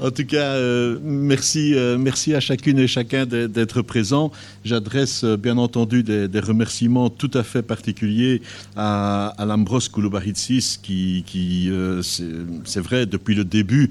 [0.00, 4.30] En tout cas, euh, merci, euh, merci à chacune et chacun d'être présent.
[4.64, 8.40] J'adresse euh, bien entendu des, remerciements tout à fait particuliers
[8.76, 11.70] à, à Lambros Kouloubaritsis, qui,
[12.64, 13.90] c'est vrai, depuis le début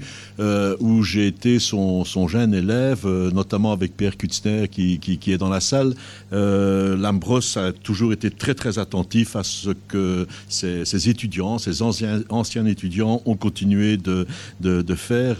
[0.80, 5.94] où j'ai été son, jeune élève, notamment avec Pierre Kutzner qui, est dans la salle,
[6.32, 12.66] Lambros a toujours été très très attentif à ce que ses, étudiants, ses anciens, anciens
[12.66, 14.26] étudiants ont continué de,
[14.60, 14.94] de, de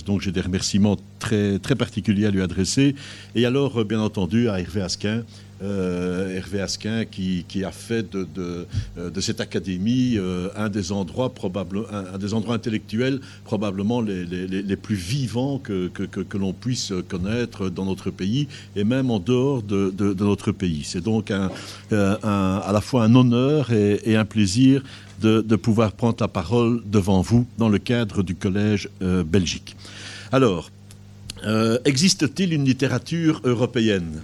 [0.04, 2.94] Donc j'ai des remerciements très, très particuliers à lui adresser.
[3.34, 5.22] Et alors, euh, bien entendu, à Hervé Asquin.
[5.62, 10.18] euh, Hervé Asquin qui, qui a fait de, de, euh, cette académie
[10.56, 11.32] un des endroits
[12.14, 17.68] un, des endroits intellectuels probablement les, les, plus vivants que, que, que, l'on puisse connaître
[17.68, 20.82] dans notre pays et même en dehors de, de, notre pays.
[20.84, 21.50] C'est donc un,
[21.92, 24.82] un- à la fois un honneur et un plaisir
[25.20, 29.76] de, pouvoir prendre la parole devant vous dans le cadre du Collège euh, Belgique.
[30.32, 30.70] Alors,
[31.44, 34.22] euh, existe-t-il une littérature européenne?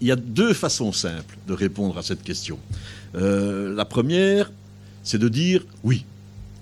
[0.00, 2.58] Il y a deux façons simples de répondre à cette question.
[3.14, 4.50] Euh, la première,
[5.02, 6.04] c'est de dire oui.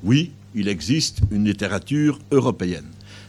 [0.02, 2.86] Oui, il existe une littérature européenne.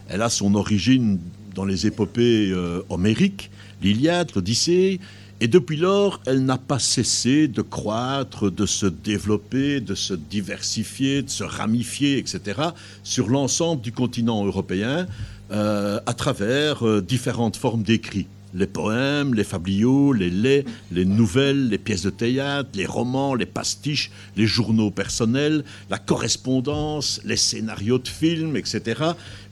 [0.07, 1.19] Elle a son origine
[1.53, 2.53] dans les épopées
[2.89, 5.01] homériques, l'Iliade, l'Odyssée,
[5.43, 11.23] et depuis lors, elle n'a pas cessé de croître, de se développer, de se diversifier,
[11.23, 12.61] de se ramifier, etc.,
[13.03, 15.07] sur l'ensemble du continent européen,
[15.51, 18.27] euh, à travers euh, différentes formes d'écrits.
[18.53, 23.47] Les poèmes, les fabliaux, les laits, les nouvelles, les pièces de théâtre, les romans, les
[23.47, 29.01] pastiches, les journaux personnels, la correspondance, les scénarios de films, etc.,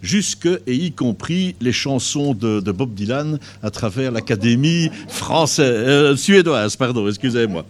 [0.01, 6.75] jusque et y compris les chansons de, Bob Dylan à travers l'Académie française, euh, suédoise,
[6.75, 7.65] pardon, excusez-moi.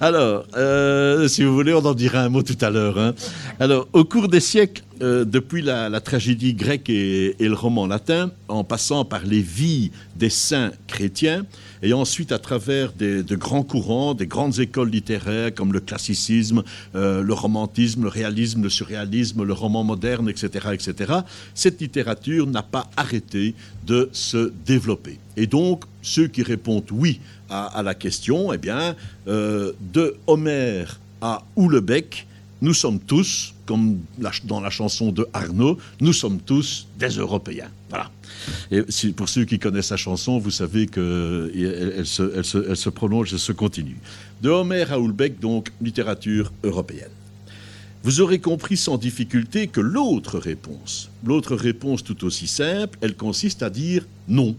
[0.00, 2.98] Alors, euh, si vous voulez, on en dira un mot tout à l'heure.
[2.98, 3.14] hein.
[3.58, 8.64] Alors, au cours des siècles, euh, depuis la, tragédie grecque et le roman latin, en
[8.64, 11.44] passant par les vies des saints chrétiens,
[11.82, 16.62] et ensuite à travers des, de grands courants, des grandes écoles littéraires comme le classicisme,
[16.94, 21.12] euh, le romantisme, le réalisme, le surréalisme, le roman moderne, etc., etc.,
[21.54, 23.54] cette littérature n'a pas arrêté
[23.86, 25.18] de se développer.
[25.36, 28.94] Et donc, ceux qui répondent oui à, la question, eh bien,
[29.26, 32.26] euh, de Homère à Houellebecq,
[32.62, 34.00] nous sommes tous, comme
[34.44, 37.70] dans la chanson de Arnaud, nous sommes tous des Européens.
[37.90, 38.10] Voilà.
[38.70, 41.50] Et pour ceux qui connaissent la chanson, vous savez qu'elle
[41.98, 43.98] elle se, elle se- elle se prolonge et se continue.
[44.40, 47.10] De Homère à Houellebecq, donc, littérature européenne.
[48.02, 53.62] Vous aurez compris sans difficulté que l'autre réponse, l'autre réponse tout aussi simple, elle consiste
[53.62, 54.56] à dire non.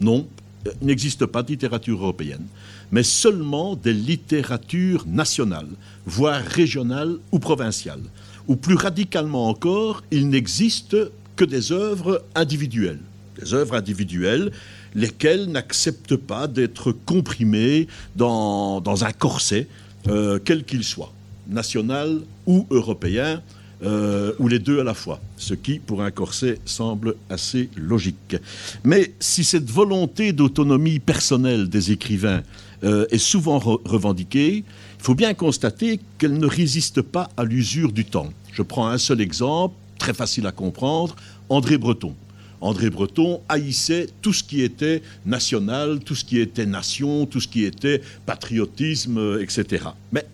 [0.00, 0.26] Non,
[0.66, 2.44] euh, il n'existe pas de littérature européenne,
[2.90, 5.70] mais seulement des littératures nationales,
[6.04, 8.02] voire régionales ou provinciales.
[8.48, 10.96] Ou plus radicalement encore, il n'existe
[11.36, 13.00] que des œuvres individuelles.
[13.38, 14.50] Des œuvres individuelles,
[14.94, 17.86] lesquelles n'acceptent pas d'être comprimées
[18.16, 19.68] dans, dans un corset,
[20.08, 21.12] euh, quel qu'il soit,
[21.46, 23.42] national ou européen,
[23.84, 28.36] euh, ou les deux à la fois, ce qui, pour un corset, semble assez logique.
[28.84, 32.42] Mais si cette volonté d'autonomie personnelle des écrivains
[32.84, 34.64] euh, est souvent re- revendiquée,
[34.98, 38.32] il faut bien constater qu'elle ne résiste pas à l'usure du temps.
[38.50, 39.74] Je prends un seul exemple,
[40.06, 41.16] très facile à comprendre,
[41.48, 42.14] André Breton.
[42.60, 47.48] André Breton haïssait tout ce qui était national, tout ce qui était nation, tout ce
[47.48, 49.86] qui était patriotisme, etc.
[50.12, 50.24] Mais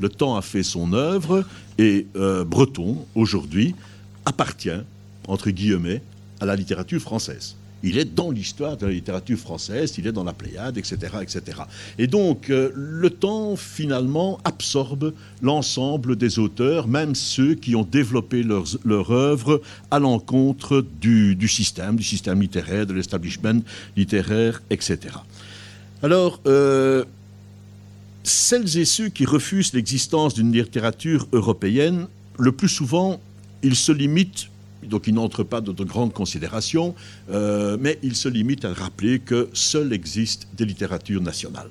[0.00, 1.46] le temps a fait son œuvre
[1.78, 3.74] et euh, Breton, aujourd'hui,
[4.26, 4.82] appartient,
[5.26, 6.02] entre guillemets,
[6.38, 7.56] à la littérature française.
[7.82, 10.96] Il est dans l'histoire de la littérature française, il est dans la Pléiade, etc.
[11.20, 11.62] etc.
[11.98, 18.42] Et donc, euh, le temps, finalement, absorbe l'ensemble des auteurs, même ceux qui ont développé
[18.42, 19.60] leurs, leur œuvre
[19.90, 23.62] à l'encontre du, système, du système littéraire, de l'establishment
[23.96, 24.98] littéraire, etc.
[26.02, 27.04] Alors, euh,
[28.22, 32.06] celles et ceux qui refusent l'existence d'une littérature européenne,
[32.38, 33.20] le plus souvent,
[33.62, 34.48] ils se limitent,
[34.88, 36.94] donc ils n'entrent pas dans de grandes considérations,
[37.30, 41.70] euh, mais ils se limitent à rappeler que seules existent des littératures nationales.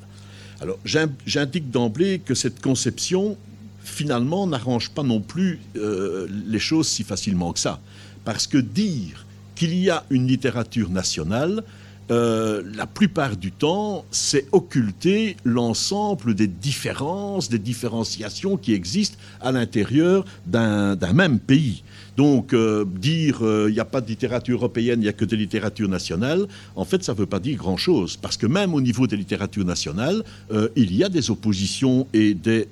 [0.61, 3.37] Alors, j'in- j'indique d'emblée que cette conception,
[3.83, 7.79] finalement, n'arrange pas non plus euh, les choses si facilement que ça.
[8.23, 9.25] Parce que dire
[9.55, 11.63] qu'il y a une littérature nationale,
[12.11, 19.51] euh, la plupart du temps, c'est occulter l'ensemble des différences, des différenciations qui existent à
[19.51, 21.83] l'intérieur d'un même pays.
[22.17, 25.25] Donc, euh, dire euh, il n'y a pas de littérature européenne, il n'y a que
[25.25, 28.17] des littératures nationales, en fait, ça ne veut pas dire grand-chose.
[28.17, 30.23] Parce que même au niveau des littératures nationales,
[30.75, 32.67] il y a des oppositions et des,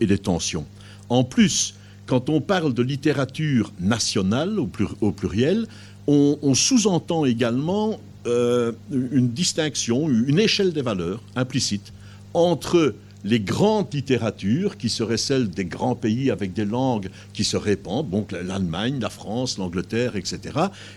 [0.00, 0.64] des tensions.
[1.08, 1.74] En plus,
[2.06, 5.66] quand on parle de littérature nationale au, pluriel,
[6.06, 11.92] on, sous-entend également euh, une distinction, une échelle des valeurs implicite
[12.34, 12.94] entre
[13.24, 18.10] les grandes littératures, qui seraient celles des grands pays avec des langues qui se répandent,
[18.10, 20.40] donc l'Allemagne, la France, l'Angleterre, etc.,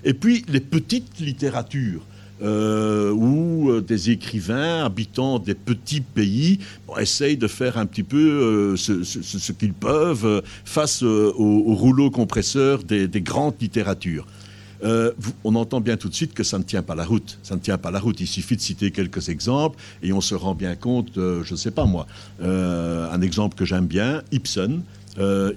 [0.04, 2.06] et puis les petites littératures,
[2.40, 6.60] euh, où euh, des écrivains habitant des petits pays
[7.00, 13.10] essayent de faire un petit peu euh, ce, qu'ils peuvent face au, rouleau compresseur des,
[13.22, 14.28] grandes littératures.
[14.84, 17.40] On entend bien tout de suite que ça ne tient pas la route.
[17.92, 18.20] La route.
[18.20, 21.72] Il suffit de citer quelques exemples et on se rend bien compte, je ne sais
[21.72, 22.08] pas moi,
[22.42, 24.82] un exemple que j'aime bien, Ibsen.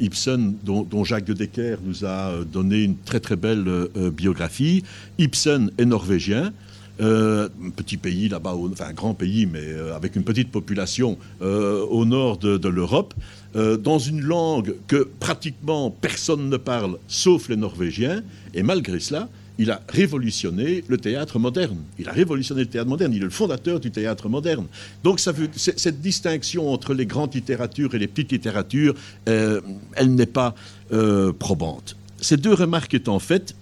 [0.00, 4.84] Ibsen, dont, dont, Jacques de Decker nous a donné une très très belle biographie.
[5.18, 6.52] Ibsen est norvégien.
[7.00, 11.16] Euh, un petit pays là-bas, enfin un grand pays, mais euh, avec une petite population
[11.40, 13.14] euh, au nord de, l'Europe,
[13.54, 18.22] dans une langue que pratiquement personne ne parle, sauf les Norvégiens,
[18.54, 21.78] et malgré cela, il a révolutionné le théâtre moderne.
[21.98, 23.12] Il a révolutionné le théâtre moderne.
[23.12, 24.66] Il est le fondateur du théâtre moderne.
[25.02, 28.94] Donc ça cette distinction entre les grandes littératures et les petites littératures,
[29.26, 30.54] elle n'est pas
[31.38, 31.96] probante.
[32.20, 33.54] Ces deux remarques étant faites,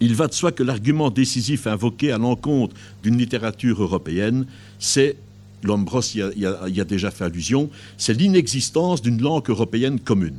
[0.00, 4.46] il va de soi que l'argument décisif invoqué à l'encontre d'une littérature européenne,
[4.78, 5.16] c'est,
[5.62, 10.38] Lombros y, y, a déjà fait allusion, c'est l'inexistence d'une langue européenne commune.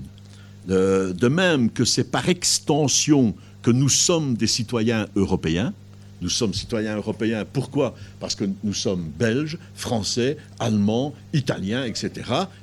[0.70, 5.74] Euh, de même que c'est par extension que nous sommes des citoyens européens,
[6.22, 7.46] nous sommes citoyens européens.
[7.52, 7.96] Pourquoi?
[8.20, 12.12] Parce que nous sommes belges, français, allemands, italiens, etc.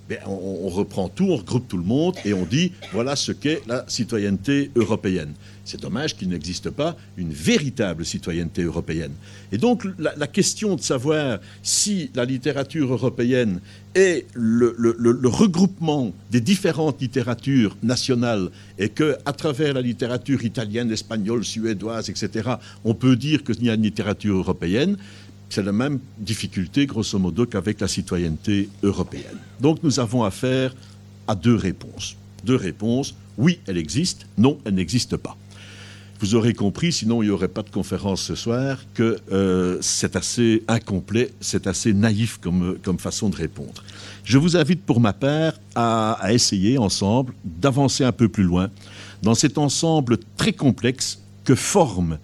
[0.09, 3.63] Ben, on, reprend tout, on regroupe tout le monde et on dit voilà ce qu'est
[3.67, 5.33] la citoyenneté européenne.
[5.65, 9.13] C'est dommage qu'il n'existe pas une véritable citoyenneté européenne.
[9.51, 13.61] Et donc la, question de savoir si la littérature européenne
[13.97, 14.75] est le,
[15.25, 22.51] regroupement des différentes littératures nationales et que à travers la littérature italienne, espagnole, suédoise, etc.,
[22.85, 24.97] on peut dire qu'il y a une littérature européenne,
[25.49, 29.39] c'est la même difficulté, grosso modo, qu'avec la citoyenneté européenne.
[29.61, 30.75] Donc nous avons affaire
[31.27, 32.17] à deux réponses.
[32.45, 35.37] Deux réponses, oui, elle existe, non, elle n'existe pas.
[36.21, 40.17] Vous aurez compris, sinon il n'y aurait pas de conférence ce soir, que euh, c'est
[40.17, 43.85] assez incomplet, c'est assez naïf comme, façon de répondre.
[44.25, 48.71] Je vous invite pour ma part à essayer ensemble d'avancer un peu plus loin
[49.23, 52.19] dans cet ensemble très complexe que forment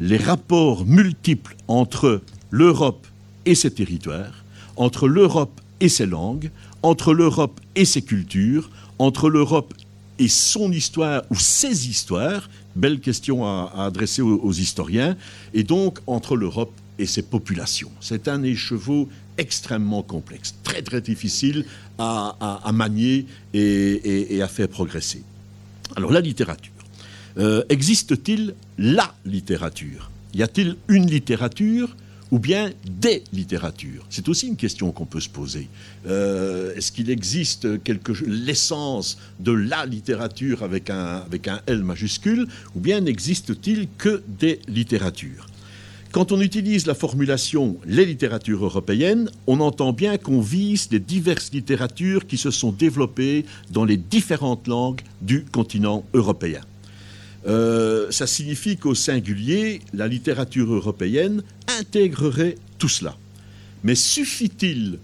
[0.00, 3.06] les rapports multiples entre l'Europe
[3.46, 4.44] et ses territoires,
[4.76, 6.50] entre l'Europe et ses langues,
[6.82, 9.74] entre l'Europe et ses cultures, entre l'Europe
[10.18, 15.16] et son histoire ou ses histoires, belle question à, adresser aux, historiens,
[15.54, 17.90] et donc entre l'Europe et ses populations.
[18.00, 21.64] C'est un écheveau extrêmement complexe, très très difficile
[21.98, 25.22] à, manier et, à faire progresser.
[25.96, 26.72] Alors la littérature.
[27.38, 30.10] Euh, existe-t-il la littérature?
[30.34, 31.94] Y a-t-il une littérature
[32.30, 35.68] ou bien des littératures C'est aussi une question qu'on peut se poser.
[36.06, 42.46] Euh, est-ce qu'il existe quelque l'essence de la littérature avec un, avec un L majuscule,
[42.74, 45.46] ou bien n'existe-t-il que des littératures?
[46.10, 51.52] Quand on utilise la formulation les littératures européennes, on entend bien qu'on vise les diverses
[51.52, 56.62] littératures qui se sont développées dans les différentes langues du continent européen.
[57.48, 61.42] Euh, ça signifie qu'au singulier, la littérature européenne
[61.80, 63.16] intégrerait tout cela.
[63.84, 64.98] Mais suffit-il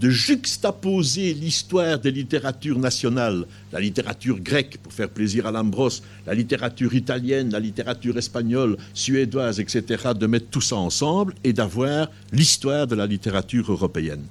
[0.00, 6.34] de juxtaposer l'histoire des littératures nationales, la littérature grecque, pour faire plaisir à Lambros, la
[6.34, 12.86] littérature italienne, la littérature espagnole, suédoise, etc., de mettre tout ça ensemble et d'avoir l'histoire
[12.86, 14.24] de la littérature européenne?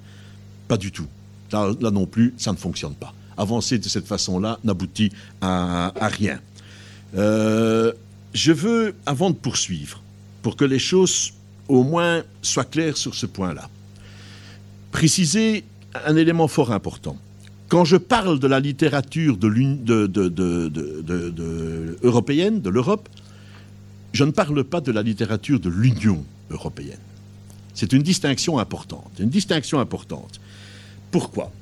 [0.68, 1.08] Pas du tout.
[1.52, 3.12] Là, non plus, ça ne fonctionne pas.
[3.36, 6.40] Avancer de cette façon-là n'aboutit à rien.
[7.14, 7.92] Euh,
[8.34, 10.02] je veux, avant de poursuivre,
[10.42, 11.32] pour que les choses
[11.68, 13.68] au moins soient claires sur ce point-là,
[14.92, 15.64] préciser
[16.06, 17.16] un élément fort important.
[17.68, 19.36] Quand je parle de la littérature
[22.02, 23.08] européenne, de l'Europe,
[24.12, 27.00] je ne parle pas de la littérature de l'Union européenne.
[27.74, 29.10] C'est une distinction importante.
[29.18, 30.40] Une distinction importante.
[31.10, 31.52] Pourquoi?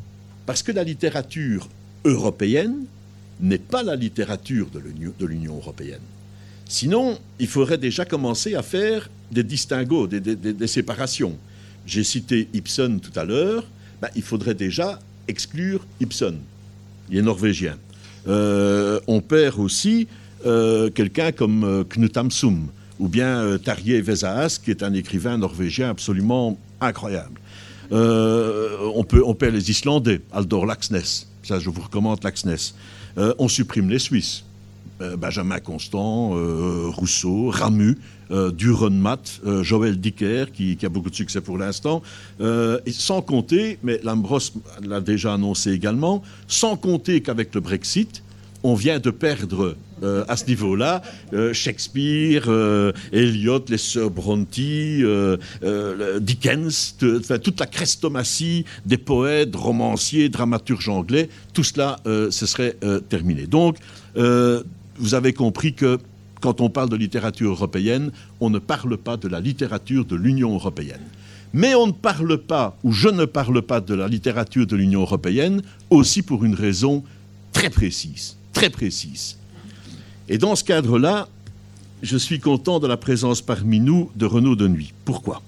[0.47, 1.69] Parce que la littérature
[2.05, 2.85] européenne
[3.41, 6.01] n'est pas la littérature de l'Union européenne.
[6.67, 11.37] Sinon, il faudrait déjà commencer à faire des distinguos, des, séparations.
[11.87, 13.65] J'ai cité Ibsen tout à l'heure,
[14.01, 14.99] ben, il faudrait déjà
[15.29, 16.39] exclure Ibsen.
[17.11, 17.77] Il est norvégien.
[18.27, 20.09] Euh, on perd aussi
[20.47, 25.91] euh, quelqu'un comme euh, Knut Hamsun, ou bien Tarjei Vesaas, qui est un écrivain norvégien
[25.91, 27.41] absolument incroyable.
[27.91, 32.75] on, peut, on perd les Islandais, Aldor Laxness, ça je vous recommande Laxness.
[33.17, 34.45] On supprime les Suisses.
[35.01, 37.99] Euh, Benjamin Constant, euh, Rousseau, Ramu,
[38.31, 42.03] euh, Durenmat, Joël Dicker, qui, a beaucoup de succès pour l'instant,
[42.91, 44.39] sans compter, mais Lambros
[44.83, 48.23] l'a déjà annoncé également, sans compter qu'avec le Brexit,
[48.63, 49.77] on vient de perdre
[50.29, 51.03] à ce niveau-là
[51.53, 52.49] Shakespeare,
[53.13, 55.05] Eliot, les Sir Brontë,
[56.21, 62.77] Dickens, toute la crestomatie des poètes, romanciers, dramaturges anglais, tout cela, ce serait
[63.09, 63.47] terminé.
[63.47, 63.77] Donc,
[64.15, 65.99] vous avez compris que
[66.41, 70.53] quand on parle de littérature européenne, on ne parle pas de la littérature de l'Union
[70.55, 71.01] européenne.
[71.55, 75.01] Mais on ne parle pas, ou je ne parle pas de la littérature de l'Union
[75.01, 77.03] européenne, aussi pour une raison
[77.53, 79.39] très précise, très précise.
[80.29, 81.29] Et dans ce cadre-là,
[82.03, 84.93] je suis content de la présence parmi nous de Renaud Nuit.
[85.05, 85.43] Pourquoi?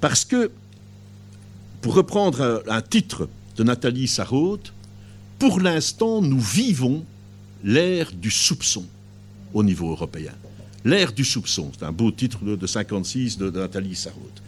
[0.00, 0.50] Parce que,
[1.80, 4.72] pour reprendre un titre de Nathalie Sarraute,
[5.38, 7.04] pour l'instant, nous vivons
[7.62, 8.84] l'ère du soupçon
[9.54, 10.32] au niveau européen.
[10.84, 14.42] L'ère du soupçon, c'est un beau titre de, 56 de, Nathalie Sarraute.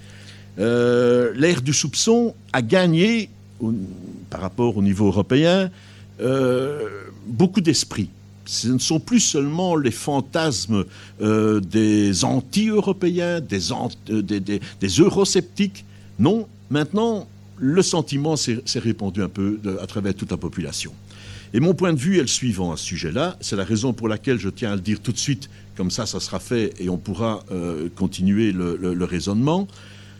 [0.58, 3.30] Euh, l'ère du soupçon a gagné,
[4.30, 5.70] par rapport au niveau européen,
[6.20, 6.88] euh,
[7.26, 8.10] beaucoup d'esprit.
[8.50, 10.84] Ce ne sont plus seulement les fantasmes
[11.22, 13.60] euh, des anti-européens, des,
[14.40, 15.84] des, eurosceptiques.
[16.18, 17.28] Non, maintenant,
[17.58, 20.92] le sentiment s'est répandu un peu à travers toute la population.
[21.54, 23.36] Et mon point de vue est le suivant à ce sujet-là.
[23.40, 26.04] C'est la raison pour laquelle je tiens à le dire tout de suite, comme ça,
[26.04, 29.68] ça sera fait et on pourra euh, continuer le, raisonnement.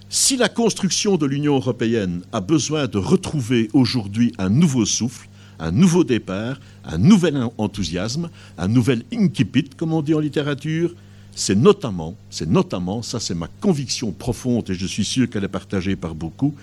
[0.09, 5.29] Si la construction de l'Union européenne a besoin de retrouver aujourd'hui un nouveau souffle,
[5.61, 10.95] un nouveau départ, un nouvel enthousiasme, un nouvel incipit, comme on dit en littérature,
[11.35, 15.49] c'est notamment, c'est notamment, ça c'est ma conviction profonde et je suis sûr qu'elle est
[15.49, 16.55] partagée par beaucoup,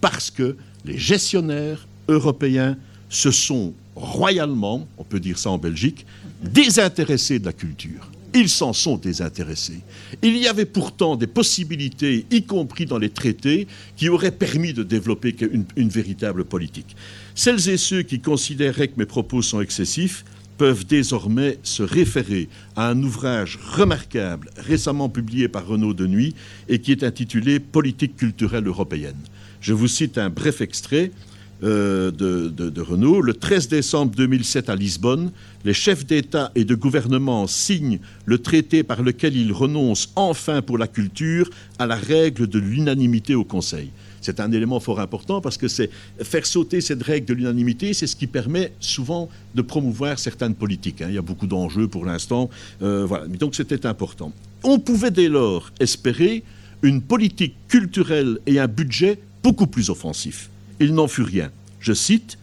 [0.00, 2.76] parce que les gestionnaires européens
[3.08, 6.04] se sont royalement, on peut dire ça en Belgique,
[6.42, 8.10] désintéressés de la culture.
[8.34, 9.80] Ils s'en sont désintéressés.
[10.22, 14.82] Il y avait pourtant des possibilités, y compris dans les traités, qui auraient permis de
[14.82, 15.36] développer
[15.76, 16.94] une, véritable politique.
[17.34, 20.24] Celles et ceux qui considéraient que mes propos sont excessifs
[20.58, 26.34] peuvent désormais se référer à un ouvrage remarquable récemment publié par Renaud Denuy
[26.68, 29.16] et qui est intitulé Politique culturelle européenne.
[29.60, 31.12] Je vous cite un bref extrait.
[31.62, 33.20] Euh, de, Renault.
[33.20, 35.30] Le 13 décembre 2007 à Lisbonne,
[35.64, 40.78] les chefs d'État et de gouvernement signent le traité par lequel ils renoncent enfin pour
[40.78, 43.90] la culture à la règle de l'unanimité au Conseil.
[44.22, 45.90] C'est un élément fort important parce que c'est
[46.22, 51.02] faire sauter cette règle de l'unanimité, c'est ce qui permet souvent de promouvoir certaines politiques.
[51.02, 51.06] Hein.
[51.08, 52.48] Il y a beaucoup d'enjeux pour l'instant.
[52.80, 53.26] Euh, voilà.
[53.26, 54.32] Donc c'était important.
[54.62, 56.42] On pouvait dès lors espérer
[56.82, 60.48] une politique culturelle et un budget beaucoup plus offensif
[60.80, 61.50] il n'en fut rien.
[61.78, 62.38] Je cite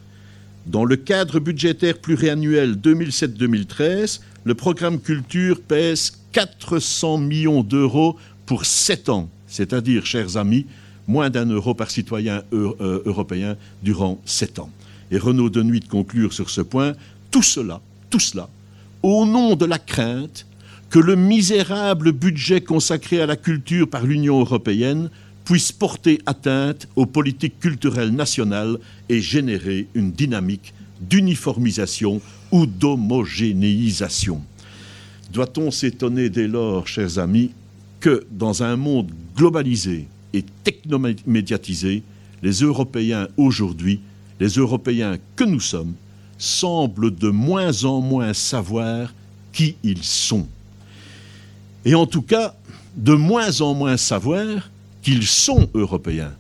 [0.67, 9.09] Dans le cadre budgétaire pluriannuel 2007-2013, le programme culture pèse 400 millions d'euros pour 7
[9.09, 10.65] ans, c'est-à-dire, chers amis,
[11.07, 14.69] moins d'un euro par citoyen euh, européen durant 7 ans.
[15.09, 16.93] Et Renaud de Nuit de conclure sur ce point,
[17.31, 18.49] tout cela, tout cela,
[19.03, 20.45] au nom de la crainte
[20.89, 25.09] que le misérable budget consacré à la culture par l'Union européenne
[25.47, 28.77] puisse porter atteinte aux politiques culturelles nationales
[29.07, 32.19] et générer une dynamique d'uniformisation
[32.51, 34.41] ou d'homogénéisation.
[35.31, 37.51] Doit-on s'étonner dès lors, chers amis,
[38.01, 42.03] que dans un monde globalisé et technomédiatisé,
[42.43, 44.01] les Européens aujourd'hui,
[44.41, 45.93] les Européens que nous sommes,
[46.37, 49.13] semblent de moins en moins savoir
[49.53, 50.45] qui ils sont?
[51.85, 52.53] Et en tout cas,
[52.97, 54.69] de moins en moins savoir
[55.07, 56.33] qu'ils sont européens.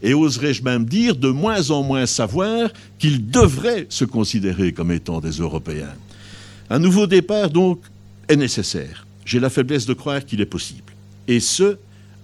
[0.00, 5.20] Et oserais-je même dire de moins en moins savoir qu'ils devraient se considérer comme étant
[5.20, 5.92] des Européens.
[6.70, 7.78] Un nouveau départ, donc,
[8.28, 9.06] est nécessaire.
[9.26, 10.94] J'ai la faiblesse de croire qu'il est possible.
[11.28, 11.76] Et ce,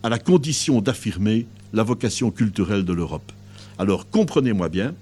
[0.03, 1.45] à la condition d'affirmer
[1.75, 3.31] la vocation culturelle de l'Europe.
[3.79, 4.95] Alors comprenez-moi bien,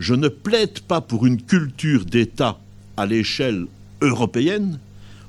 [0.00, 2.58] je ne plaide pas pour une culture d'État
[2.96, 3.66] à l'échelle
[4.00, 4.80] européenne.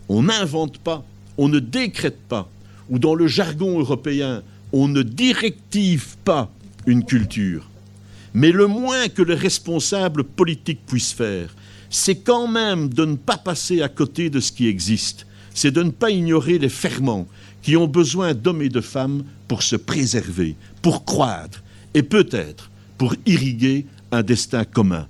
[0.10, 1.06] On n'invente pas,
[1.38, 2.50] on ne décrète pas,
[2.90, 4.42] ou dans le jargon européen,
[4.74, 6.52] on ne directive pas
[6.88, 7.70] une culture.
[8.34, 11.56] Mais le moins que les responsables politiques puissent faire,
[11.92, 15.84] c'est quand même de ne pas passer à côté de ce qui existe, c'est de
[15.84, 17.28] ne pas ignorer les ferments
[17.62, 21.62] qui ont besoin d'hommes et de femmes pour se préserver, pour croître
[21.94, 25.08] et peut-être pour irriguer un destin commun.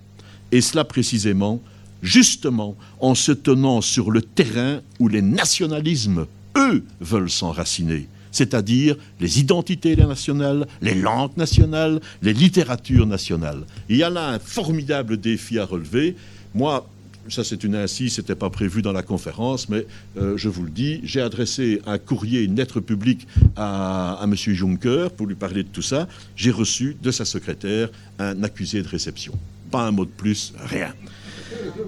[0.51, 1.61] Et cela précisément,
[2.01, 6.25] justement, en se tenant sur le terrain où les nationalismes,
[6.57, 13.63] eux, veulent s'enraciner c'est-à-dire les identités nationales, les langues nationales, les littératures nationales.
[13.87, 16.17] Il y a là un formidable défi à relever.
[16.53, 16.85] Moi,
[17.29, 19.85] ça c'est une insiste, ce n'était pas prévu dans la conférence, mais
[20.17, 24.35] euh, je vous le dis, j'ai adressé un courrier, une lettre publique à, M.
[24.35, 26.07] Juncker pour lui parler de tout ça.
[26.35, 29.33] J'ai reçu de sa secrétaire un accusé de réception.
[29.71, 30.93] Pas un mot de plus, rien.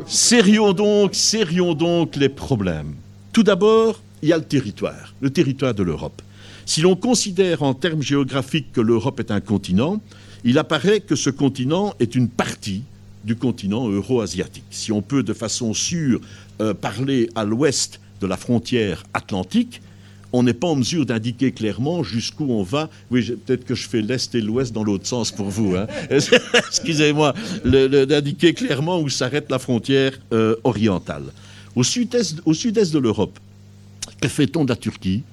[0.05, 2.93] Sérions donc, sérions donc les problèmes.
[3.33, 6.21] Tout d'abord, il y a le territoire, le territoire de l'Europe.
[6.65, 10.01] Si l'on considère en termes géographiques que l'Europe est un continent,
[10.43, 12.83] il apparaît que ce continent est une partie
[13.23, 14.65] du continent euro-asiatique.
[14.71, 16.21] Si on peut de façon sûre
[16.61, 19.81] euh, parler à l'ouest de la frontière atlantique,
[20.33, 22.89] on n'est pas en mesure d'indiquer clairement jusqu'où on va.
[23.09, 25.75] Oui, peut-être que je fais l'Est et l'Ouest dans l'autre sens pour vous.
[25.75, 25.87] Hein.
[26.09, 31.23] Excusez-moi, d'indiquer clairement où s'arrête la frontière euh, orientale.
[31.75, 33.39] Au sud-est sud de l'Europe,
[34.21, 35.23] que fait-on de la Turquie?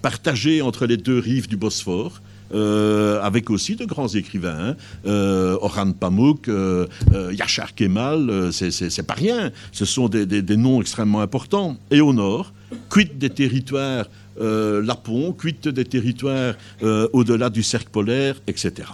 [0.00, 2.20] Partagé entre les deux rives du Bosphore.
[2.52, 4.76] Euh, avec aussi de grands écrivains, hein.
[5.06, 9.52] euh, Orhan Pamuk, euh, euh Yachar Kemal, c'est pas rien.
[9.70, 11.76] Ce sont des, noms extrêmement importants.
[11.92, 12.52] Et au nord,
[12.88, 16.54] quid des territoires lapons, quid des territoires
[17.12, 18.88] au-delà du cercle polaire, etc.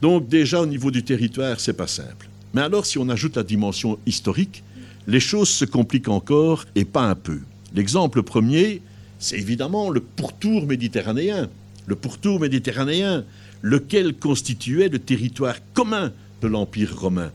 [0.00, 2.28] Donc déjà au niveau du territoire, c'est pas simple.
[2.54, 4.62] Mais alors si on ajoute la dimension historique,
[5.08, 7.40] les choses se compliquent encore et pas un peu.
[7.74, 8.82] L'exemple premier,
[9.18, 11.48] c'est évidemment le pourtour méditerranéen.
[11.86, 13.24] Le pourtour méditerranéen,
[13.62, 17.32] lequel constituait le territoire commun de l'Empire romain.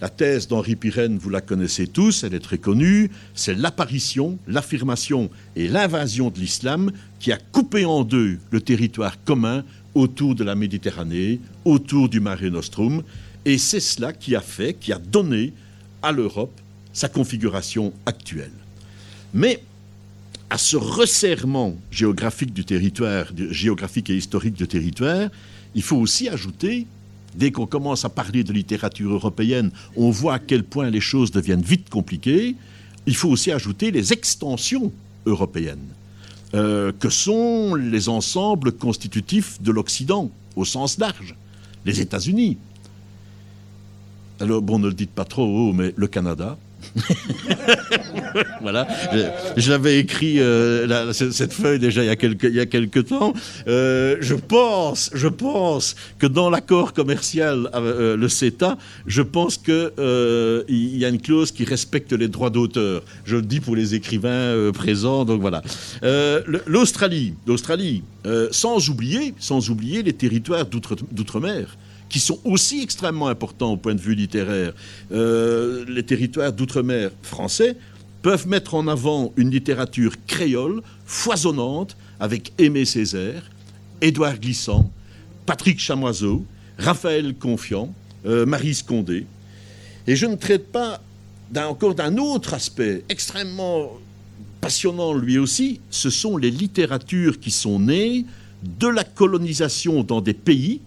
[0.00, 5.30] La thèse d'Henri Pirenne, vous la connaissez tous, elle est très connue, c'est l'apparition, l'affirmation
[5.54, 10.54] et l'invasion de l'islam qui a coupé en deux le territoire commun autour de la
[10.54, 13.02] Méditerranée, autour du Mare Nostrum,
[13.46, 15.54] et c'est cela qui a fait, qui a donné
[16.02, 16.60] à l'Europe
[16.92, 18.52] sa configuration actuelle.
[19.32, 19.62] Mais
[20.50, 25.28] à ce resserrement géographique du territoire, géographique et historique du territoire,
[25.74, 26.86] il faut aussi ajouter,
[27.34, 31.30] dès qu'on commence à parler de littérature européenne, on voit à quel point les choses
[31.30, 32.54] deviennent vite compliquées,
[33.06, 34.92] il faut aussi ajouter les extensions
[35.26, 35.88] européennes,
[36.54, 41.34] euh, que sont les ensembles constitutifs de l'Occident, au sens large,
[41.84, 42.56] les États-Unis.
[44.38, 46.56] Alors, bon, ne le dites pas trop haut, mais le Canada,
[48.60, 48.86] voilà,
[49.56, 53.32] je, l'avais écrit euh, cette feuille déjà il y a quelques, temps.
[53.68, 59.92] Euh, je pense, je pense que dans l'accord commercial euh, le CETA, je pense que
[60.68, 63.02] il y a une clause qui respecte les droits d'auteur.
[63.24, 65.62] Je le dis pour les écrivains présents, donc voilà.
[66.66, 68.02] L'Australie, l'Australie,
[68.50, 71.76] sans oublier, sans oublier les territoires d'outre-mer
[72.08, 74.72] qui sont aussi extrêmement importants au point de vue littéraire.
[75.12, 77.76] Euh, les territoires d'outre-mer français
[78.22, 83.50] peuvent mettre en avant une littérature créole foisonnante avec Aimé Césaire,
[84.00, 84.90] Édouard Glissant,
[85.46, 86.44] Patrick Chamoiseau,
[86.78, 87.92] Raphaël Confiant,
[88.26, 89.26] euh, Marie Scondé.
[90.06, 91.00] Et je ne traite pas
[91.56, 93.92] encore d'un autre aspect extrêmement
[94.60, 98.24] passionnant lui aussi, ce sont les littératures qui sont nées
[98.64, 100.80] de la colonisation dans des pays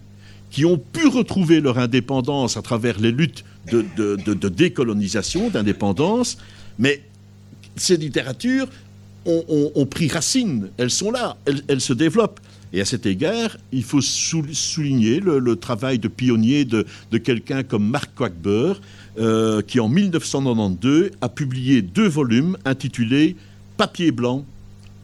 [0.50, 6.38] qui ont pu retrouver leur indépendance à travers les luttes de, décolonisation, d'indépendance,
[6.78, 7.02] mais
[7.76, 8.68] ces littératures
[9.26, 11.36] ont, pris racine, elles sont là,
[11.68, 12.40] elles, se développent.
[12.72, 16.84] Et à cet égard, il faut souligner le, travail de pionnier de,
[17.18, 18.74] quelqu'un comme Mark Quackber,
[19.18, 23.36] euh, qui en 1992 a publié deux volumes intitulés
[23.76, 24.44] Papier blanc,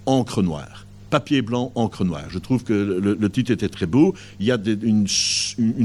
[0.06, 0.85] encre noire
[1.16, 2.26] papier blanc, encre noire.
[2.28, 4.14] Je trouve que le, titre était très beau.
[4.38, 5.06] Il y a une,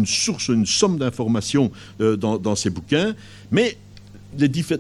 [0.05, 3.15] source, une somme d'informations euh, dans, ces bouquins,
[3.49, 3.77] mais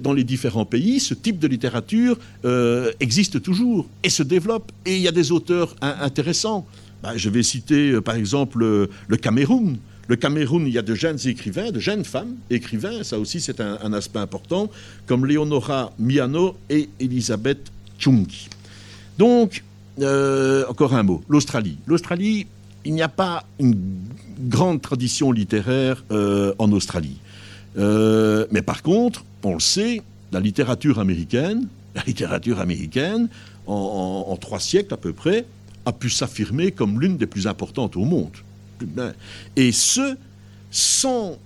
[0.01, 4.73] dans les différents pays, ce type de littérature euh, existe toujours et se développe.
[4.85, 6.67] Et il y a des auteurs intéressants.
[7.01, 8.59] Bah, je vais citer euh, par exemple
[9.07, 9.77] le Cameroun.
[10.09, 13.61] Le Cameroun, il y a de jeunes écrivains, de jeunes femmes écrivains, ça aussi c'est
[13.61, 14.69] un, aspect important,
[15.05, 18.49] comme Leonora Miano et Elisabeth Chungi.
[19.17, 19.63] Donc,
[19.99, 21.77] euh, encore un mot, l'Australie.
[21.85, 22.47] L'Australie,
[22.85, 23.75] il n'y a pas une
[24.39, 27.17] grande tradition littéraire euh, en Australie.
[27.77, 30.01] Euh, mais par contre, on le sait,
[30.31, 33.27] la littérature américaine, la littérature américaine,
[33.67, 35.45] en, trois siècles à peu près,
[35.85, 38.31] a pu s'affirmer comme l'une des plus importantes au monde.
[39.55, 40.17] Et ce,
[40.71, 41.37] sans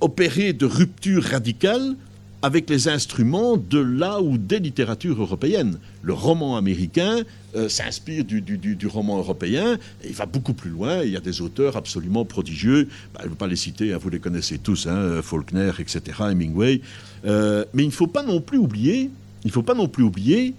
[0.00, 1.96] opérer de rupture radicale
[2.44, 5.78] avec les instruments de là ou des littératures européennes.
[6.02, 7.22] Le roman américain
[7.56, 11.78] euh, s'inspire du, roman européen, il va beaucoup plus loin, il y a des auteurs
[11.78, 15.22] absolument prodigieux, bah, je ne vais pas les citer, hein, vous les connaissez tous, hein,
[15.22, 16.82] Faulkner, etc., Hemingway,
[17.24, 19.10] euh, mais il ne faut pas non plus oublier,
[19.46, 20.52] il faut pas non plus oublier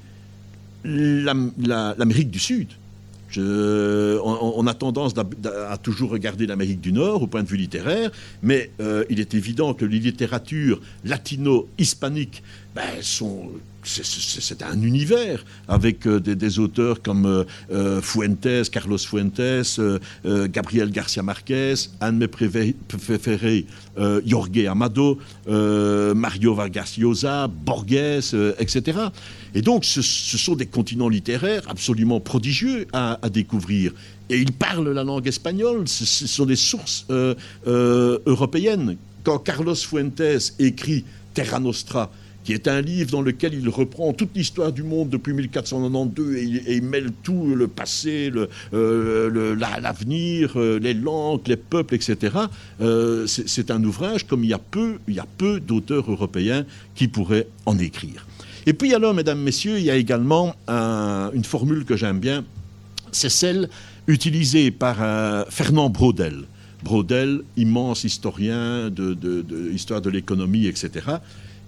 [0.83, 2.69] l'Amérique du Sud
[3.37, 8.71] on, a tendance à, toujours regarder l'Amérique du Nord au point de vue littéraire, mais
[8.79, 12.43] euh, il est évident que les littératures latino-hispaniques
[12.75, 19.79] ben, c'est un univers avec euh, des, auteurs comme euh, Fuentes, Carlos Fuentes,
[20.25, 23.65] Gabriel Garcia Marquez, Anne de mes préférés,
[24.25, 29.09] Jorge Amado, Mario Vargas Llosa, Borges, etc.
[29.55, 33.93] Et donc, ce, sont des continents littéraires absolument prodigieux à, découvrir.
[34.29, 37.35] Et ils parlent la langue espagnole, ce, sont des sources euh,
[37.65, 38.97] euh, européennes.
[39.23, 42.11] Quand Carlos Fuentes écrit Terra Nostra,
[42.45, 46.75] qui est un livre dans lequel il reprend toute l'histoire du monde depuis 1492 et,
[46.75, 48.31] il mêle tout, le passé,
[48.73, 52.37] euh, l'avenir, les langues, les peuples, etc.
[53.27, 54.99] c'est un ouvrage comme il y a peu,
[55.37, 58.25] peu d'auteurs européens qui pourraient en écrire.
[58.67, 62.45] Et puis alors, mesdames, messieurs, il y a également une formule que j'aime bien,
[63.11, 63.69] c'est celle
[64.07, 66.43] utilisée par euh, Fernand Braudel.
[66.83, 69.17] Braudel, immense historien de,
[69.71, 70.89] l'histoire de l'économie, etc.,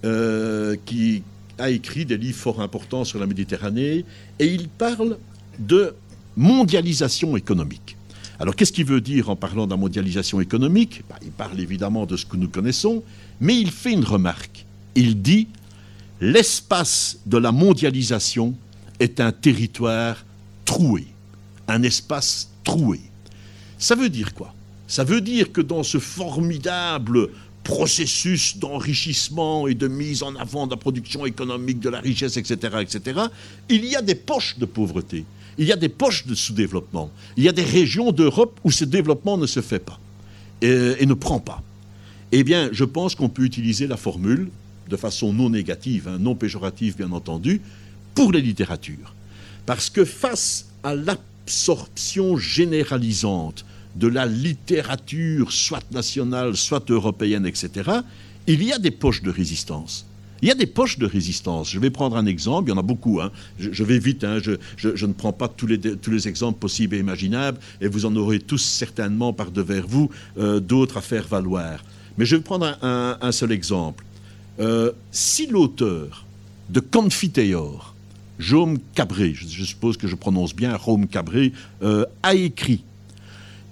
[0.05, 1.23] euh, qui
[1.57, 4.05] a écrit des livres fort importants sur la Méditerranée,
[4.39, 5.17] et il parle
[5.59, 5.93] de
[6.35, 7.97] mondialisation économique.
[8.39, 11.03] Alors qu'est-ce qu'il veut dire en parlant de la mondialisation économique?
[11.09, 13.03] Bah, Il parle évidemment de ce que nous connaissons,
[13.41, 14.65] mais il fait une remarque.
[14.93, 15.47] Il dit
[16.21, 18.53] l'espace de la mondialisation
[18.99, 20.23] est un territoire
[20.65, 21.07] troué,
[21.67, 22.99] un espace troué.
[23.79, 24.53] Ça veut dire quoi?
[24.87, 27.29] Ça veut dire que dans ce formidable
[27.67, 32.77] processus d'enrichissement et de mise en avant de la production économique, de la richesse, etc.,
[32.79, 33.19] etc.,
[33.67, 35.25] il y a des poches de pauvreté,
[35.57, 38.85] il y a des poches de sous-développement, il y a des régions d'Europe où ce
[38.85, 39.99] développement ne se fait pas
[40.61, 41.61] et, et ne prend pas.
[42.31, 44.49] Eh bien, je pense qu'on peut utiliser la formule
[44.87, 47.59] de façon non négative, hein, non péjorative bien entendu,
[48.15, 49.13] pour les littératures.
[49.65, 53.65] Parce que face à l'absorption généralisante
[53.97, 57.89] de la littérature, soit nationale, soit européenne, etc.,
[58.47, 60.05] il y a des poches de résistance.
[60.41, 61.71] Il y a des poches de résistance.
[61.71, 63.19] Je vais prendre un exemple, il y en a beaucoup.
[63.19, 63.31] Hein.
[63.59, 64.37] Je, vais vite, hein.
[64.39, 68.63] je, ne prends pas tous les, exemples possibles et imaginables, et vous en aurez tous
[68.63, 71.83] certainement par devers vous euh, d'autres à faire valoir.
[72.17, 74.03] Mais je vais prendre un seul exemple.
[74.59, 76.25] Euh, si l'auteur
[76.69, 77.95] de Confiteor,
[78.39, 82.83] Jaume Cabré, je, suppose que je prononce bien Jaume Cabré, euh, a écrit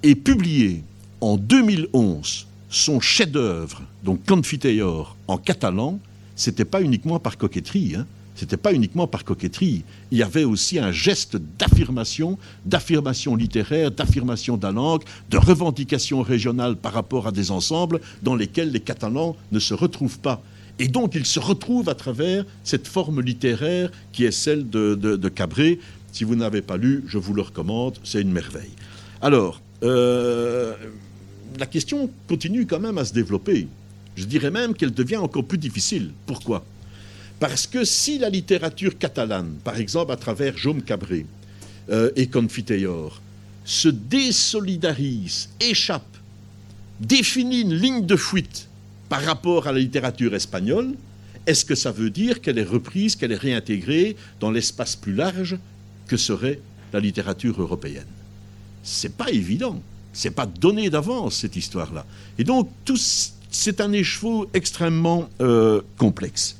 [0.03, 0.83] et publié
[1.21, 5.99] en 2011 son chef-d'œuvre, donc Confiteor, en catalan,
[6.35, 7.95] c'était pas uniquement par coquetterie.
[7.95, 8.05] Hein.
[8.35, 9.85] C'était pas uniquement par coquetterie.
[10.11, 16.21] Il y avait aussi un geste d'affirmation, d'affirmation littéraire, d'affirmation de la langue, de revendication
[16.21, 20.43] régionale par rapport à des ensembles dans lesquels les Catalans ne se retrouvent pas.
[20.79, 25.79] Et donc il se retrouve à travers cette forme littéraire qui est celle de, Cabré.
[26.11, 28.73] Si vous n'avez pas lu, je vous le recommande, c'est une merveille.
[29.21, 30.73] Alors, euh,
[31.59, 33.67] la question continue quand même à se développer.
[34.15, 36.11] Je dirais même qu'elle devient encore plus difficile.
[36.25, 36.65] Pourquoi?
[37.39, 41.25] Parce que si la littérature catalane, par exemple à travers Jaume Cabré
[41.89, 43.21] euh, et Confiteor,
[43.65, 46.17] se désolidarise, échappe,
[46.99, 48.69] définit une ligne de fuite
[49.09, 50.93] par rapport à la littérature espagnole,
[51.45, 55.57] est-ce que ça veut dire qu'elle est reprise, qu'elle est réintégrée dans l'espace plus large
[56.07, 56.59] que serait
[56.93, 58.05] la littérature européenne?
[58.85, 59.81] C'est pas évident.
[60.13, 62.05] C'est pas donné d'avance cette histoire-là.
[62.37, 62.69] Et donc
[63.51, 66.57] c'est un écheveau extrêmement euh, complexe.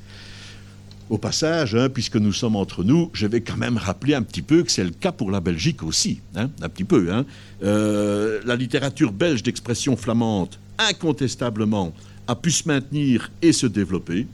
[1.08, 4.42] Au passage, hein, puisque nous sommes entre nous, je vais quand même rappeler un petit
[4.42, 7.12] peu que c'est le cas pour la Belgique aussi, hein, un petit peu.
[7.12, 7.24] Hein.
[7.62, 11.94] Euh, la littérature belge d'expression flamande, incontestablement,
[12.26, 14.26] a pu se maintenir et se développer.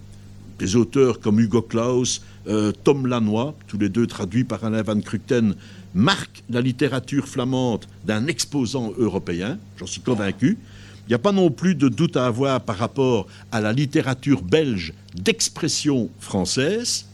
[0.58, 5.00] Des auteurs comme Hugo Claus, euh, Tom Lanois, tous les deux traduits par Alain Van
[5.00, 5.54] Krukten,
[5.94, 10.58] marquent la littérature flamande d'un exposant européen, j'en suis convaincu.
[11.06, 14.42] Il n'y a pas non plus de doute à avoir par rapport à la littérature
[14.42, 17.06] belge d'expression française,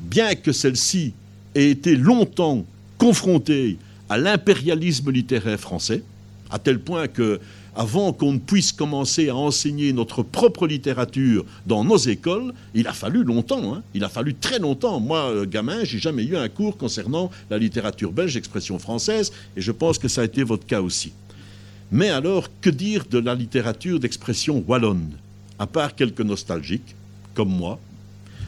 [0.00, 1.12] bien que celle-ci
[1.54, 2.64] ait été longtemps
[2.98, 3.76] confrontée
[4.08, 6.02] à l'impérialisme littéraire français,
[6.50, 7.40] à tel point que
[7.74, 12.92] avant qu'on ne puisse commencer à enseigner notre propre littérature dans nos écoles, il a
[12.92, 13.74] fallu longtemps.
[13.74, 13.82] Hein.
[13.94, 15.00] Il a fallu très longtemps.
[15.00, 19.60] Moi, euh, gamin, j'ai jamais eu un cours concernant la littérature belge d'expression française, et
[19.60, 21.12] je pense que ça a été votre cas aussi.
[21.90, 25.10] Mais alors, que dire de la littérature d'expression wallonne?
[25.58, 26.94] À part quelques nostalgiques,
[27.34, 27.78] comme moi,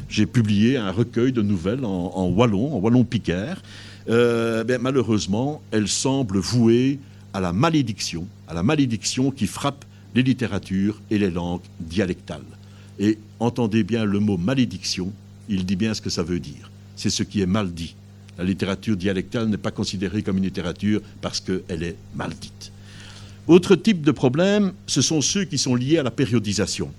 [0.09, 3.63] j'ai publié un recueil de nouvelles en, wallon, en wallon picaire.
[4.09, 6.99] Euh, ben, malheureusement, elles semblent vouées
[7.33, 12.41] à la malédiction, à la malédiction qui frappe les littératures et les langues dialectales.
[12.99, 15.13] Et entendez bien le mot malédiction,
[15.49, 16.71] il dit bien ce que ça veut dire.
[16.97, 17.95] C'est ce qui est mal dit.
[18.39, 22.73] La littérature dialectale n'est pas considérée comme une littérature parce qu'elle est mal dite.
[23.47, 26.91] Autre type de problème, ce sont ceux qui sont liés à la périodisation.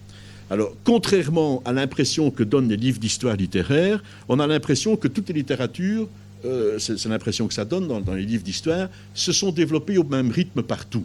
[0.49, 5.27] Alors, contrairement à l'impression que donnent les livres d'histoire littéraire, on a l'impression que toutes
[5.27, 6.07] les littératures,
[6.45, 10.05] euh, c'est l'impression que ça donne dans, dans les livres d'histoire, se sont développées au
[10.05, 11.03] même rythme partout,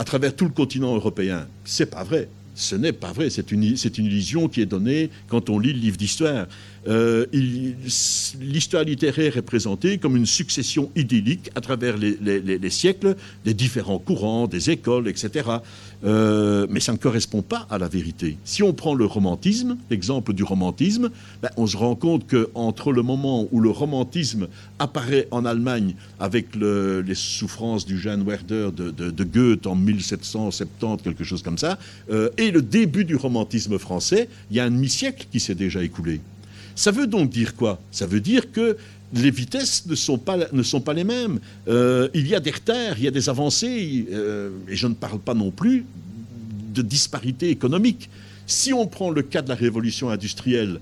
[0.00, 1.46] à travers tout le continent européen.
[1.62, 2.30] C'est pas vrai.
[2.54, 5.78] Ce n'est pas vrai, c'est une, une, illusion qui est donnée quand on lit le
[5.78, 6.46] livre d'histoire.
[6.88, 13.52] Euh, l'histoire littéraire est présentée comme une succession idyllique à travers les, les, siècles des
[13.52, 15.48] différents courants, des écoles, etc.
[16.02, 18.38] Euh, mais ça ne correspond pas à la vérité.
[18.44, 21.10] Si on prend le romantisme, l'exemple du romantisme,
[21.42, 26.56] ben, on se rend compte qu'entre le moment où le romantisme apparaît en Allemagne avec
[26.56, 31.78] le, les souffrances du jeune Werder de, de, Goethe en 1770, quelque chose comme ça,
[32.10, 35.82] euh, et le début du romantisme français, il y a un demi-siècle qui s'est déjà
[35.82, 36.20] écoulé.
[36.74, 37.78] Ça veut donc dire quoi?
[37.90, 38.78] Ça veut dire que
[39.12, 41.40] les vitesses ne sont pas, ne sont pas les mêmes.
[41.68, 44.94] Euh, il y a des retards, il y a des avancées, euh, et je ne
[44.94, 45.84] parle pas non plus
[46.72, 48.08] de disparité économique.
[48.46, 50.80] Si on prend le cas de la révolution industrielle,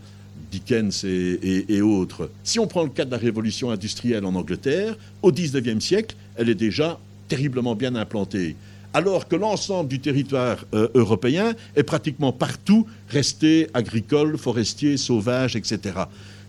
[0.51, 5.31] Dickens et, autres, si on prend le cas de la révolution industrielle en Angleterre, au
[5.31, 8.57] XIXe siècle, elle est déjà terriblement bien implantée
[8.95, 15.95] alors que l'ensemble du territoire euh, européen est pratiquement partout resté agricole, forestier, sauvage, etc.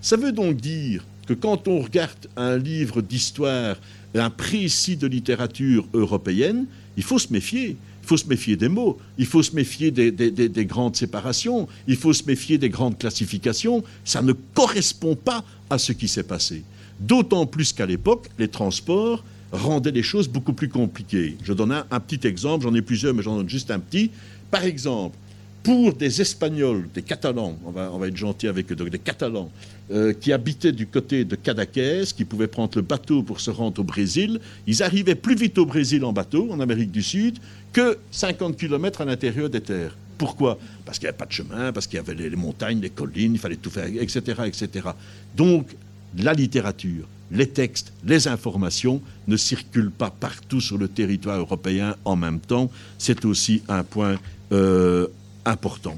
[0.02, 3.76] Ça veut donc dire que quand on regarde un livre d'histoire,
[4.15, 6.65] un précis de littérature européenne,
[6.98, 7.78] il faut se méfier.
[8.02, 11.98] Il faut se méfier des mots, il faut se méfier des, des grandes séparations, il
[11.98, 13.84] faut se méfier des grandes classifications.
[14.04, 16.63] Ça ne correspond pas à ce qui s'est passé.
[17.00, 21.38] D'autant plus qu'à l'époque, les transports rendait les choses beaucoup plus compliquées.
[21.44, 24.10] Je donne un, petit exemple, j'en ai plusieurs, mais j'en donne juste un petit.
[24.50, 25.15] Par exemple,
[25.62, 29.52] pour des Espagnols, des Catalans, on va, être gentil avec eux, des Catalans,
[29.91, 33.82] euh, qui habitaient du côté de Cadaqués, qui pouvaient prendre le bateau pour se rendre
[33.82, 37.39] au Brésil, ils arrivaient plus vite au Brésil en bateau, en Amérique du Sud,
[37.73, 39.95] que 50 km à l'intérieur des terres.
[40.19, 40.60] Pourquoi?
[40.86, 43.34] Parce qu'il n'y avait pas de chemin, parce qu'il y avait les, montagnes, les collines,
[43.34, 44.89] il fallait tout faire, etc., etc.
[45.36, 45.75] Donc,
[46.17, 52.15] la littérature, les textes, les informations ne circulent pas partout sur le territoire européen en
[52.15, 52.69] même temps.
[52.97, 54.17] C'est aussi un point
[54.52, 55.08] euh,
[55.45, 55.97] important.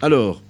[0.00, 0.42] Alors,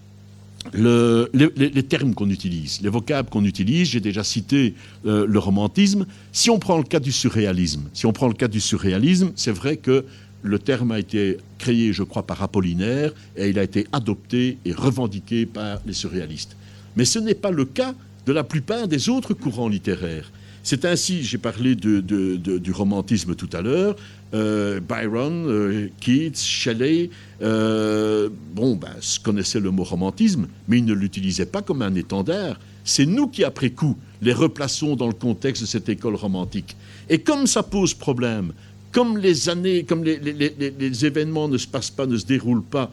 [0.74, 4.74] les, termes qu'on utilise, les vocables qu'on utilise, j'ai déjà cité
[5.06, 6.06] euh, le romantisme.
[6.32, 9.52] Si on prend le cas du surréalisme, si on prend le cas du surréalisme, c'est
[9.52, 10.04] vrai que
[10.42, 14.72] le terme a été créé, je crois, par Apollinaire et il a été adopté et
[14.72, 16.56] revendiqué par les surréalistes.
[16.96, 17.94] Mais ce n'est pas le cas
[18.26, 20.30] de la plupart des autres courants littéraires.
[20.70, 23.96] C'est ainsi, j'ai parlé du romantisme tout à l'heure,
[24.34, 27.08] euh, Byron, euh, Keats, Shelley,
[27.40, 28.90] euh, bon, ben,
[29.24, 32.60] connaissaient le mot romantisme, mais ils ne l'utilisaient pas comme un étendard.
[32.84, 36.76] C'est nous qui, après coup, les replaçons dans le contexte de cette école romantique.
[37.08, 38.52] Et comme ça pose problème,
[38.92, 42.92] comme les années, comme les, événements ne se passent pas, ne se déroulent pas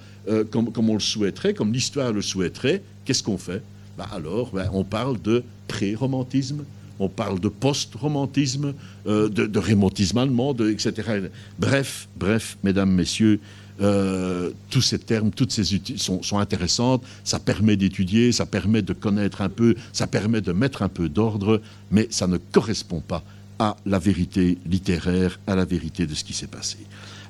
[0.50, 3.62] comme, on le souhaiterait, comme l'histoire le souhaiterait, qu'est-ce qu'on fait?
[3.98, 6.64] Bah, alors, ben, on parle de pré-romantisme,
[7.00, 8.74] on parle de post-romantisme,
[9.08, 11.30] euh, de, de, romantisme allemand, etc.
[11.60, 13.40] Bref, bref, mesdames, messieurs,
[13.82, 18.94] euh, tous ces termes, toutes ces sont, sont intéressantes, ça permet d'étudier, ça permet de
[18.94, 23.22] connaître un peu, ça permet de mettre un peu d'ordre, mais ça ne correspond pas
[23.60, 26.78] à la vérité littéraire, à la vérité de ce qui s'est passé.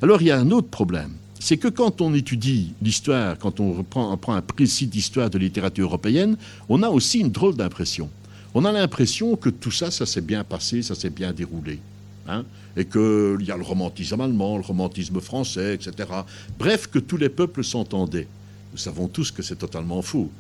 [0.04, 3.74] Alors il y a un autre problème, c'est que quand on étudie l'histoire, quand on,
[3.74, 6.38] reprend, on prend un précis d'histoire de littérature européenne,
[6.70, 8.10] on a aussi une drôle d'impression.
[8.58, 11.80] On a l'impression que tout ça, ça s'est bien passé, ça s'est bien déroulé.
[12.28, 12.44] Hein,
[12.76, 16.10] et qu'il y a le romantisme allemand, le romantisme français, etc.
[16.58, 18.28] Bref, que tous les peuples s'entendaient.
[18.72, 20.32] Nous savons tous que c'est totalement faux.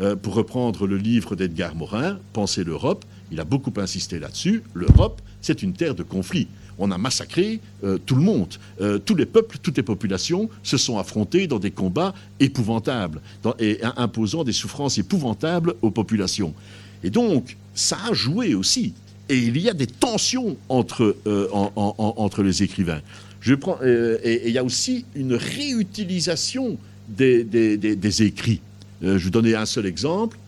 [0.00, 4.62] Euh, pour reprendre le livre d'Edgar Morin, Penser l'Europe, il a beaucoup insisté là-dessus.
[4.72, 8.54] L'Europe, c'est une terre de conflit on a massacré euh, tout le monde.
[8.80, 13.20] Euh, tous les peuples, toutes les populations se sont affrontés dans des combats épouvantables
[13.58, 16.54] et imposant des souffrances épouvantables aux populations.
[17.02, 18.94] Et donc, ça a joué aussi.
[19.28, 23.00] Et il y a des tensions entre, euh, entre les écrivains.
[23.40, 28.60] Je prends, et il y a aussi une réutilisation des, des écrits.
[29.02, 30.38] je vais donner un seul exemple.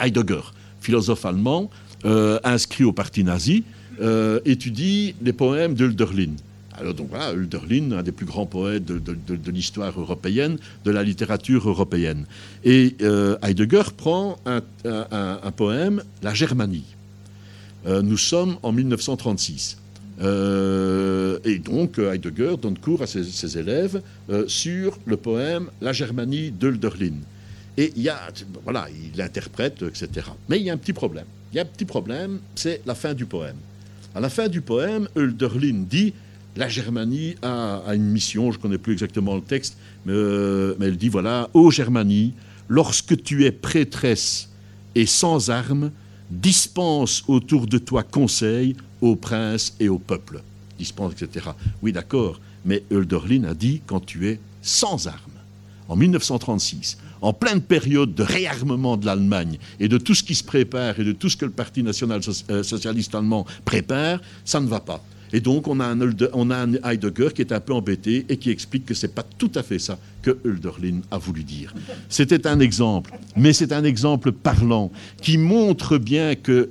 [0.00, 0.40] Heidegger,
[0.80, 1.70] philosophe allemand,
[2.44, 3.64] inscrit au parti nazi,
[4.00, 6.32] euh, étudie les poèmes d'Hölderlin.
[6.80, 11.68] Alors donc voilà, Hölderlin, un des plus grands poètes de, l'histoire européenne, de la littérature
[11.68, 12.24] européenne.
[12.64, 14.62] Et euh, Heidegger prend un,
[15.52, 16.96] poème, La Germanie.
[17.86, 19.76] Euh, nous sommes en 1936.
[20.22, 24.00] Euh, et donc Heidegger donne cours à ses, élèves
[24.46, 27.16] sur le poème La Germanie d'Hölderlin.
[27.76, 28.20] Et il y a,
[28.64, 30.28] voilà, il interprète, etc.
[30.48, 31.26] Mais il y a un petit problème.
[31.52, 33.56] Il y a un petit problème, c'est la fin du poème.
[34.14, 36.14] À la fin du poème, Hölderlin dit
[36.56, 39.76] la Germanie a, une mission, je ne connais plus exactement le texte,
[40.08, 42.34] euh, mais, elle dit voilà, ô Germanie,
[42.68, 44.48] lorsque tu es prêtresse
[44.94, 45.90] et sans armes,
[46.30, 50.42] dispense autour de toi conseil aux princes et au peuple.
[50.78, 51.50] Dispense, etc.
[51.82, 55.18] Oui, d'accord, mais Hölderlin a dit quand tu es sans armes.
[55.88, 60.44] En 1936, en pleine période de réarmement de l'Allemagne et de tout ce qui se
[60.44, 64.68] prépare et de tout ce que le Parti national euh, socialiste allemand prépare, ça ne
[64.68, 65.02] va pas.
[65.32, 68.94] Et donc, on a, un, Heidegger qui est un peu embêté et qui explique que
[68.94, 71.74] ce n'est pas tout à fait ça que Hölderlin a voulu dire.
[72.08, 74.90] C'était un exemple, mais c'est un exemple parlant
[75.22, 76.70] qui montre bien que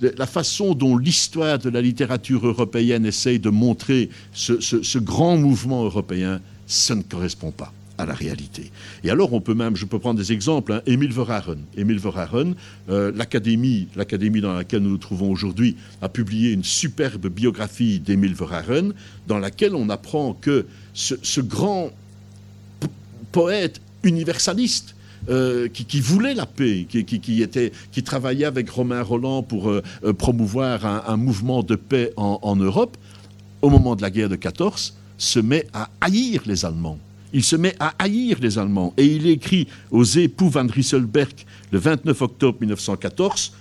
[0.00, 6.40] la façon dont l'histoire de la littérature européenne essaye de montrer ce grand mouvement européen,
[6.66, 8.70] ça ne correspond pas à la réalité.
[9.04, 11.58] Et alors, on peut même, je peux prendre des exemples, hein, Émile Verhaeren.
[11.76, 12.54] Émile Verhaeren,
[12.90, 13.88] euh, l'académie,
[14.40, 18.92] dans laquelle nous nous trouvons aujourd'hui, a publié une superbe biographie d'Émile Verhaeren,
[19.26, 21.90] dans laquelle on apprend que ce, grand
[23.30, 24.94] poète universaliste,
[25.28, 29.82] euh, qui, voulait la paix, qui, était, qui travaillait avec Romain Roland pour euh,
[30.18, 32.96] promouvoir un, mouvement de paix en Europe,
[33.62, 36.98] au moment de la guerre de 14, se met à haïr les Allemands
[37.32, 41.34] il se met à haïr les Allemands et il écrit aux époux Van Rysselberg
[41.70, 43.52] le 29 octobre 1914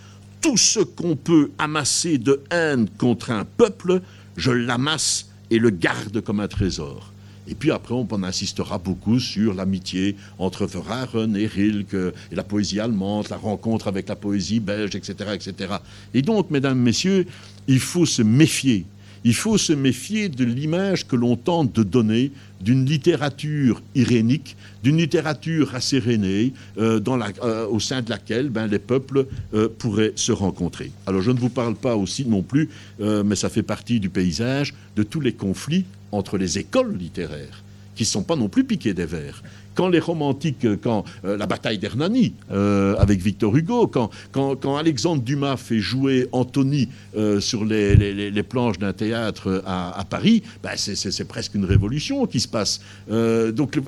[0.41, 4.01] Tout ce qu'on peut amasser de haine contre un peuple,
[4.37, 7.11] je l'amasse et le garde comme un trésor.
[7.47, 12.43] Et puis après, on en insistera beaucoup sur l'amitié entre Verhaeren et Rilke, et la
[12.43, 15.73] poésie allemande, la rencontre avec la poésie belge, etc., etc.
[16.13, 17.25] Et donc, mesdames, messieurs,
[17.67, 18.85] il faut se méfier
[19.23, 24.97] il faut se méfier de l'image que l'on tente de donner d'une littérature irénique, d'une
[24.97, 26.99] littérature rassérénée, euh,
[27.43, 30.91] euh, au sein de laquelle ben, les peuples euh, pourraient se rencontrer.
[31.05, 34.73] Alors je ne vous parle pas aussi non plus, mais ça fait partie du paysage,
[34.95, 37.63] de tous les conflits entre les écoles littéraires
[37.95, 39.43] qui ne sont pas non plus piqués des verres.
[39.75, 45.21] Quand les romantiques, quand euh, la bataille d'Hernani euh, avec Victor Hugo, quand, quand, Alexandre
[45.21, 51.55] Dumas fait jouer Anthony euh, sur les, planches d'un théâtre à, Paris, ben c'est presque
[51.55, 52.81] une révolution qui se passe.
[53.07, 53.79] donc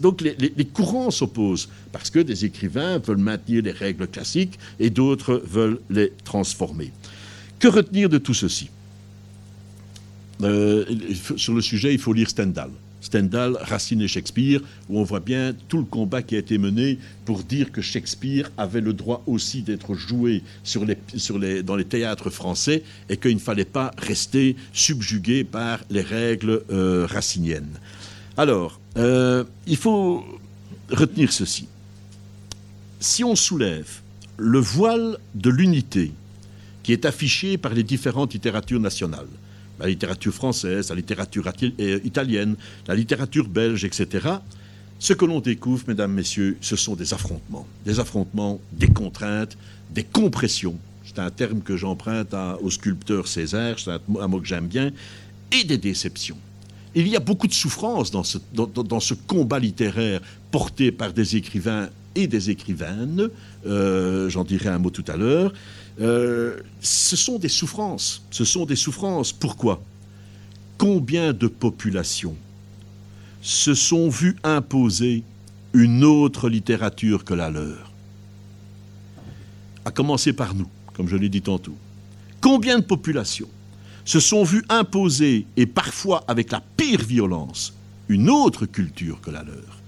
[0.00, 5.42] donc les, courants s'opposent parce que des écrivains veulent maintenir les règles classiques et d'autres
[5.44, 6.92] veulent les transformer.
[7.58, 8.70] Que retenir de tout ceci?
[10.38, 12.70] Sur le sujet, il faut lire Stendhal.
[13.00, 16.98] Stendhal, Racine et Shakespeare, où on voit bien tout le combat qui a été mené
[17.24, 20.42] pour dire que Shakespeare avait le droit aussi d'être joué
[21.64, 27.06] dans les théâtres français et qu'il ne fallait pas rester subjugué par les règles euh,
[27.06, 27.78] raciniennes.
[28.36, 30.24] Alors, euh, il faut
[30.90, 31.68] retenir ceci.
[32.98, 34.00] Si on soulève
[34.36, 36.12] le voile de l'unité
[36.82, 39.28] qui est affiché par les différentes littératures nationales,
[39.80, 44.28] la littérature française, la littérature euh, italienne, la littérature belge, etc.
[44.98, 47.66] Ce que l'on découvre, mesdames, messieurs, ce sont des affrontements.
[47.84, 49.56] Des affrontements, des contraintes,
[49.90, 50.76] des compressions.
[51.04, 54.90] C'est un terme que j'emprunte au sculpteur Césaire, c'est un, mot que j'aime bien,
[55.50, 56.36] et des déceptions.
[56.94, 62.26] Il y a beaucoup de souffrance dans ce, combat littéraire porté par des écrivains et
[62.26, 63.28] des écrivaines,
[63.66, 65.52] euh, j'en dirai un mot tout à l'heure,
[66.00, 68.22] euh, ce sont des souffrances.
[68.30, 69.32] Ce sont des souffrances.
[69.32, 69.82] Pourquoi?
[70.78, 72.36] Combien de populations
[73.42, 75.24] se sont vues imposer
[75.72, 77.92] une autre littérature que la leur?
[79.84, 81.76] À commencer par nous, comme je l'ai dit tantôt.
[82.40, 83.48] Combien de populations
[84.04, 87.74] se sont vues imposer, et parfois avec la pire violence,
[88.08, 89.78] une autre culture que la leur?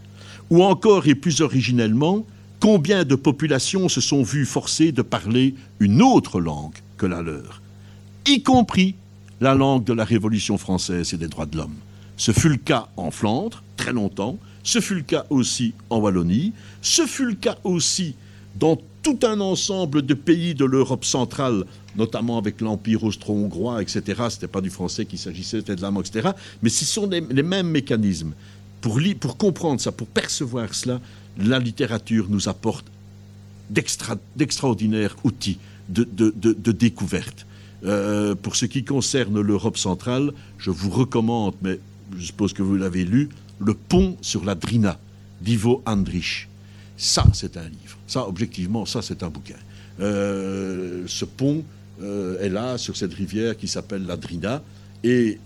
[0.51, 2.27] Ou encore, et plus originellement,
[2.63, 7.61] Combien de populations se sont vues forcées de parler une autre langue que la leur,
[8.25, 8.95] y compris
[9.41, 11.75] la langue de la Révolution française et des droits de l'homme?
[12.17, 16.53] Ce fut le cas en Flandre, très longtemps, ce fut le cas aussi en Wallonie,
[16.83, 18.15] ce fut le cas aussi
[18.55, 21.65] dans tout un ensemble de pays de l'Europe centrale,
[21.97, 24.03] notamment avec l'Empire austro-hongrois, etc.
[24.07, 26.31] Ce n'était pas du français qu'il s'agissait, c'était de l'allemand, etc.
[26.63, 28.35] Mais ce sont les, mêmes mécanismes.
[28.81, 31.01] Pour, pour comprendre ça, pour percevoir cela,
[31.39, 32.87] la littérature nous apporte
[33.71, 35.59] d'extraordinaires outils
[35.89, 37.47] de, découverte.
[37.85, 41.81] Euh, pour ce qui concerne l'Europe centrale, je vous recommande, mais
[42.17, 43.29] je suppose que vous l'avez lu,
[43.59, 44.99] Le pont sur la Drina
[45.41, 46.49] d'Ivo Andrich.
[46.97, 47.97] Ça, c'est un livre.
[48.07, 49.57] Ça, objectivement, ça, c'est un bouquin.
[50.01, 51.63] Euh, ce pont
[52.03, 54.63] euh, est là, sur cette rivière qui s'appelle la Drina,
[55.05, 55.39] et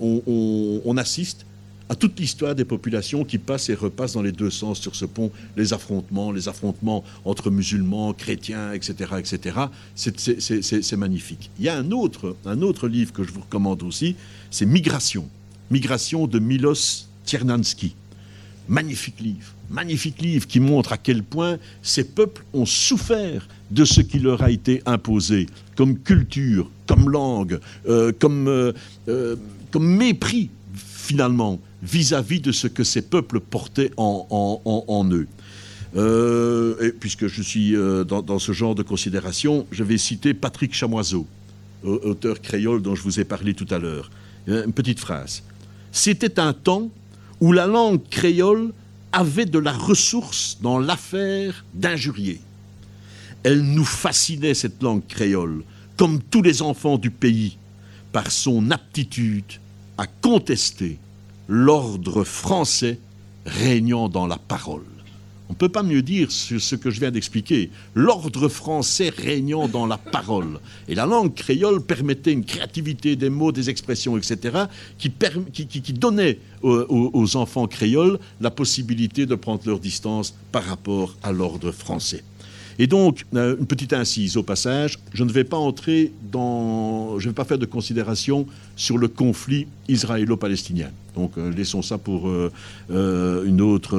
[0.00, 1.46] on, on assiste
[1.88, 5.04] à toute l'histoire des populations qui passent et repassent dans les deux sens sur ce
[5.04, 9.56] pont, les affrontements, les affrontements entre musulmans, chrétiens, etc., etc.
[9.94, 11.50] C'est magnifique.
[11.58, 14.16] Il y a un autre, un autre livre que je vous recommande aussi,
[14.50, 15.28] c'est Migration.
[15.70, 17.94] Migration de Milos Tiernansky.
[18.68, 24.00] Magnifique livre, magnifique livre qui montre à quel point ces peuples ont souffert de ce
[24.00, 28.72] qui leur a été imposé comme culture, comme langue, euh, comme, euh,
[29.08, 29.36] euh,
[29.70, 35.26] comme mépris finalement vis-à-vis de ce que ces peuples portaient en, eux.
[35.94, 41.26] Euh, puisque je suis euh, dans, ce genre de considération, je vais citer Patrick Chamoiseau,
[41.84, 44.10] auteur créole dont je vous ai parlé tout à l'heure.
[44.46, 45.42] Une petite phrase.
[45.92, 46.90] C'était un temps
[47.40, 48.72] où la langue créole
[49.12, 52.40] avait de la ressource dans l'affaire d'injurier.
[53.42, 55.62] Elle nous fascinait, cette langue créole,
[55.96, 57.56] comme tous les enfants du pays,
[58.12, 59.44] par son aptitude
[59.98, 60.98] à contester
[61.48, 62.98] l'ordre français
[63.44, 64.82] régnant dans la parole.
[65.48, 67.70] On ne peut pas mieux dire ce que je viens d'expliquer.
[67.94, 70.58] L'ordre français régnant dans la parole.
[70.88, 74.64] Et la langue créole permettait une créativité des mots, des expressions, etc.,
[74.98, 81.70] qui, donnait aux enfants créoles la possibilité de prendre leur distance par rapport à l'ordre
[81.70, 82.24] français.
[82.78, 87.26] Et donc, euh, une petite incise au passage, je ne vais pas entrer dans, je
[87.26, 88.46] ne vais pas faire de considération
[88.76, 90.90] sur le conflit israélo-palestinien.
[91.14, 92.52] Donc, euh, laissons ça pour euh,
[93.44, 93.94] une, autre,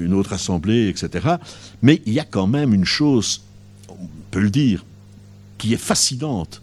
[0.00, 1.36] une autre assemblée, etc.
[1.82, 3.42] Mais il y a quand même une chose,
[3.88, 4.84] on peut le dire,
[5.58, 6.62] qui est fascinante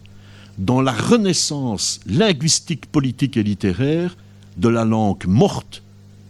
[0.58, 4.16] dans la renaissance linguistique, politique et littéraire
[4.56, 5.82] de la langue morte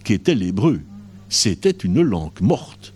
[0.04, 0.80] qui était l'hébreu.
[1.28, 2.92] C'était une langue morte.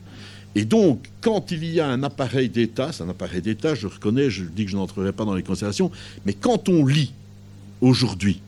[0.55, 4.31] Et donc, quand il y a un appareil d'État, c'est un appareil d'État, je reconnais,
[4.31, 5.91] je dis que je n'entrerai pas dans les considérations,
[6.25, 7.13] mais quand on lit
[7.81, 8.41] aujourd'hui.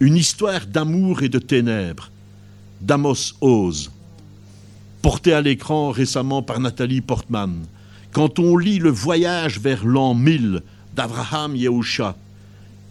[0.00, 2.10] Une histoire d'amour et de ténèbres.
[2.80, 3.90] d'Amos Oz,
[5.02, 7.66] portée à l'écran récemment par Nathalie Portman,
[8.12, 10.62] quand on lit Le voyage vers l'an 1000
[10.96, 12.16] d'Abraham Yehusha,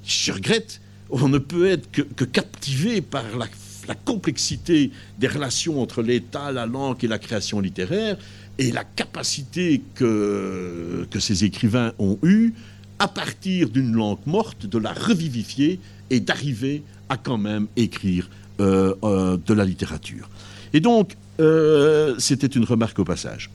[0.06, 0.80] je regrette,
[1.10, 3.48] on ne peut être que, captivé par la
[3.90, 8.18] la complexité des relations entre l'État, la langue et la création littéraire,
[8.60, 12.54] et la capacité que, que ces écrivains ont eue,
[13.00, 15.80] à partir d'une langue morte, de la revivifier
[16.10, 18.30] et d'arriver à quand même écrire
[18.60, 20.30] euh, euh, de la littérature.
[20.74, 23.50] Et donc, euh, c'était une remarque au passage.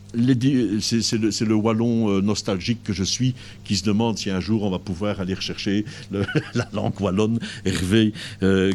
[0.80, 3.34] C'est le, wallon nostalgique que je suis
[3.64, 5.84] qui se demande si un jour on va pouvoir aller rechercher
[6.55, 7.38] la langue wallonne.
[7.66, 8.14] Hervé,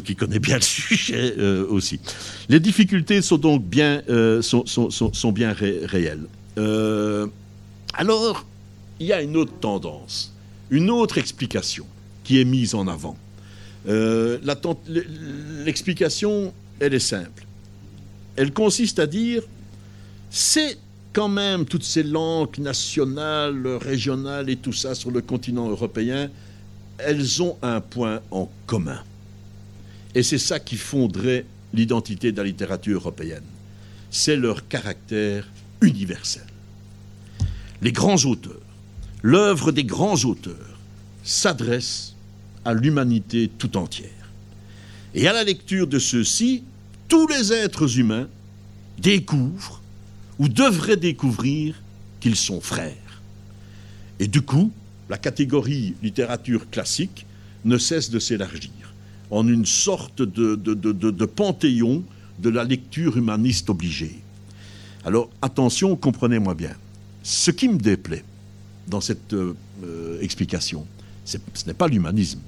[0.04, 1.34] qui connaît bien le sujet
[1.68, 1.98] aussi.
[2.48, 4.02] Les difficultés sont donc bien,
[4.40, 6.26] sont, bien réelles.
[7.94, 8.46] alors,
[9.00, 10.32] il y a une autre tendance,
[10.70, 11.86] une autre explication
[12.24, 13.16] qui est mise en avant.
[15.64, 17.44] L'explication, elle est simple
[18.40, 19.42] elle consiste à dire
[20.30, 20.78] c'est
[21.12, 26.30] quand même toutes ces langues nationales, régionales et tout ça sur le continent européen,
[26.96, 29.02] elles ont un point en commun.
[30.14, 31.44] Et c'est ça qui fonderait
[31.74, 33.44] l'identité de la littérature européenne.
[34.10, 35.46] C'est leur caractère
[35.82, 36.46] universel.
[37.82, 38.60] Les grands auteurs,
[39.22, 40.78] l'œuvre des grands auteurs
[41.22, 42.14] s'adresse
[42.64, 44.10] à l'humanité tout entière.
[45.14, 46.62] Et à la lecture de ceux-ci,
[47.08, 48.28] tous les êtres humains
[48.98, 49.82] découvrent
[50.38, 51.74] ou devraient découvrir
[52.20, 53.22] qu'ils sont frères.
[54.18, 54.70] Et du coup,
[55.08, 57.26] la catégorie littérature classique
[57.64, 58.70] ne cesse de s'élargir
[59.30, 62.04] en une sorte de, panthéon
[62.38, 64.18] de la lecture humaniste obligée.
[65.04, 66.74] Alors attention, comprenez-moi bien.
[67.22, 68.24] Ce qui me déplaît
[68.90, 69.54] dans cette euh,
[70.20, 70.86] explication,
[71.24, 72.40] ce n'est pas l'humanisme.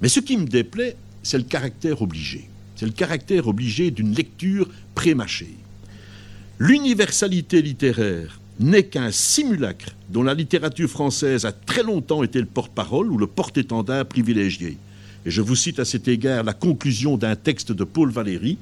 [0.00, 2.48] Mais ce qui me déplaît, c'est le caractère obligé.
[2.76, 5.54] C'est le caractère obligé d'une lecture prémâchée.
[6.58, 13.10] L'universalité littéraire n'est qu'un simulacre dont la littérature française a très longtemps été le porte-parole
[13.10, 14.76] ou le porte-étendard privilégié.
[15.26, 18.58] Et je vous cite à cet égard la conclusion d'un texte de Paul Valéry,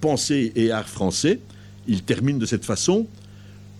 [0.00, 1.40] Pensée et art français.
[1.86, 3.06] Il termine de cette façon.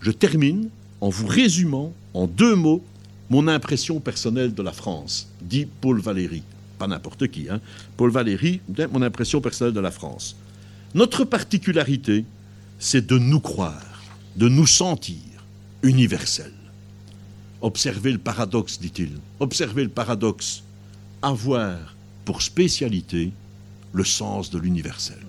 [0.01, 0.69] Je termine
[1.01, 2.83] en vous résumant en deux mots
[3.29, 6.43] mon impression personnelle de la France, dit Paul Valéry
[6.83, 7.61] pas n'importe qui, hein.
[7.97, 8.59] Paul Valéry,
[8.91, 10.35] mon impression personnelle de la France.
[10.93, 12.25] Notre particularité,
[12.77, 14.03] c'est de nous croire,
[14.35, 15.15] de nous sentir
[15.81, 16.51] universels.
[17.61, 19.11] Observez le paradoxe, dit-il.
[19.39, 20.63] Observez le paradoxe.
[21.21, 21.95] Avoir
[22.25, 23.31] pour spécialité
[23.93, 25.23] le sens de l'universel.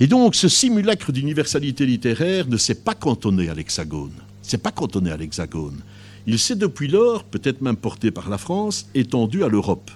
[0.00, 4.23] Et donc, ce simulacre d'universalité littéraire ne s'est pas cantonné à l'hexagone.
[4.44, 5.80] C'est pas cantonné à l'hexagone.
[6.26, 9.90] Il s'est depuis lors, peut-être même porté par la France, étendu à l'Europe.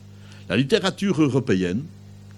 [0.49, 1.82] La littérature européenne,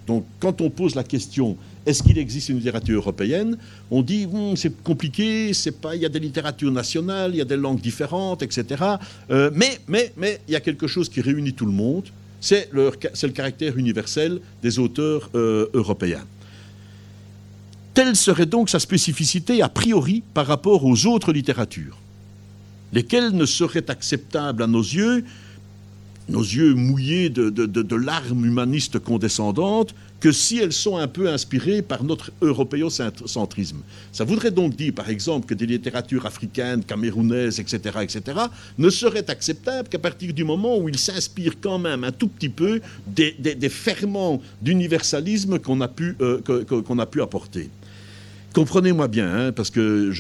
[0.07, 1.57] donc quand on pose la question
[1.87, 3.57] est-ce qu'il existe une littérature européenne
[3.91, 7.41] On dit hum, c'est compliqué, c'est pas, il y a des littératures nationales, il y
[7.41, 8.85] a des langues différentes, etc.
[9.31, 12.05] Euh, mais, mais, mais il y a quelque chose qui réunit tout le monde,
[12.41, 12.91] c'est le,
[13.23, 16.25] le caractère universel des auteurs euh, européens.
[17.95, 21.99] Telle serait donc sa spécificité a priori par rapport aux autres littératures,
[22.93, 25.25] lesquelles ne seraient acceptables à nos yeux,
[26.29, 32.05] nos yeux mouillés de, larmes humanistes condescendantes, que si elles sont un peu inspirées par
[32.05, 33.79] notre européocentrisme?
[34.13, 38.23] Ça voudrait donc dire, par exemple, que des littératures africaines, camerounaises, etc., etc.,
[38.79, 42.51] ne seraient acceptables qu'à partir du moment où ils s'inspirent quand même un tout petit
[42.51, 43.35] peu des,
[43.69, 47.71] ferments d'universalisme qu'on a, pu, euh, qu'on a pu apporter.
[48.53, 50.11] Comprenez-moi bien, hein, parce que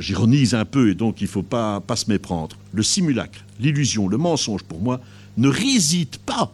[0.00, 2.56] j'ironise un peu et donc il ne faut pas, pas se méprendre.
[2.72, 5.00] Le simulacre, l'illusion, le mensonge, pour moi,
[5.36, 6.52] ne réside pas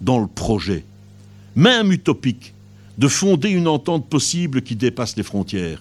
[0.00, 0.84] dans le projet
[1.56, 2.54] même utopique,
[2.98, 5.80] de fonder une entente possible qui dépasse les frontières,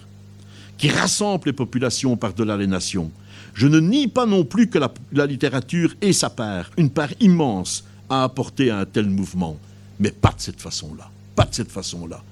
[0.77, 3.11] qui rassemble les populations par-delà les nations.
[3.53, 7.83] Je ne nie pas non plus que la, littérature ait sa part, une part immense
[8.09, 9.57] à apporter à un tel mouvement,
[9.99, 12.23] mais pas de cette façon-là, pas de cette façon-là.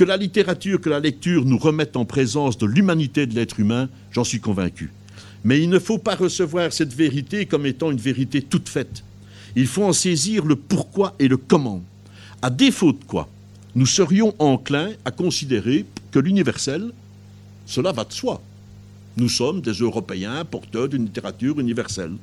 [0.00, 3.90] Que la littérature, que la lecture nous remettent en présence de l'humanité de l'être humain,
[4.12, 4.90] j'en suis convaincu.
[5.44, 9.04] Mais il ne faut pas recevoir cette vérité comme étant une vérité toute faite.
[9.56, 11.82] Il faut en saisir le pourquoi et le comment.
[12.40, 13.28] À défaut de quoi,
[13.74, 16.92] nous serions enclins à considérer que l'universel,
[17.66, 18.40] cela va de soi.
[19.18, 22.14] Nous sommes des Européens porteurs d'une littérature universelle.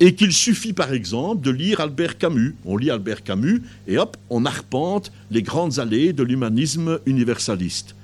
[0.00, 2.54] Et qu'il suffit par exemple de lire Albert Camus.
[2.64, 7.94] On lit Albert Camus et hop, on arpente les grandes allées de l'humanisme universaliste.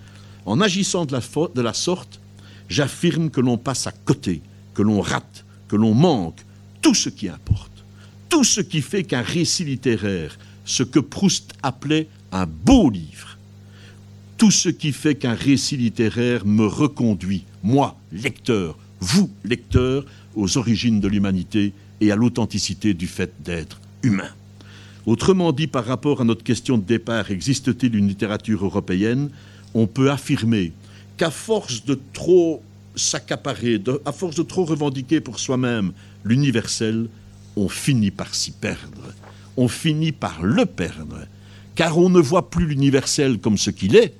[0.46, 1.20] En agissant de la,
[1.54, 2.20] de la sorte,
[2.68, 4.42] j'affirme que l'on passe à côté,
[4.74, 6.44] que l'on rate, que l'on manque
[6.80, 7.84] tout ce qui importe,
[8.28, 13.38] tout ce qui fait qu'un récit littéraire ce que Proust appelait un beau livre.
[14.36, 20.04] Tout ce qui fait qu'un récit littéraire me reconduit, moi, lecteur, vous, lecteur,
[20.38, 24.30] aux origines de l'humanité et à l'authenticité du fait d'être humain.
[25.04, 29.30] Autrement dit, par rapport à notre question de départ, existe-t-il une littérature européenne?
[29.74, 30.72] On peut affirmer
[31.16, 32.62] qu'à force de trop
[32.94, 35.92] s'accaparer, à force de trop revendiquer pour soi-même
[36.24, 37.08] l'universel,
[37.56, 39.12] on finit par s'y perdre.
[39.56, 41.26] On finit par le perdre,
[41.74, 44.14] car on ne voit plus l'universel comme ce qu'il est,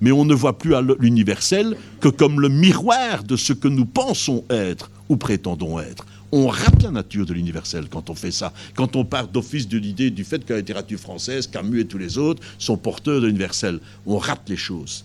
[0.00, 4.44] mais on ne voit plus l'universel que comme le miroir de ce que nous pensons
[4.48, 6.06] être ou prétendons être?
[6.30, 9.78] On rate la nature de l'universel quand on fait ça, quand on part d'office de
[9.78, 13.26] l'idée du fait que la littérature française, Camus et tous les autres sont porteurs de
[13.26, 13.80] l'universel.
[14.06, 15.04] On rate les choses.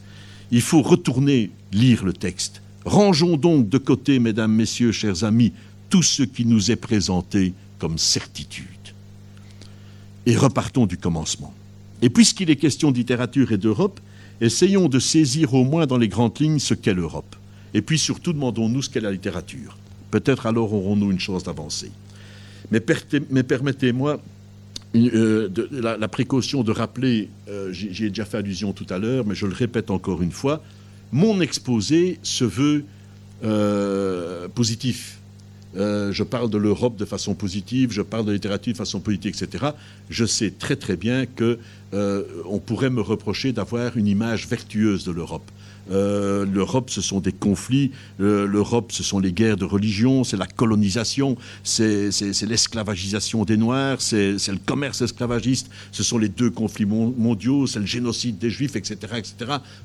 [0.51, 2.61] Il faut retourner lire le texte.
[2.85, 5.53] Rangeons donc de côté, mesdames, messieurs, chers amis,
[5.89, 8.67] tout ce qui nous est présenté comme certitude
[10.25, 11.53] et repartons du commencement.
[12.01, 13.99] Et puisqu'il est question de littérature et d'Europe,
[14.41, 17.35] essayons de saisir au moins dans les grandes lignes ce qu'est l'Europe.
[17.73, 19.77] Et puis surtout, demandons-nous ce qu'est la littérature.
[20.13, 21.89] Peut-être alors aurons-nous une chance d'avancer.
[22.69, 24.21] Mais, permettez-moi
[24.95, 29.33] euh, la, précaution de rappeler, euh, j'y ai déjà fait allusion tout à l'heure, mais
[29.33, 30.61] je le répète encore une fois,
[31.11, 32.85] mon exposé se veut
[33.43, 35.17] euh, positif.
[35.77, 39.41] Euh, je parle de l'Europe de façon positive, je parle de littérature de façon politique,
[39.41, 39.65] etc.
[40.11, 41.57] Je sais très très bien que
[41.91, 45.49] on pourrait me reprocher d'avoir une image vertueuse de l'Europe.
[45.91, 47.91] Euh, L'Europe, ce sont des conflits.
[48.19, 52.09] L'Europe, ce sont les guerres de religion, c'est la colonisation, c'est
[52.47, 57.85] l'esclavagisation des Noirs, c'est le commerce esclavagiste, ce sont les deux conflits mondiaux, c'est le
[57.85, 59.35] génocide des Juifs, etc., etc.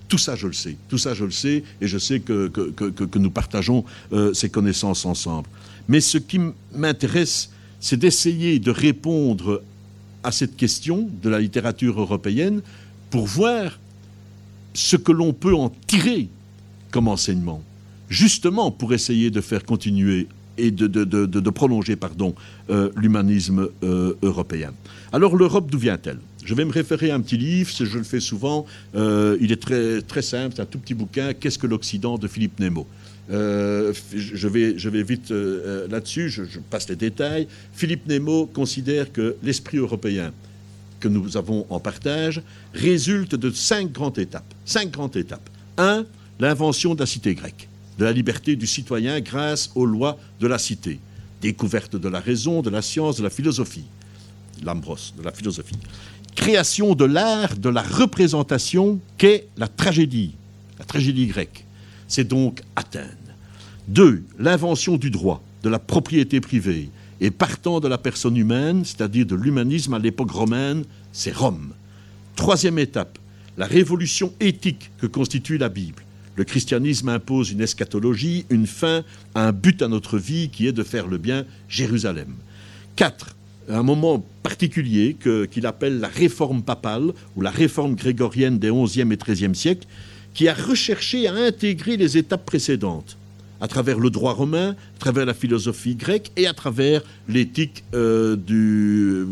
[0.09, 0.77] Tout ça, je le sais.
[0.89, 3.85] Tout ça, je le sais, et je sais que, que, nous partageons
[4.33, 5.49] ces connaissances ensemble.
[5.89, 6.41] Mais ce qui
[6.75, 9.63] m'intéresse, c'est d'essayer de répondre
[10.23, 12.61] à cette question de la littérature européenne
[13.11, 13.79] pour voir
[14.75, 16.29] ce que l'on peut en tirer
[16.91, 17.63] comme enseignement,
[18.09, 20.27] justement pour essayer de faire continuer
[20.59, 22.35] et de, prolonger pardon,
[22.71, 24.73] euh, l'humanisme euh, européen.
[25.13, 26.19] Alors l'Europe, d'où vient-elle?
[26.45, 29.63] Je vais me référer à un petit livre, je le fais souvent, euh, il est
[29.63, 32.19] très, très simple, c'est un tout petit bouquin, Qu'est-ce que l'Occident?
[32.19, 32.87] de Philippe Nemo
[33.31, 37.47] je, vais, je vais vite là-dessus, je, passe les détails.
[37.75, 40.33] Philippe Nemo considère que l'esprit européen
[41.01, 42.43] que nous avons en partage
[42.75, 44.55] résulte de cinq grandes étapes.
[44.65, 45.49] Cinq grandes étapes.
[45.77, 46.05] Un,
[46.41, 47.69] l'invention de la cité grecque.
[47.99, 51.01] de la liberté du citoyen grâce aux lois de la cité.
[51.43, 53.85] Découverte de la raison, de la science, de la philosophie.
[54.63, 55.77] Lambros, de la philosophie.
[56.35, 60.35] Création de l'art, de la représentation qu'est la tragédie,
[60.79, 61.65] la tragédie grecque.
[62.07, 63.17] C'est donc Athènes.
[63.89, 66.91] Deux, l'invention du droit, de la propriété privée,
[67.21, 71.73] et partant de la personne humaine, c'est-à-dire de l'humanisme à l'époque romaine, c'est Rome.
[72.37, 73.19] Troisième étape,
[73.57, 76.05] la révolution éthique que constitue la Bible.
[76.37, 79.03] Le christianisme impose une eschatologie, une fin,
[79.35, 82.35] un but à notre vie qui est de faire le bien, Jérusalem.
[82.95, 83.35] Quatre,
[83.69, 85.17] un moment particulier
[85.51, 89.89] qu'il appelle la réforme papale ou la réforme grégorienne des 11e et 13e siècles,
[90.33, 93.17] qui a recherché à intégrer les étapes précédentes
[93.61, 98.37] à travers le droit romain, à travers la philosophie grecque et à travers l'éthique euh,
[98.51, 99.27] euh,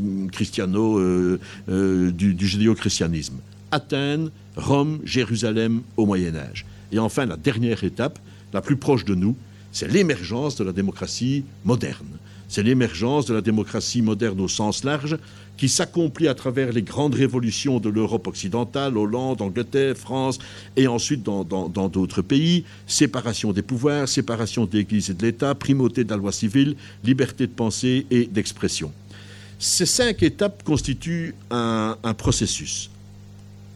[1.68, 3.36] euh, du, du judéo-christianisme.
[3.70, 6.66] Athènes, Rome, Jérusalem au Moyen Âge.
[6.92, 8.18] Et enfin, la dernière étape,
[8.52, 9.36] la plus proche de nous,
[9.72, 12.06] c'est l'émergence de la démocratie moderne.
[12.48, 15.18] C'est l'émergence de la démocratie moderne au sens large
[15.56, 20.38] qui s'accomplit à travers les grandes révolutions de l'Europe occidentale, Hollande, Angleterre, France,
[20.76, 21.44] et ensuite dans
[21.88, 22.64] d'autres pays.
[22.86, 27.46] Séparation des pouvoirs, séparation de l'Église et de l'État, primauté de la loi civile, liberté
[27.46, 28.92] de pensée et d'expression.
[29.58, 32.90] Ces cinq étapes constituent un, processus.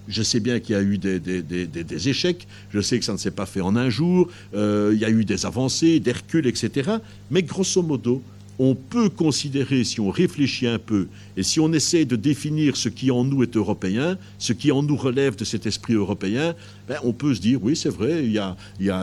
[0.09, 3.31] Je sais bien qu'il y a eu des, échecs, je sais que ça ne s'est
[3.31, 6.91] pas fait en un jour, euh, il y a eu des avancées, des reculs, etc.
[7.31, 8.23] Mais grosso modo,
[8.63, 12.91] on peut considérer, si on réfléchit un peu, et si on essaie de définir ce
[12.91, 16.55] qui en nous est européen, ce qui en nous relève de cet esprit européen,
[16.91, 18.57] ben, on peut se dire, oui, c'est vrai, il y, a,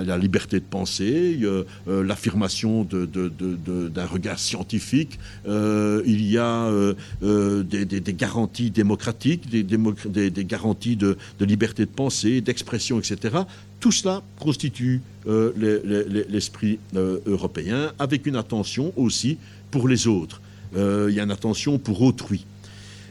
[0.03, 5.17] la liberté de penser, il y a euh, l'affirmation d'un regard scientifique,
[5.47, 12.99] euh, il y a euh, des, garanties démocratiques, des, garanties de, liberté de pensée, d'expression,
[12.99, 13.37] etc.
[13.79, 16.79] Tout cela constitue l'esprit
[17.25, 19.37] européen, avec une attention aussi
[19.71, 20.41] pour les autres.
[20.75, 22.45] il y a une attention pour autrui.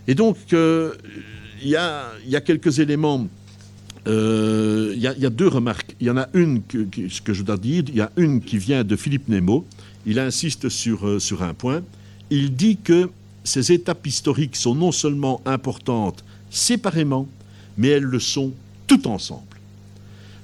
[0.07, 3.27] Et donc, il y, a, quelques éléments
[4.07, 5.95] il y, a deux remarques.
[6.01, 7.85] Il y en a une que, je dois dire.
[7.89, 9.67] Il y a une qui vient de Philippe Nemo.
[10.07, 11.83] Il insiste sur, sur un point.
[12.31, 13.11] Il dit que
[13.45, 17.29] ces étapes historiques sont non seulement importantes séparément,
[17.77, 18.53] mais elles le sont
[18.87, 19.43] tout ensemble.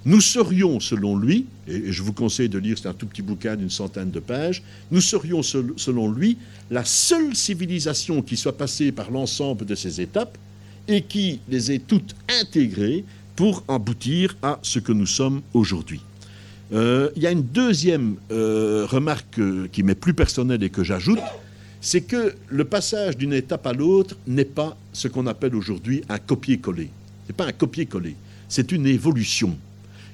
[0.05, 3.55] Nous serions, selon lui, et je vous conseille de lire, c'est un tout petit bouquin
[3.55, 6.39] d'une centaine de pages, nous serions, selon lui,
[6.71, 10.37] la seule civilisation qui soit passée par l'ensemble de ces étapes
[10.89, 13.05] et qui les ait toutes intégrées
[13.37, 16.01] pour aboutir à ce que nous sommes aujourd'hui.
[16.73, 19.41] Euh, il y a une deuxième euh, remarque
[19.73, 21.21] qui m'est plus personnelle et que j'ajoute,
[21.81, 26.19] c'est que le passage d'une étape à l'autre n'est pas ce qu'on appelle aujourd'hui un
[26.19, 26.89] copier-coller.
[27.25, 28.17] Ce n'est pas un copier-coller,
[28.49, 29.57] c'est une évolution.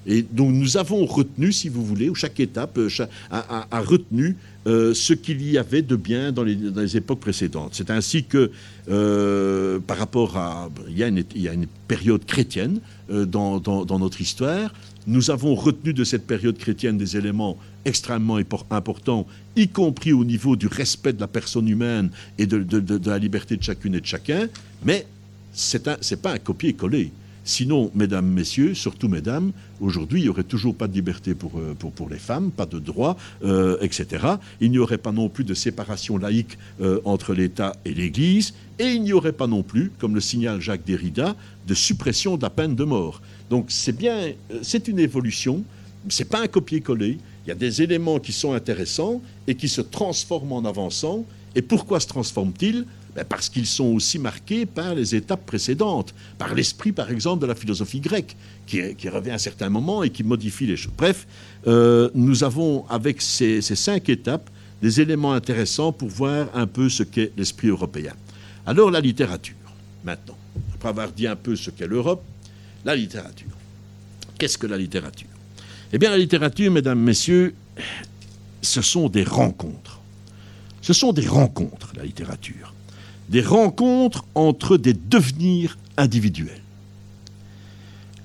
[0.06, 2.88] Et donc nous avons retenu, si vous voulez, ou chaque étape euh,
[3.30, 4.36] a, retenu
[4.68, 7.70] euh, ce qu'il y avait de bien dans les, époques précédentes.
[7.72, 8.50] C'est ainsi que,
[8.90, 10.68] euh, par rapport à...
[10.88, 13.60] Il y, a une, période chrétienne dans,
[13.98, 14.72] notre histoire.
[15.06, 17.56] Nous avons retenu de cette période chrétienne des éléments
[17.86, 18.38] extrêmement
[18.70, 23.18] importants, y compris au niveau du respect de la personne humaine et de, de la
[23.18, 24.48] liberté de chacune et de chacun,
[24.84, 25.06] mais
[25.54, 27.10] ce n'est pas un copier-coller.
[27.48, 31.74] Sinon, mesdames, messieurs, surtout mesdames, aujourd'hui, il n'y aurait toujours pas de liberté pour, euh,
[32.10, 34.22] les femmes, pas de droits, euh, etc.
[34.60, 38.88] Il n'y aurait pas non plus de séparation laïque euh, entre l'État et l'Église, et
[38.88, 41.34] il n'y aurait pas non plus, comme le signale Jacques Derrida,
[41.66, 43.22] de suppression de la peine de mort.
[43.48, 45.64] Donc c'est bien, c'est une évolution,
[46.10, 47.16] c'est pas un copier-coller.
[47.46, 51.24] Il y a des éléments qui sont intéressants et qui se transforment en avançant.
[51.54, 52.84] Et pourquoi se transforment-ils?
[53.18, 57.48] Ben, parce qu'ils sont aussi marqués par les étapes précédentes, par l'esprit, par exemple, de
[57.48, 60.92] la philosophie grecque, qui, revient à un certain moment et qui modifie les choses.
[60.96, 61.26] Bref,
[61.66, 64.48] euh, nous avons, avec ces, cinq étapes,
[64.80, 68.12] des éléments intéressants pour voir un peu ce qu'est l'esprit européen.
[68.64, 69.56] Alors, la littérature,
[70.04, 70.38] maintenant.
[70.74, 72.22] Après avoir dit un peu ce qu'est l'Europe,
[72.84, 73.50] la littérature.
[74.38, 75.26] Qu'est-ce que la littérature?
[75.92, 77.52] Eh bien, la littérature, mesdames, messieurs,
[78.62, 79.98] ce sont des rencontres.
[80.82, 82.74] Ce sont des rencontres, la littérature
[83.28, 86.62] des rencontres entre des devenirs individuels.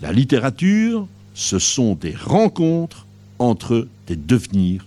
[0.01, 3.05] La littérature, ce sont des rencontres
[3.39, 4.85] entre des devenirs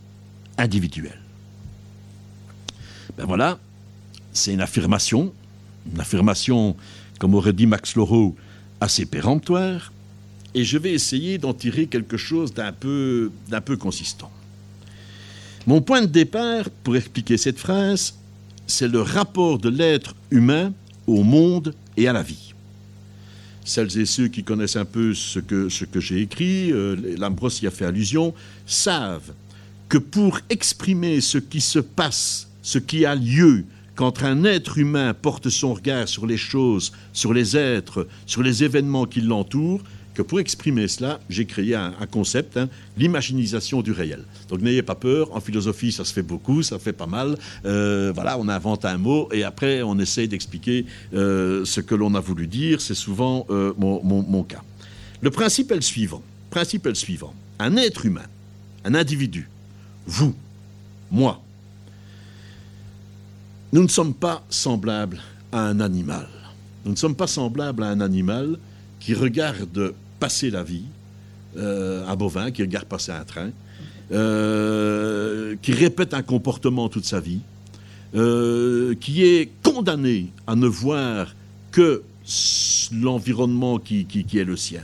[0.59, 1.21] individuels.
[3.17, 3.59] Ben voilà,
[4.33, 5.33] c'est une affirmation,
[5.93, 6.77] une affirmation,
[7.19, 8.37] comme aurait dit Max Laureau,
[8.81, 9.93] assez péremptoire,
[10.55, 14.31] et je vais essayer d'en tirer quelque chose d'un peu, d'un peu consistant.
[15.67, 18.15] Mon point de départ pour expliquer cette phrase,
[18.67, 20.73] c'est le rapport de l'être humain
[21.07, 22.53] au monde et à la vie.
[23.65, 27.51] celles et ceux qui connaissent un peu ce que, ce que j'ai écrit, euh, Lambros
[27.63, 28.33] y a fait allusion,
[28.65, 29.33] savent
[29.89, 33.65] que pour exprimer ce qui se passe, ce qui a lieu,
[33.97, 38.63] quand un être humain porte son regard sur les choses, sur les êtres, sur les
[38.63, 39.83] événements qui l'entourent,
[40.17, 44.25] que pour exprimer cela, j'ai créé un, concept, hein, l'imaginisation du réel.
[44.49, 47.37] Donc n'ayez pas peur, en philosophie ça se fait beaucoup, ça fait pas mal.
[47.67, 52.15] Euh, voilà, on invente un mot et après on essaye d'expliquer euh, ce que l'on
[52.15, 52.81] a voulu dire.
[52.81, 54.63] C'est souvent euh, mon, cas.
[55.21, 56.23] Le principe est le suivant.
[56.49, 57.35] Principe est le suivant.
[57.59, 58.27] Un être humain,
[58.85, 59.51] un individu,
[60.07, 60.35] vous,
[61.11, 61.43] moi,
[63.73, 65.21] nous ne sommes pas semblables
[65.53, 66.27] à un animal.
[66.87, 68.59] Nous ne sommes pas semblables à un animal
[68.99, 70.85] qui regarde passer la vie,
[71.57, 73.51] euh, un bovin qui regarde passer un train,
[74.13, 77.41] euh, qui répète un comportement toute sa vie,
[78.15, 81.35] euh, qui est condamné à ne voir
[81.71, 82.03] que
[82.93, 84.83] l'environnement qui, qui, est le sien.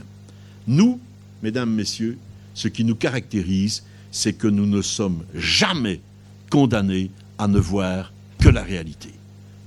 [0.67, 0.99] Nous,
[1.41, 2.17] mesdames, messieurs,
[2.53, 6.01] ce qui nous caractérise, c'est que nous ne sommes jamais
[6.49, 9.09] condamnés à ne voir que la réalité.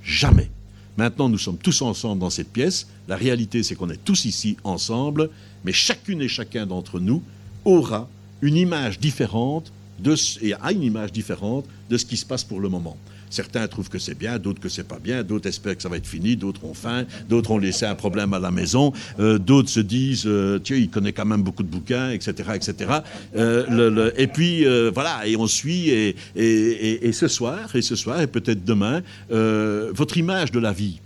[0.03, 0.51] Jamais.
[0.97, 2.87] Maintenant, nous sommes tous ensemble dans cette pièce.
[3.09, 5.31] La réalité, c'est qu'on est tous ici ensemble,
[5.67, 7.23] mais chacune et chacun d'entre nous
[7.65, 8.09] aura
[8.41, 12.61] une image différente de, et a une image différente de ce qui se passe pour
[12.61, 12.97] le moment.
[13.29, 15.97] Certains trouvent que c'est bien, d'autres que c'est pas bien, d'autres espèrent que ça va
[15.97, 19.69] être fini, d'autres ont faim, d'autres ont laissé un problème à la maison, euh, d'autres
[19.69, 23.01] se disent, euh, tiens, il connaît quand même beaucoup de bouquins, etc., etc.
[23.35, 24.65] Euh, et puis
[24.95, 30.17] voilà, et on suit, et, et, ce soir, et ce soir, et peut-être demain, votre
[30.17, 31.01] image de la vie,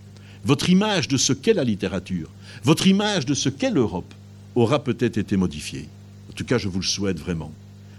[0.45, 2.29] votre image de ce qu'est la littérature,
[2.65, 4.13] votre image de ce qu'est l'Europe
[4.55, 5.89] aura peut-être été modifiée.
[6.29, 7.53] En tout cas, je vous le souhaite vraiment.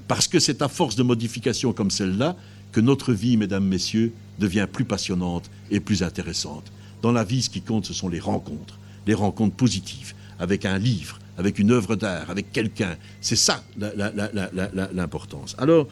[0.07, 2.35] Parce que c'est à force de modifications comme celle-là
[2.71, 6.71] que notre vie, mesdames, messieurs, devient plus passionnante et plus intéressante.
[7.01, 8.77] Dans la vie, ce qui compte, ce sont les rencontres,
[9.07, 12.95] les rencontres positives, avec un livre, avec une œuvre d'art, avec quelqu'un.
[13.21, 13.63] C'est ça
[14.93, 15.55] l'importance.
[15.57, 15.87] Alors,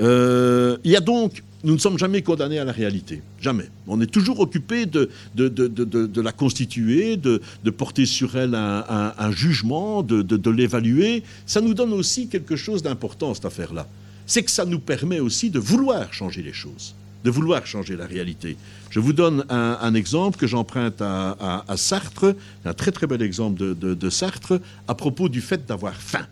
[0.00, 3.68] euh, il y a donc, nous ne sommes jamais condamnés à la réalité, jamais.
[3.86, 7.40] On est toujours occupé de, la constituer, de,
[7.70, 11.22] porter sur elle un jugement, de, l'évaluer.
[11.46, 13.86] Ça nous donne aussi quelque chose d'important, cette affaire-là
[14.26, 18.06] c'est que ça nous permet aussi de vouloir changer les choses, de vouloir changer la
[18.06, 18.56] réalité.
[18.90, 22.34] Je vous donne un, exemple que j'emprunte à, Sartre,
[22.64, 26.26] un très très bel exemple de, Sartre, à propos du fait d'avoir faim.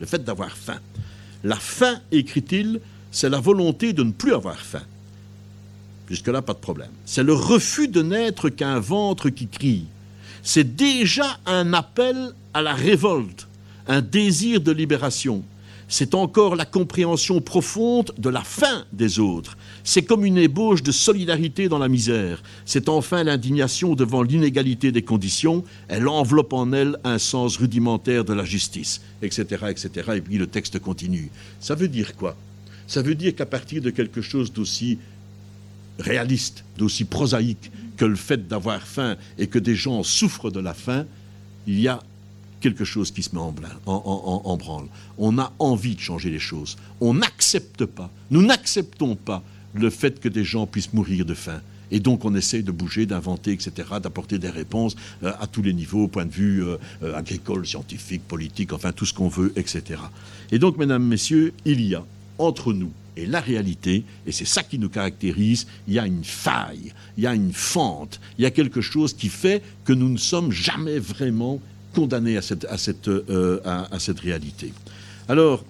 [0.00, 0.78] Le fait d'avoir faim.
[1.44, 2.80] La faim, écrit-il,
[3.10, 4.82] c'est la volonté de ne plus avoir faim.
[6.08, 6.90] Jusque-là, pas de problème.
[7.04, 9.86] C'est le refus de n'être qu'un ventre qui crie.
[10.42, 13.48] C'est déjà un appel à la révolte,
[13.88, 15.42] un désir de libération
[15.88, 19.56] c'est encore la compréhension profonde de la fin des autres.
[19.84, 22.42] C'est comme une ébauche de solidarité dans la misère.
[22.64, 25.64] C'est enfin l'indignation devant l'inégalité des conditions.
[25.88, 29.90] Elle enveloppe en elle un sens rudimentaire de la justice, etc., etc.
[30.16, 31.30] Et puis le texte continue.
[31.60, 32.36] Ça veut dire quoi?
[32.86, 34.98] Ça veut dire qu'à partir de quelque chose d'aussi
[35.98, 40.74] réaliste, d'aussi prosaïque que le fait d'avoir faim et que des gens souffrent de la
[40.74, 41.06] faim,
[41.66, 42.00] il y a
[42.60, 44.86] quelque chose qui se met en, branle.
[45.18, 46.76] On a envie de changer les choses.
[47.00, 49.42] On n'accepte pas, nous n'acceptons pas
[49.74, 51.60] le fait que des gens puissent mourir de faim.
[51.90, 53.70] Et donc on essaye de bouger, d'inventer, etc.,
[54.02, 57.64] d'apporter des réponses euh, à tous les niveaux, au point de vue euh, euh, agricole,
[57.64, 60.00] scientifique, politique, enfin tout ce qu'on veut, etc.
[60.50, 62.04] Et donc, mesdames, messieurs, il y a
[62.38, 66.24] entre nous et la réalité, et c'est ça qui nous caractérise, il y a une
[66.24, 70.08] faille, il y a une fente, il y a quelque chose qui fait que nous
[70.08, 71.60] ne sommes jamais vraiment
[71.94, 74.72] condamnés à cette, à cette, euh, à, cette réalité.
[75.28, 75.64] Alors,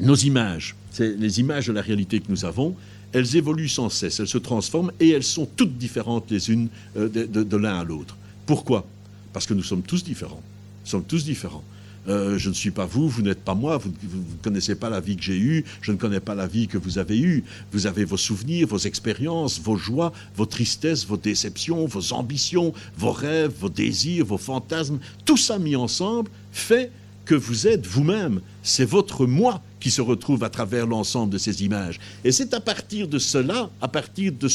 [0.00, 2.74] nos images, c'est les images de la réalité que nous avons,
[3.12, 7.08] elles évoluent sans cesse, elles se transforment et elles sont toutes différentes les unes euh,
[7.08, 8.16] de l'un à l'autre.
[8.46, 8.86] Pourquoi?
[9.34, 10.42] Parce que nous sommes tous différents.
[10.84, 11.64] Nous sommes tous différents.
[12.08, 15.00] Euh, je ne suis pas vous, vous n'êtes pas moi, vous ne connaissez pas la
[15.00, 17.44] vie que j'ai eue, je ne connais pas la vie que vous avez eue.
[17.72, 23.12] Vous avez vos souvenirs, vos expériences, vos joies, vos tristesses, vos déceptions, vos ambitions, vos
[23.12, 24.98] rêves, vos désirs, vos fantasmes.
[25.24, 26.90] Tout ça mis ensemble fait
[27.26, 28.40] que vous êtes vous-même.
[28.62, 32.00] C'est votre moi qui se retrouve à travers l'ensemble de ces images.
[32.24, 34.48] Et c'est à partir de cela, à partir de,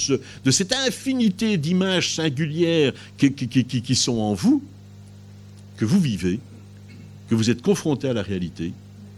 [0.43, 4.63] de cette infinité d'images singulières qui, qui sont en vous,
[5.77, 6.39] que vous vivez
[7.29, 8.73] que vous êtes confronté à la réalité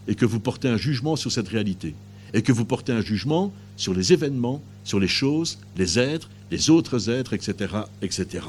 [0.06, 1.94] et que vous portez un jugement sur cette réalité
[2.34, 6.70] et que vous portez un jugement sur les événements, sur les choses, les êtres, les
[6.70, 7.74] autres êtres, etc.
[8.02, 8.44] etc.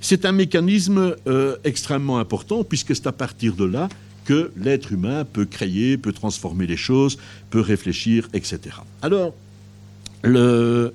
[0.00, 3.88] C'est un mécanisme euh, extrêmement important puisque c'est à partir de là
[4.24, 7.18] que l'être humain peut créer, peut transformer les choses,
[7.50, 8.76] peut réfléchir, etc.
[9.02, 9.34] Alors,
[10.24, 10.92] il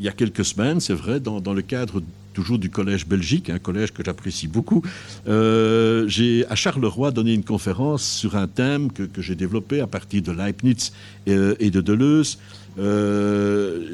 [0.00, 2.02] y a quelques semaines, c'est vrai, dans, le cadre
[2.32, 4.82] toujours du Collège Belgique, un collège que j'apprécie beaucoup,
[5.28, 10.22] euh, j'ai à Charleroi donné une conférence sur un thème que, j'ai développé à partir
[10.22, 10.92] de Leibniz
[11.26, 12.38] et, euh, de Deleuze.
[12.78, 13.86] Euh,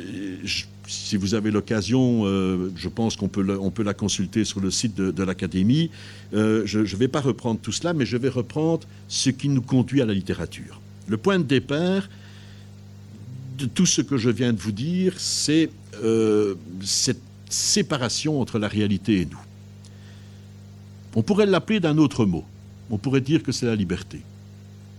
[0.87, 4.97] si vous avez l'occasion, je pense qu'on peut, on peut la consulter sur le site
[4.97, 5.91] de l'Académie.
[6.33, 10.01] je ne vais pas reprendre tout cela, mais je vais reprendre ce qui nous conduit
[10.01, 10.81] à la littérature.
[11.07, 12.09] Le point de départ
[13.59, 15.69] de tout ce que je viens de vous dire, c'est
[16.81, 19.41] cette séparation entre la réalité et nous.
[21.15, 22.45] On pourrait l'appeler d'un autre mot.
[22.91, 24.23] On pourrait dire que c'est la liberté.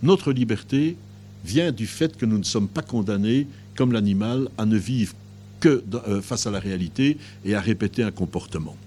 [0.04, 0.98] Notre liberté
[1.44, 5.14] vient du fait que nous ne sommes pas condamnés, comme l'animal, à ne vivre
[5.60, 8.78] que euh, face à la réalité et à répéter un comportement.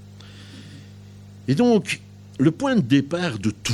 [1.48, 2.00] Et donc,
[2.38, 3.72] le point de départ de tout,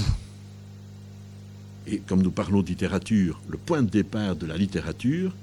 [1.87, 5.35] et comme nous parlons de littérature, le point de départ de la littérature,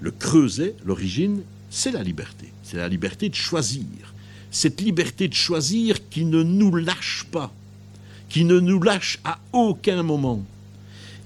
[0.00, 2.52] le creuset, l'origine, c'est la liberté.
[2.62, 4.14] C'est la liberté de choisir.
[4.50, 7.52] Cette liberté de choisir qui ne nous lâche pas,
[8.28, 10.42] qui ne nous lâche à aucun moment.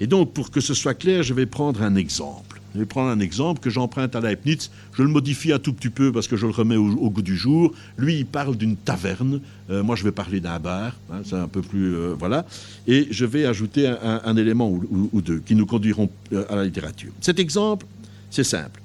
[0.00, 2.60] Et donc, pour que ce soit clair, je vais prendre un exemple.
[2.74, 4.70] Je vais prendre un exemple que j'emprunte à Leibniz.
[4.94, 7.36] Je le modifie un tout petit peu parce que je le remets au, goût du
[7.36, 7.72] jour.
[7.98, 9.40] Lui, il parle d'une taverne.
[9.70, 10.96] Euh, moi, je vais parler d'un bar.
[11.12, 11.94] Hein, c'est un peu plus.
[11.94, 12.46] Euh, voilà.
[12.86, 17.12] Et je vais ajouter un, élément ou, deux qui nous conduiront euh, à la littérature.
[17.20, 17.86] Cet exemple,
[18.30, 18.80] c'est simple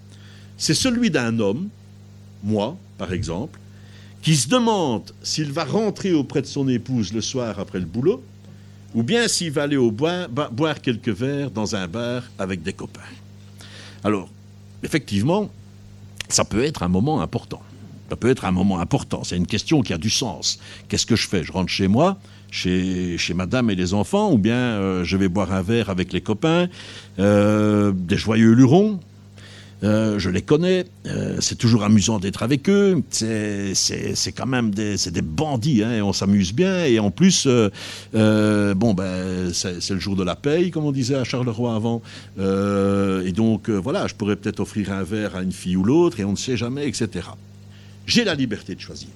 [0.57, 1.69] c'est celui d'un homme,
[2.43, 3.59] moi par exemple,
[4.21, 8.23] qui se demande s'il va rentrer auprès de son épouse le soir après le boulot,
[8.95, 13.01] ou bien s'il va aller au boire quelques verres dans un bar avec des copains.
[14.03, 14.29] Alors,
[14.83, 15.49] effectivement,
[16.29, 17.61] ça peut être un moment important.
[18.09, 19.23] Ça peut être un moment important.
[19.23, 20.59] C'est une question qui a du sens.
[20.87, 21.43] Qu'est-ce que je fais?
[21.43, 22.17] Je rentre chez moi,
[22.49, 26.13] chez, chez madame et les enfants, ou bien euh, je vais boire un verre avec
[26.13, 26.69] les copains,
[27.19, 28.99] euh, des joyeux lurons,
[29.83, 33.03] euh, je les connais, euh, c'est toujours amusant d'être avec eux.
[33.11, 33.73] C'est
[34.35, 36.85] quand même des, bandits, hein, on s'amuse bien.
[36.85, 41.15] Et en plus, euh, bon, ben, c'est le jour de la paye, comme on disait
[41.15, 42.01] à Charleroi avant.
[42.37, 46.25] et donc, voilà, je pourrais peut-être offrir un verre à une fille ou l'autre, et
[46.25, 47.27] on ne sait jamais, etc.
[48.05, 49.09] J'ai la liberté de choisir.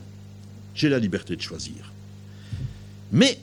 [0.76, 1.92] J'ai la liberté de choisir.
[3.12, 3.40] Mais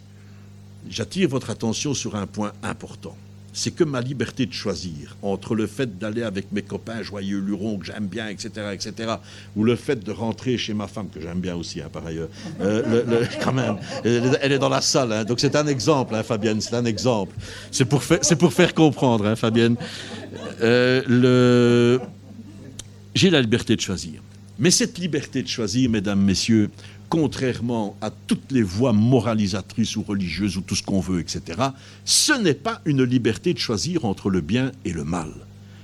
[0.88, 3.16] j'attire votre attention sur un point important
[3.58, 7.78] c'est que ma liberté de choisir entre le fait d'aller avec mes copains joyeux lurons
[7.78, 9.14] que j'aime bien, etc., etc.,
[9.56, 12.28] ou le fait de rentrer chez ma femme que j'aime bien aussi, hein, par ailleurs,
[12.60, 15.24] euh, quand même, elle est dans la salle, hein.
[15.24, 17.34] donc c'est un exemple, hein, Fabienne, c'est un exemple.
[17.72, 18.00] C'est pour,
[18.38, 19.74] pour faire comprendre, hein, Fabienne.
[20.62, 22.00] Euh, le...
[23.16, 24.20] J'ai la liberté de choisir.
[24.60, 26.70] Mais cette liberté de choisir, mesdames, messieurs,
[27.08, 31.60] contrairement à toutes les voies moralisatrices ou religieuses ou tout ce qu'on veut, etc.,
[32.04, 35.30] ce n'est pas une liberté de choisir entre le bien et le mal.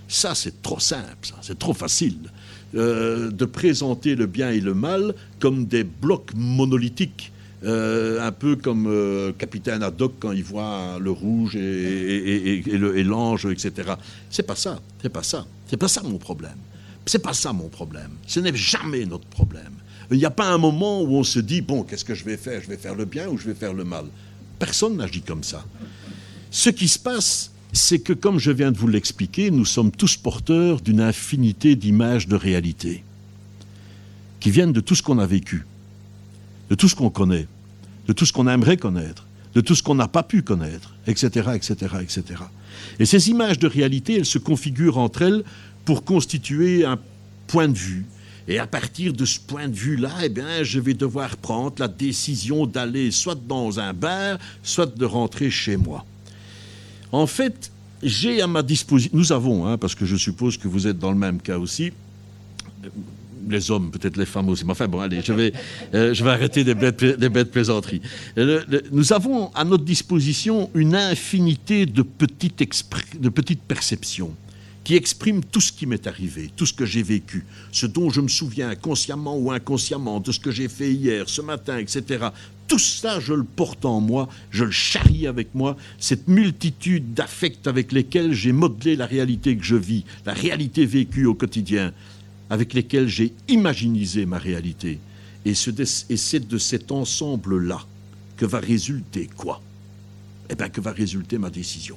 [0.09, 2.18] Ça, c'est trop simple, c'est trop facile.
[2.75, 7.31] Euh, de présenter le bien et le mal comme des blocs monolithiques.
[7.62, 13.47] Euh, un peu comme euh, Capitaine Haddock quand il voit le rouge et, et l'ange,
[13.47, 13.95] etc.
[14.29, 16.59] C'est pas ça, c'est pas ça, c'est pas ça mon problème.
[17.07, 18.11] C'est pas ça mon problème.
[18.27, 19.72] Ce n'est jamais notre problème.
[20.11, 22.36] Il n'y a pas un moment où on se dit, bon, qu'est-ce que je vais
[22.36, 22.61] faire?
[22.62, 24.05] Je vais faire le bien ou je vais faire le mal?
[24.59, 25.64] Personne n'agit comme ça.
[26.50, 30.16] Ce qui se passe, c'est que, comme je viens de vous l'expliquer, nous sommes tous
[30.16, 33.02] porteurs d'une infinité d'images de réalité
[34.40, 35.66] qui viennent de tout ce qu'on a vécu,
[36.70, 37.48] de tout ce qu'on connaît,
[38.07, 41.50] de tout ce qu'on aimerait connaître, de tout ce qu'on n'a pas pu connaître, etc.,
[41.55, 42.22] etc., etc.
[42.98, 45.44] Et ces images de réalité, elles se configurent entre elles
[45.84, 46.98] pour constituer un
[47.46, 48.05] point de vue,
[48.47, 51.88] et à partir de ce point de vue-là, eh bien, je vais devoir prendre la
[51.88, 56.05] décision d'aller soit dans un bar, soit de rentrer chez moi.
[57.11, 57.70] En fait,
[58.03, 61.11] j'ai à ma disposition, nous avons, hein, parce que je suppose que vous êtes dans
[61.11, 61.92] le même cas aussi,
[63.49, 64.64] les hommes, peut-être les femmes aussi.
[64.64, 65.53] Mais enfin, bon, allez, je vais,
[65.95, 68.03] euh, je vais arrêter des bêtes, plaisanteries.
[68.92, 72.62] nous avons à notre disposition une infinité de petites,
[73.18, 74.34] de petites perceptions
[74.85, 78.20] qui exprime tout ce qui m'est arrivé, tout ce que j'ai vécu, ce dont je
[78.20, 82.26] me souviens consciemment ou inconsciemment, de ce que j'ai fait hier, ce matin, etc.
[82.68, 87.66] Tout ça, je le porte en moi, je le charrie avec moi, cette multitude d'affects
[87.66, 91.93] avec lesquels j'ai modelé la réalité que je vis, la réalité vécue au quotidien,
[92.51, 94.99] avec lesquels j'ai imaginisé ma réalité.
[95.47, 97.85] Et c'est de cet ensemble-là
[98.37, 99.62] que va résulter quoi?
[100.51, 101.97] Eh bien, que va résulter ma décision?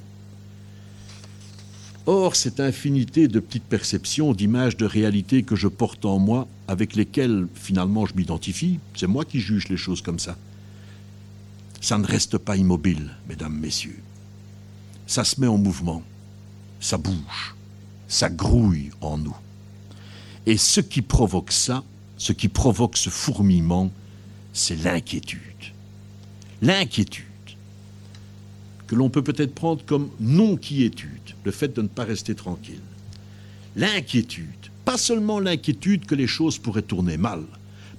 [2.10, 6.96] Or, cette infinité de petites perceptions, d'images de réalité que je porte en moi, avec
[6.96, 10.38] lesquelles finalement je m'identifie, c'est moi qui juge les choses comme ça.
[11.82, 14.00] Ça ne reste pas immobile, mesdames, messieurs.
[15.06, 16.02] Ça se met en mouvement,
[16.80, 17.54] ça bouge,
[18.08, 19.36] ça grouille en nous.
[20.46, 21.84] Et ce qui provoque ça,
[22.16, 23.92] ce qui provoque ce fourmillement,
[24.54, 25.42] c'est l'inquiétude.
[26.62, 27.26] L'inquiétude
[28.86, 31.17] que l'on peut peut-être prendre comme non-quiétude,
[31.48, 32.86] le fait de ne pas rester tranquille.
[33.74, 37.42] L'inquiétude, pas seulement l'inquiétude que les choses pourraient tourner mal,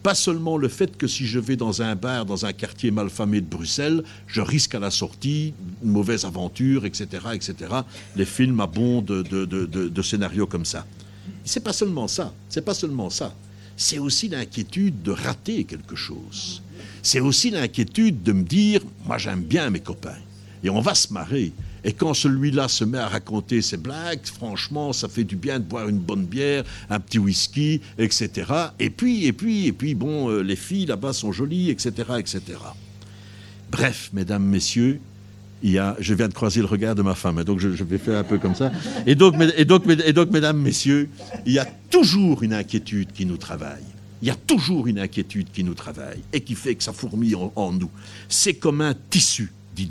[0.03, 3.41] pas seulement le fait que si je vais dans un bar, dans un quartier malfamé
[3.41, 7.55] de Bruxelles, je risque à la sortie une mauvaise aventure, etc., etc.
[8.15, 10.85] Les films abondent de, de, scénarios comme ça.
[11.43, 13.33] C'est pas seulement ça, c'est pas seulement ça.
[13.75, 16.61] C'est aussi l'inquiétude de rater quelque chose.
[17.01, 20.21] C'est aussi l'inquiétude de me dire, moi j'aime bien mes copains,
[20.63, 21.51] et on va se marrer.
[21.83, 25.63] Et quand celui-là se met à raconter ses blagues, franchement, ça fait du bien de
[25.63, 28.51] boire une bonne bière, un petit whisky, etc.
[28.79, 32.41] Et puis, et puis, et puis, bon, euh, les filles là-bas sont jolies, etc., etc.
[33.71, 34.99] Bref, mesdames, messieurs,
[35.63, 38.37] je viens de croiser le regard de ma femme, donc je, vais faire un peu
[38.37, 38.71] comme ça.
[39.05, 41.09] Et donc, mesdames, messieurs,
[41.45, 43.83] il y a toujours une inquiétude qui nous travaille.
[44.21, 47.35] Il y a toujours une inquiétude qui nous travaille et qui fait que ça fourmille
[47.35, 47.89] en, nous.
[48.27, 49.87] C'est comme un tissu, dit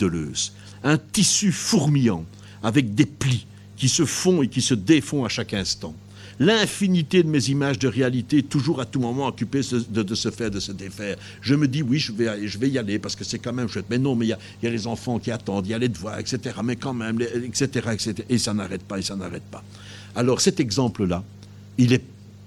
[0.85, 2.25] un tissu fourmillant,
[2.63, 5.95] avec des plis qui se font et qui se défont à chaque instant.
[6.41, 9.61] L'infinité de mes images de réalité, toujours à tout moment occupées
[9.91, 11.17] de, se faire, de se défaire.
[11.41, 13.69] Je me dis, oui, je vais, je vais y aller parce que c'est quand même
[13.69, 13.87] chouette.
[13.91, 16.19] Mais non, mais il y, a, les enfants qui attendent, il y a les devoirs,
[16.19, 16.57] etc.
[16.63, 18.15] Mais quand même, etc., etc.
[18.29, 19.65] Et ça n'arrête pas, et ça n'arrête pas.
[20.15, 21.25] Alors cet exemple-là,
[21.79, 22.03] est,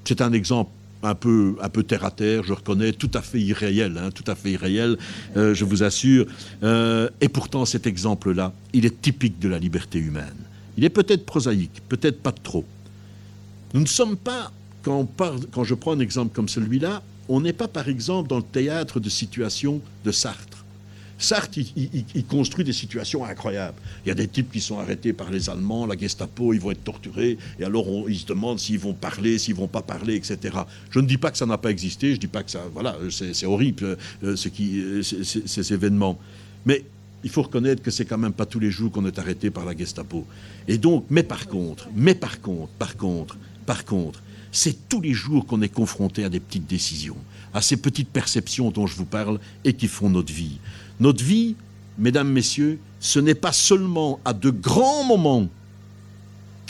[0.05, 0.71] c'est un exemple
[1.03, 4.23] un peu, un peu terre à terre, je reconnais, tout à fait irréel, hein, tout
[4.27, 4.97] à fait irréel,
[5.37, 6.25] euh, je vous assure.
[6.63, 10.37] Euh, et pourtant, cet exemple-là, il est typique de la liberté humaine.
[10.77, 12.65] Il est peut-être prosaïque, peut-être pas trop.
[13.73, 14.51] Nous ne sommes pas,
[14.83, 15.07] quand,
[15.51, 18.99] quand je prends un exemple comme celui-là, on n'est pas, par exemple, dans le théâtre
[18.99, 20.50] de situation de Sartre.
[21.21, 23.77] Sartre, il, construit des situations incroyables.
[24.05, 26.71] Il y a des types qui sont arrêtés par les Allemands, la Gestapo, ils vont
[26.71, 30.15] être torturés, et alors on, ils se demandent s'ils vont parler, s'ils vont pas parler,
[30.15, 30.57] etc.
[30.89, 32.97] Je ne dis pas que ça n'a pas existé, je dis pas que ça, voilà,
[33.09, 36.17] c'est horrible euh, qui, euh, ces événements,
[36.65, 36.83] mais
[37.23, 39.63] il faut reconnaître que c'est quand même pas tous les jours qu'on est arrêté par
[39.63, 40.25] la Gestapo.
[40.67, 45.13] Et donc, mais par contre, mais par contre, par contre, par contre, c'est tous les
[45.13, 47.17] jours qu'on est confronté à des petites décisions,
[47.53, 50.59] à ces petites perceptions dont je vous parle et qui font notre vie.
[50.99, 51.55] Notre vie,
[51.97, 55.47] mesdames, messieurs, ce n'est pas seulement à de grands moments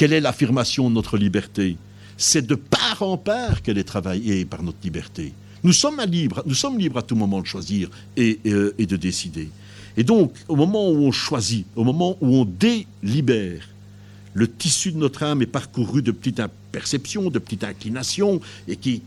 [0.02, 1.78] quelle est l'affirmation de notre liberté,
[2.18, 5.34] c'est de part en part qu'elle est travaillée par notre liberté.
[5.64, 9.50] Nous sommes libres, nous sommes libres à tout moment de choisir euh, et de décider.
[9.98, 13.68] Et donc, au moment où on choisit, au moment où on délibère,
[14.34, 19.02] le tissu de notre âme est parcouru de petites perceptions, de petites inclinations, et qui,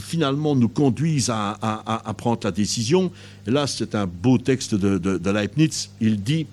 [0.00, 3.10] finalement nous conduisent à, prendre la décision.
[3.46, 5.90] Et là, c'est un beau texte de, Leibniz.
[6.00, 6.46] Il dit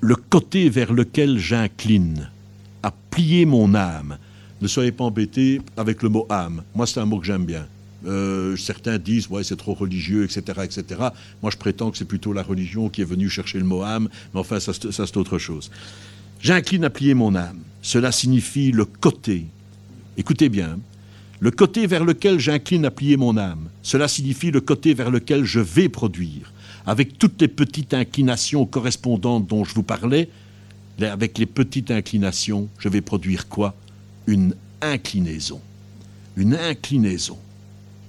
[0.00, 2.30] Le côté vers lequel j'incline
[2.82, 4.18] à plier mon âme.
[4.60, 6.62] Ne soyez pas embêtés avec le mot âme.
[6.74, 7.66] Moi, c'est un mot que j'aime bien.
[8.06, 11.00] Euh, certains disent ouais c'est trop religieux, etc., etc.
[11.42, 14.08] Moi, je prétends que c'est plutôt la religion qui est venue chercher le mot âme,
[14.34, 15.70] mais enfin ça c'est autre chose.
[16.44, 17.60] J'incline à plier mon âme.
[17.80, 19.46] Cela signifie le côté.
[20.18, 20.78] Écoutez bien.
[21.40, 23.70] Le côté vers lequel j'incline à plier mon âme.
[23.82, 26.52] Cela signifie le côté vers lequel je vais produire.
[26.84, 30.28] Avec toutes les petites inclinations correspondantes dont je vous parlais,
[31.00, 33.74] avec les petites inclinations, je vais produire quoi?
[34.26, 35.62] Une inclinaison.
[36.36, 37.38] Une inclinaison.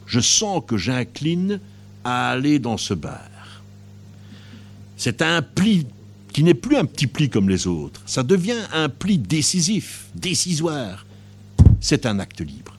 [0.08, 1.62] Je sens que j'incline
[2.04, 3.30] à aller dans ce bar.
[4.98, 5.88] C'est un pli
[6.36, 8.02] qui n'est plus un petit pli comme les autres.
[8.06, 11.06] Ça devient un pli décisif, décisoire.
[11.80, 12.76] C'est un acte libre.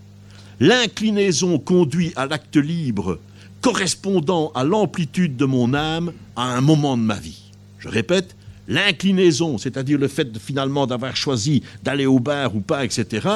[0.61, 3.19] L'inclinaison conduit à l'acte libre
[3.63, 7.51] correspondant à l'amplitude de mon âme à un moment de ma vie.
[7.79, 8.37] Je répète,
[8.69, 13.27] l'inclinaison, c'est-à-dire le fait finalement d'avoir choisi d'aller au bar ou pas, etc.,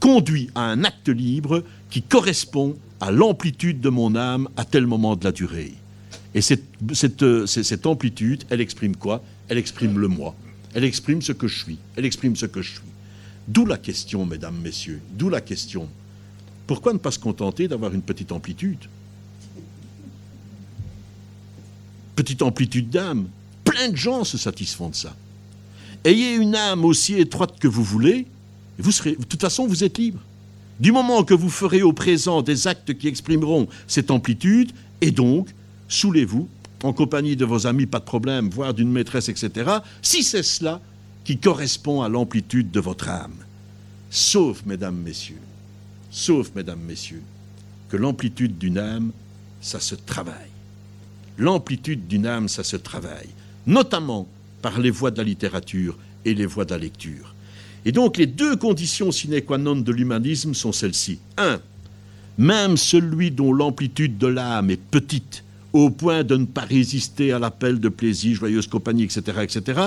[0.00, 5.14] conduit à un acte libre qui correspond à l'amplitude de mon âme à tel moment
[5.14, 5.74] de la durée.
[6.34, 9.22] Et cette, cette amplitude, elle exprime quoi?
[9.48, 10.34] Elle exprime le moi,
[10.74, 12.80] elle exprime ce que je suis, elle exprime ce que je suis.
[13.46, 15.88] D'où la question, mesdames, messieurs, d'où la question.
[16.66, 18.84] Pourquoi ne pas se contenter d'avoir une petite amplitude?
[22.14, 23.28] Petite amplitude d'âme.
[23.64, 25.16] Plein de gens se satisfont de ça.
[26.04, 28.26] Ayez une âme aussi étroite que vous voulez,
[28.78, 30.20] vous serez, de toute façon, vous êtes libre.
[30.78, 35.48] Du moment que vous ferez au présent des actes qui exprimeront cette amplitude, et donc,
[35.88, 36.48] saoulez-vous
[36.82, 39.70] en compagnie de vos amis, pas de problème, voire d'une maîtresse, etc.,
[40.02, 40.80] si c'est cela
[41.24, 43.34] qui correspond à l'amplitude de votre âme.
[44.10, 45.40] Sauf, mesdames, messieurs,
[46.10, 47.22] sauf, mesdames, messieurs,
[47.88, 49.12] que l'amplitude d'une âme,
[49.60, 50.50] ça se travaille.
[51.36, 53.28] L'amplitude d'une âme, ça se travaille,
[53.66, 54.26] notamment
[54.62, 57.34] par les voies de la littérature et les voies de la lecture.
[57.84, 61.20] Et donc les deux conditions sine qua non de l'humanisme sont celles-ci.
[61.36, 61.60] Un,
[62.36, 67.38] même celui dont l'amplitude de l'âme est petite, au point de ne pas résister à
[67.38, 69.80] l'appel de plaisir, joyeuse compagnie, etc., etc.,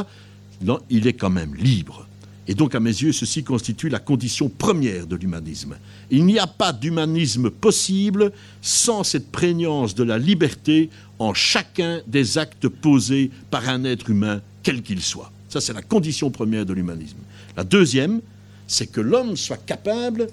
[0.90, 2.08] il est quand même libre.
[2.48, 5.78] Et donc, à mes yeux, ceci constitue la condition première de l'humanisme.
[6.10, 12.38] Il n'y a pas d'humanisme possible sans cette prégnance de la liberté en chacun des
[12.38, 15.32] actes posés par un être humain, quel qu'il soit.
[15.50, 17.18] Ça, c'est la condition première de l'humanisme.
[17.56, 18.22] La deuxième,
[18.68, 20.28] c'est que l'homme soit capable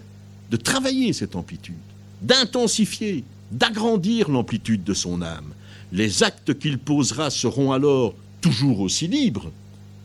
[0.51, 1.75] de travailler cette amplitude,
[2.23, 5.53] d'intensifier, d'agrandir l'amplitude de son âme.
[5.93, 9.51] Les actes qu'il posera seront alors toujours aussi libres,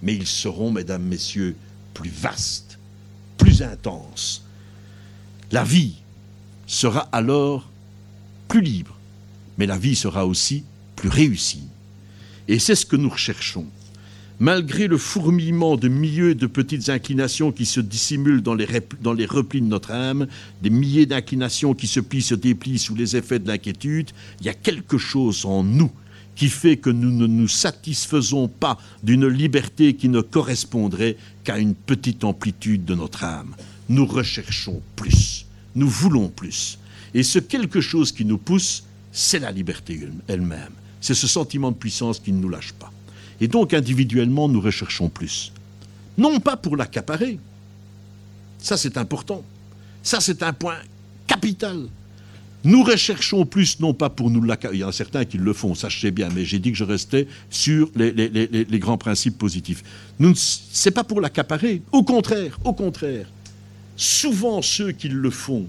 [0.01, 1.55] mais ils seront, mesdames, messieurs,
[1.93, 2.79] plus vastes,
[3.37, 4.43] plus intenses.
[5.51, 5.95] La vie
[6.67, 7.69] sera alors
[8.47, 8.97] plus libre,
[9.57, 10.63] mais la vie sera aussi
[10.95, 11.67] plus réussie.
[12.47, 13.65] Et c'est ce que nous recherchons
[14.39, 18.67] malgré le fourmillement de milliers de petites inclinations qui se dissimulent dans les,
[19.01, 20.27] dans les replis de notre âme,
[20.61, 24.49] des milliers d'inclinations qui se plient, se déplient sous les effets de l'inquiétude, il y
[24.49, 25.91] a quelque chose en nous
[26.35, 31.75] qui fait que nous ne nous satisfaisons pas d'une liberté qui ne correspondrait qu'à une
[31.75, 33.55] petite amplitude de notre âme.
[33.89, 36.79] Nous recherchons plus, nous voulons plus.
[37.13, 40.71] Et ce quelque chose qui nous pousse, c'est la liberté elle-même.
[41.01, 42.92] C'est ce sentiment de puissance qui ne nous lâche pas.
[43.43, 45.51] Et donc individuellement, nous recherchons plus.
[46.17, 47.39] Non pas pour l'accaparer.
[48.57, 49.43] Ça, c'est important.
[50.01, 50.77] Ça, c'est un point
[51.27, 51.89] capital.
[52.63, 54.77] Nous recherchons plus, non pas pour nous l'accaparer.
[54.77, 56.85] Il y en a certains qui le font, sachez bien, mais j'ai dit que je
[56.85, 59.83] restais sur les, les grands principes positifs.
[60.21, 61.81] Ce n'est pas pour l'accaparer.
[61.91, 63.27] Au contraire, au contraire.
[63.97, 65.67] Souvent, ceux qui le font,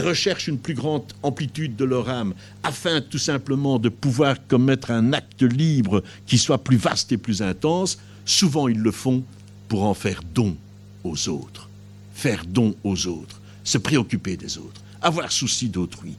[0.00, 5.12] recherchent une plus grande amplitude de leur âme, afin tout simplement de pouvoir commettre un
[5.12, 9.22] acte libre qui soit plus vaste et plus intense, souvent ils le font
[9.68, 10.56] pour en faire don
[11.02, 11.68] aux autres.
[12.14, 16.16] Faire don aux autres, se préoccuper des autres, avoir souci d'autrui.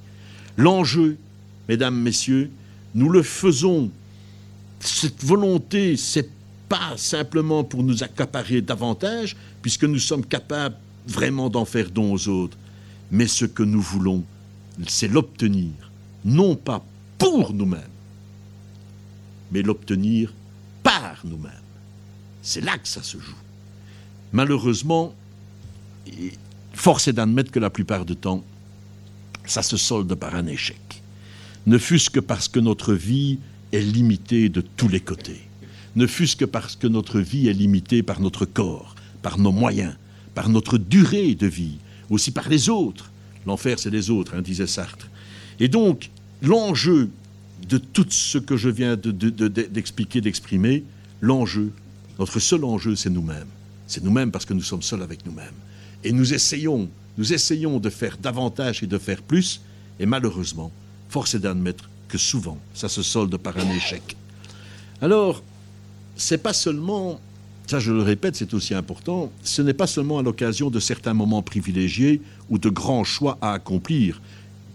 [0.57, 1.17] L'enjeu,
[1.67, 2.51] mesdames, messieurs,
[2.93, 3.89] nous le faisons,
[4.79, 6.29] cette volonté, c'est
[6.69, 10.75] pas simplement pour nous accaparer davantage, puisque nous sommes capables
[11.07, 12.57] vraiment d'en faire don aux autres,
[13.11, 14.23] mais ce que nous voulons,
[14.87, 15.71] c'est l'obtenir,
[16.23, 16.83] non pas
[17.17, 17.81] pour nous-mêmes,
[19.51, 20.33] mais l'obtenir
[20.83, 21.51] par nous-mêmes.
[22.41, 23.35] C'est là que ça se joue.
[24.33, 25.13] Malheureusement,
[26.73, 28.43] force est d'admettre que la plupart du temps,
[29.45, 31.01] ça se solde par un échec.
[31.65, 33.39] Ne fût-ce que parce que notre vie
[33.71, 35.41] est limitée de tous les côtés.
[35.95, 39.95] Ne fût-ce que parce que notre vie est limitée par notre corps, par nos moyens,
[40.33, 41.77] par notre durée de vie,
[42.09, 43.11] aussi par les autres.
[43.45, 45.07] L'enfer, c'est les autres, hein, disait Sartre.
[45.59, 46.09] Et donc,
[46.41, 47.09] l'enjeu
[47.67, 50.83] de tout ce que je viens d'expliquer, d'exprimer,
[51.21, 51.71] l'enjeu,
[52.19, 53.47] notre seul enjeu, c'est nous-mêmes.
[53.87, 55.53] C'est nous-mêmes parce que nous sommes seuls avec nous-mêmes.
[56.03, 59.61] Et nous essayons, nous essayons de faire davantage et de faire plus,
[59.99, 60.71] et malheureusement,
[61.09, 64.15] force est d'admettre que souvent, ça se solde par un échec.
[65.01, 65.43] Alors,
[66.15, 67.19] c'est pas seulement
[67.67, 71.13] ça je le répète, c'est aussi important, ce n'est pas seulement à l'occasion de certains
[71.13, 74.21] moments privilégiés ou de grands choix à accomplir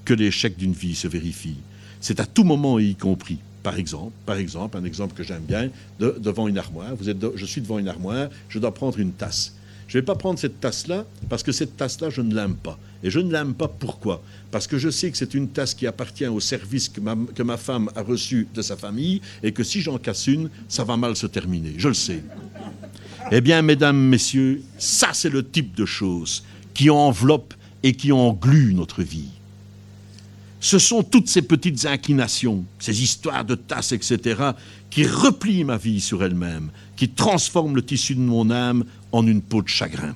[0.04, 1.56] que l'échec d'une vie se vérifie.
[2.00, 3.38] C'est à tout moment y compris.
[3.62, 5.68] Par exemple, par exemple, un exemple que j'aime bien,
[5.98, 6.94] devant une armoire.
[7.34, 9.54] Je suis devant une armoire, je dois prendre une tasse.
[9.90, 12.78] Je ne vais pas prendre cette tasse-là parce que cette tasse-là, je ne l'aime pas.
[13.02, 14.22] Et je ne l'aime pas pourquoi?
[14.52, 17.90] Parce que je sais que c'est une tasse qui appartient au service que ma, femme
[17.96, 21.26] a reçu de sa famille et que si j'en casse une, ça va mal se
[21.26, 21.74] terminer.
[21.76, 22.22] Je le sais.
[23.32, 28.74] Eh bien, mesdames, messieurs, ça c'est le type de choses qui enveloppe et qui engluent
[28.74, 29.30] notre vie.
[30.60, 34.40] Ce sont toutes ces petites inclinations, ces histoires de tasses, etc.,
[34.88, 36.70] qui replient ma vie sur elle-même,
[37.00, 40.14] qui transforment le tissu de mon âme en une peau de chagrin.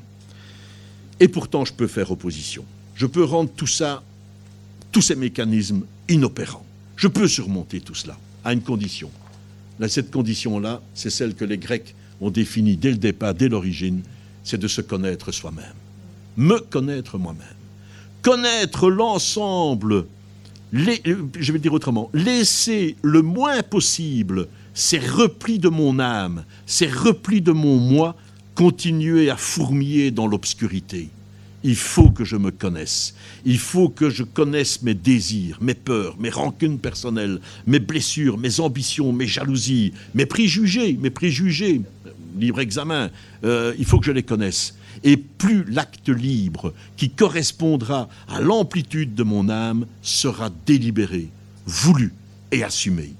[1.19, 2.63] Et pourtant, je peux faire opposition.
[2.95, 4.03] Je peux rendre tout ça,
[4.93, 6.67] tous ces mécanismes inopérants.
[6.97, 9.11] Je peux surmonter tout cela, à une condition.
[9.89, 14.03] cette condition-là, c'est celle que les Grecs ont définie dès le départ, dès l'origine,
[14.43, 15.65] c'est de se connaître soi-même.
[16.37, 17.47] Me connaître moi-même.
[18.21, 20.05] Connaître l'ensemble,
[20.71, 27.41] je vais dire autrement, laisser le moins possible ces replis de mon âme, ces replis
[27.41, 28.17] de mon moi
[28.55, 31.09] continuer à fourmiller dans l'obscurité.
[31.63, 33.15] Il faut que je me connaisse.
[33.47, 38.61] Il faut que je connaisse mes désirs, mes peurs, mes rancunes personnelles, mes blessures, mes
[38.61, 41.81] ambitions, mes jalousies, mes préjugés, mes préjugés,
[42.39, 43.11] libre examen.
[43.45, 44.75] Euh, il faut que je les connaisse.
[45.05, 51.29] Et plus l'acte libre qui correspondra à l'amplitude de mon âme sera délibéré,
[51.67, 52.13] voulu
[52.53, 53.15] et assumé.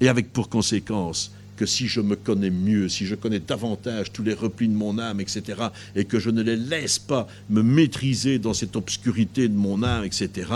[0.00, 4.22] Et avec pour conséquence que si je me connais mieux, si je connais davantage tous
[4.22, 8.38] les replis de mon âme, etc., et que je ne les laisse pas me maîtriser
[8.38, 10.50] dans cette obscurité de mon âme, etc.,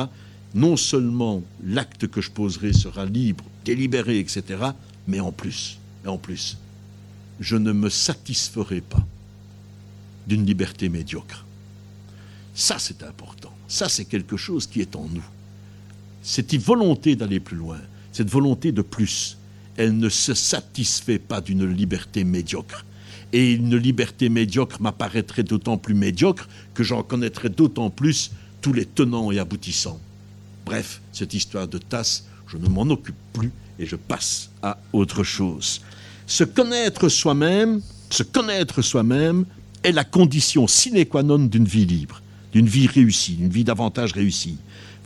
[0.55, 4.63] non seulement l'acte que je poserai sera libre, délibéré, etc.,
[5.09, 6.59] mais en plus, et en plus,
[7.41, 9.05] je ne me satisferai pas
[10.27, 11.47] d'une liberté médiocre.
[12.55, 13.53] Ça, c'est important.
[13.69, 15.25] Ça, c'est quelque chose qui est en nous.
[16.23, 17.81] Cette volonté d'aller plus loin,
[18.13, 19.39] cette volonté de plus,
[19.77, 22.85] elle ne se satisfait pas d'une liberté médiocre.
[23.33, 28.85] Et une liberté médiocre m'apparaîtrait d'autant plus médiocre que j'en connaîtrais d'autant plus tous les
[28.85, 30.01] tenants et aboutissants.
[30.67, 35.23] Bref, cette histoire de tasse, je ne m'en occupe plus et je passe à autre
[35.23, 35.81] chose.
[36.27, 37.81] Se connaître soi-même,
[38.11, 39.47] se connaître soi-même
[39.83, 42.21] est la condition sine qua non d'une vie libre,
[42.53, 44.59] d'une vie réussie, d'une vie davantage réussie.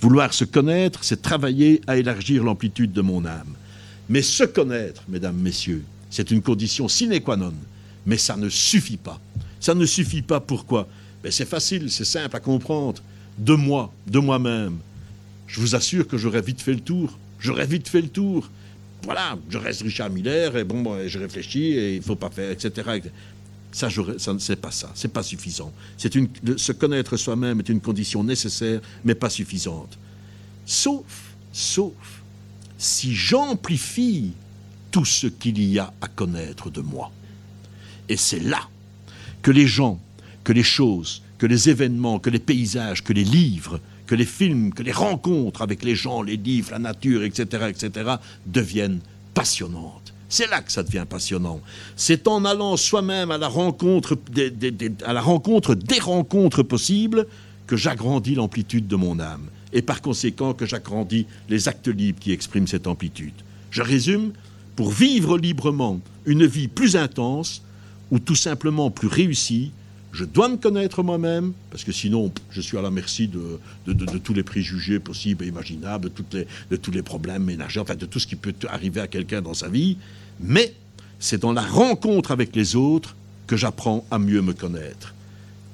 [0.05, 3.55] Vouloir se connaître, c'est travailler à élargir l'amplitude de mon âme.
[4.11, 7.55] Mais se connaître, mesdames, messieurs, c'est une condition sine qua non.
[8.05, 9.19] Mais ça ne suffit pas.
[9.61, 10.87] Ça ne suffit pas pourquoi?
[11.23, 13.01] Ben C'est facile, c'est simple à comprendre.
[13.39, 14.77] De moi, de moi-même.
[15.47, 17.19] Je vous assure que j'aurais vite fait le tour.
[17.41, 18.51] J'aurais vite fait le tour
[19.05, 22.51] voilà, je reste Richard Miller, et bon, je réfléchis, et il ne faut pas faire,
[22.51, 22.73] etc.
[23.75, 25.73] Ça, ça c'est pas ça, c'est pas suffisant.
[25.99, 26.13] C'est
[26.57, 29.99] se connaître soi-même est une condition nécessaire, mais pas suffisante.
[30.65, 32.23] Sauf, sauf,
[32.79, 34.33] si j'amplifie
[34.93, 37.11] tout ce qu'il y a à connaître de moi.
[38.09, 38.69] Et c'est là
[39.43, 40.01] que les gens,
[40.45, 44.73] que les choses, que les événements, que les paysages, que les livres, que les films,
[44.73, 48.15] que les rencontres avec les gens, les livres, la nature, etc., etc.,
[48.47, 49.01] deviennent
[49.35, 50.04] passionnantes.
[50.35, 51.61] C'est là que ça devient passionnant.
[51.95, 54.53] C'est en allant soi-même à la rencontre des,
[55.07, 57.29] à la rencontre des rencontres possibles
[57.69, 62.33] que j'agrandis l'amplitude de mon âme et par conséquent que j'agrandis les actes libres qui
[62.33, 63.33] expriment cette amplitude.
[63.71, 64.33] Je résume,
[64.75, 67.63] pour vivre librement une vie plus intense
[68.11, 69.71] ou tout simplement plus réussie,
[70.11, 73.61] je dois me connaître moi-même, parce que sinon, je suis à la merci de,
[74.19, 78.19] tous les préjugés possibles et imaginables, de, de tous les problèmes ménagers, enfin de tout
[78.19, 79.97] ce qui peut arriver à quelqu'un dans sa vie.
[80.41, 80.75] Mais
[81.19, 83.17] c'est dans la rencontre avec les autres
[83.47, 85.15] que j'apprends à mieux me connaître.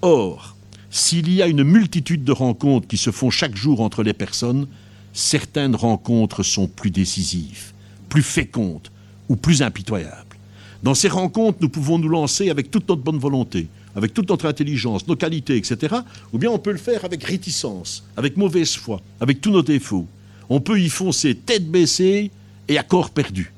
[0.02, 0.56] Or,
[0.90, 4.66] s'il y a une multitude de rencontres qui se font chaque jour entre les personnes,
[5.12, 7.72] certaines rencontres sont plus décisives,
[8.08, 8.88] plus fécondes
[9.28, 10.36] ou plus impitoyables.
[10.82, 14.46] Dans ces rencontres, nous pouvons nous lancer avec toute notre bonne volonté avec toute notre
[14.46, 15.96] intelligence, nos qualités, etc.,
[16.32, 20.06] ou bien on peut le faire avec réticence, avec mauvaise foi, avec tous nos défauts.
[20.48, 22.30] On peut y foncer tête baissée
[22.68, 23.52] et à corps perdu.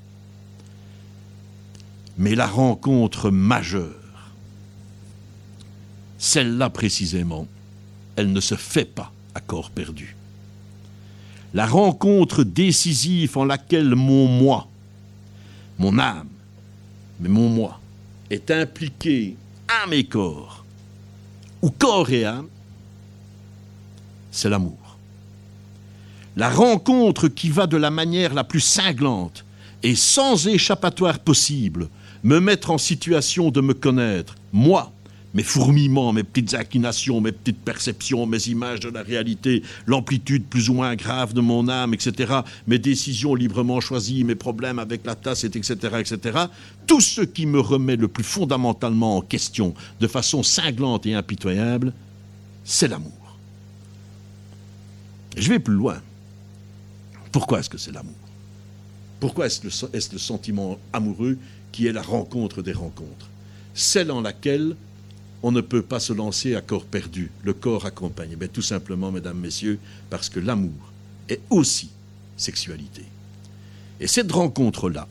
[2.18, 4.32] Mais la rencontre majeure,
[6.18, 7.48] celle-là précisément,
[8.16, 10.16] elle ne se fait pas à corps perdu.
[11.54, 14.68] La rencontre décisive en laquelle mon moi,
[15.78, 16.28] mon âme,
[17.20, 17.80] mais mon moi,
[18.30, 19.36] est impliqué
[19.82, 20.64] âme et corps,
[21.60, 22.48] ou corps et âme,
[24.30, 24.78] c'est l'amour.
[26.36, 29.44] La rencontre qui va de la manière la plus cinglante
[29.82, 31.88] et sans échappatoire possible
[32.24, 34.92] me mettre en situation de me connaître, moi,
[35.34, 40.68] mes fourmillements, mes petites inclinations, mes petites perceptions, mes images de la réalité, l'amplitude plus
[40.68, 45.14] ou moins grave de mon âme, etc., mes décisions librement choisies, mes problèmes avec la
[45.14, 46.38] tasse, etc., etc.,
[46.86, 51.92] tout ce qui me remet le plus fondamentalement en question, de façon cinglante et impitoyable,
[52.64, 53.38] c'est l'amour.
[55.36, 56.00] Je vais plus loin.
[57.30, 58.12] Pourquoi est-ce que c'est l'amour?
[59.18, 61.38] Pourquoi est-ce le, le sentiment amoureux
[61.72, 63.28] qui est la rencontre des rencontres
[63.74, 64.76] Celle en laquelle
[65.42, 67.30] on ne peut pas se lancer à corps perdu.
[67.42, 68.36] Le corps accompagne.
[68.52, 69.78] Tout simplement, mesdames, messieurs,
[70.08, 70.92] parce que l'amour
[71.28, 71.90] est aussi
[72.36, 73.04] sexualité.
[73.98, 75.08] Et cette rencontre-là,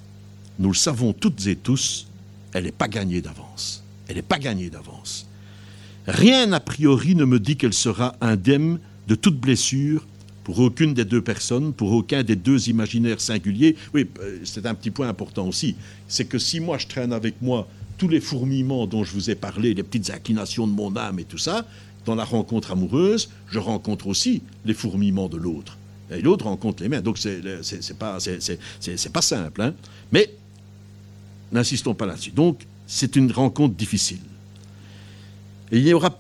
[0.59, 2.07] nous le savons toutes et tous,
[2.53, 3.83] elle n'est pas gagnée d'avance.
[4.07, 5.27] Elle n'est pas gagnée d'avance.
[6.07, 10.05] Rien a priori ne me dit qu'elle sera indemne de toute blessure
[10.43, 13.75] pour aucune des deux personnes, pour aucun des deux imaginaires singuliers.
[13.93, 15.75] Oui, euh, c'est un petit point important aussi.
[16.07, 19.35] C'est que si moi je traîne avec moi tous les fourmillements dont je vous ai
[19.35, 21.65] parlé, les petites inclinations de mon âme et tout ça,
[22.05, 25.77] dans la rencontre amoureuse, je rencontre aussi les fourmillements de l'autre.
[26.09, 27.01] Et l'autre rencontre les miens.
[27.01, 28.17] Donc, c'est pas,
[29.13, 29.61] pas simple.
[29.61, 29.73] Hein.
[30.11, 30.33] Mais,
[31.51, 32.31] n'insistons pas là-dessus.
[32.31, 34.19] Donc, c'est une rencontre difficile.
[35.71, 36.17] Et il y aura,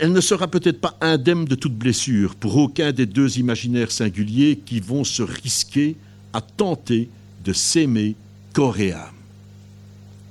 [0.00, 4.60] elle ne sera peut-être pas indemne de toute blessure pour aucun des deux imaginaires singuliers
[4.64, 5.96] qui vont se risquer
[6.32, 7.08] à tenter
[7.44, 8.14] de s'aimer
[8.52, 9.16] corps et âme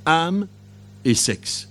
[0.06, 0.48] âme
[1.04, 1.70] et sexe,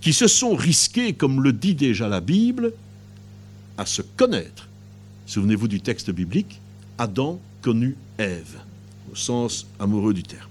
[0.00, 2.72] qui se sont risqués, comme le dit déjà la Bible,
[3.76, 4.68] à se connaître.
[5.26, 6.60] Souvenez-vous du texte biblique,
[6.98, 8.58] Adam connut Ève,
[9.10, 10.48] au sens amoureux du terme.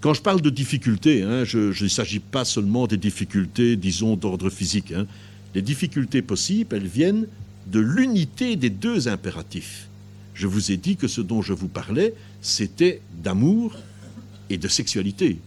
[0.00, 4.48] Quand je parle de difficultés, hein, je, ne s'agit pas seulement des difficultés, disons, d'ordre
[4.48, 4.92] physique.
[4.92, 5.06] Hein.
[5.54, 7.26] Les difficultés possibles, elles viennent
[7.66, 9.88] de l'unité des deux impératifs.
[10.34, 13.76] Je vous ai dit que ce dont je vous parlais, c'était d'amour
[14.48, 15.38] et de sexualité.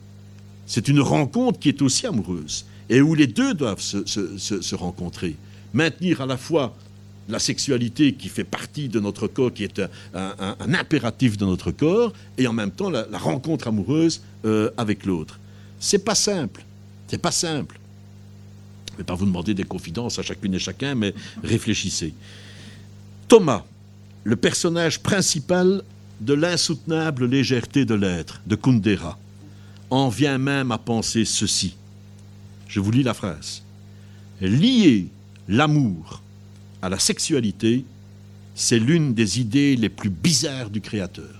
[0.68, 5.36] C'est une rencontre qui est aussi amoureuse et où les deux doivent se, rencontrer.
[5.74, 6.76] Maintenir à la fois
[7.30, 9.82] la sexualité qui fait partie de notre corps, qui est
[10.14, 15.40] un, impératif de notre corps, et en même temps la, rencontre amoureuse euh, avec l'autre.
[15.80, 16.64] C'est pas simple.
[17.08, 17.80] C'est pas simple.
[18.94, 22.14] Je ne vais pas vous demander des confidences à chacune et chacun, mais réfléchissez.
[23.28, 23.66] Thomas,
[24.24, 25.82] le personnage principal
[26.22, 29.18] de l'insoutenable légèreté de l'être, de Kundera,
[29.90, 31.76] en vient même à penser ceci.
[32.68, 33.64] Je vous lis la phrase.
[34.42, 35.08] Lier
[35.48, 36.22] l'amour
[36.84, 37.86] à la sexualité,
[38.54, 41.33] c'est l'une des idées les plus bizarres du Créateur.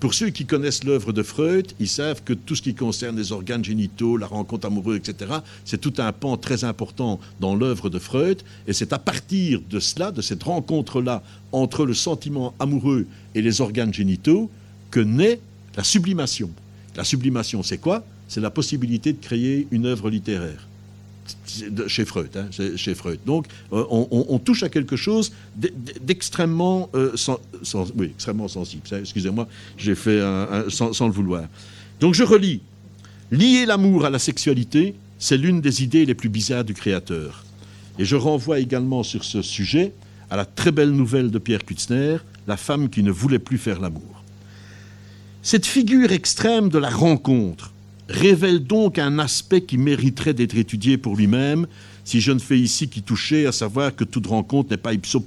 [0.00, 3.32] Pour ceux qui connaissent l'œuvre de Freud, ils savent que tout ce qui concerne les
[3.32, 5.30] organes génitaux, la rencontre amoureuse, etc.,
[5.66, 8.40] c'est tout un pan très important dans l'œuvre de Freud.
[8.66, 11.22] Et c'est à partir de cela, de cette rencontre-là
[11.52, 14.50] entre le sentiment amoureux et les organes génitaux,
[14.90, 15.38] que naît
[15.76, 16.50] la sublimation.
[16.96, 18.02] La sublimation, c'est quoi?
[18.26, 20.69] C'est la possibilité de créer une œuvre littéraire
[21.86, 23.20] chez Freud, hein, chez Freud.
[23.26, 25.32] Donc, euh, on, touche à quelque chose
[26.02, 28.10] d'extrêmement euh, sensible.
[28.92, 31.44] Excusez-moi, j'ai fait un, sans, le vouloir.
[32.00, 32.60] Donc, je relis.
[33.30, 37.44] Lier l'amour à la sexualité, c'est l'une des idées les plus bizarres du Créateur.
[37.98, 39.92] Et je renvoie également sur ce sujet
[40.30, 43.80] à la très belle nouvelle de Pierre Kutzner, La femme qui ne voulait plus faire
[43.80, 44.24] l'amour.
[45.42, 47.72] Cette figure extrême de la rencontre,
[48.10, 51.66] révèle donc un aspect qui mériterait d'être étudié pour lui-même,
[52.04, 55.20] si je ne fais ici qu'y toucher, à savoir que toute rencontre n'est pas ipso,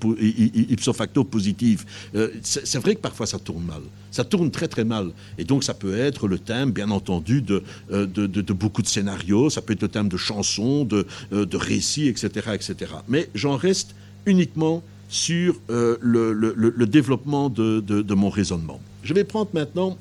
[0.93, 1.85] facto positive.
[2.15, 3.81] Euh, c'est vrai que parfois ça tourne mal.
[4.11, 5.11] Ça tourne très très mal.
[5.37, 9.49] Et donc ça peut être le thème, bien entendu, euh, de, de, beaucoup de scénarios,
[9.49, 12.91] ça peut être le thème de chansons, de, euh, récits, etc., etc.
[13.07, 13.95] Mais j'en reste
[14.25, 18.81] uniquement sur le, développement de mon raisonnement.
[19.03, 19.97] Je vais prendre maintenant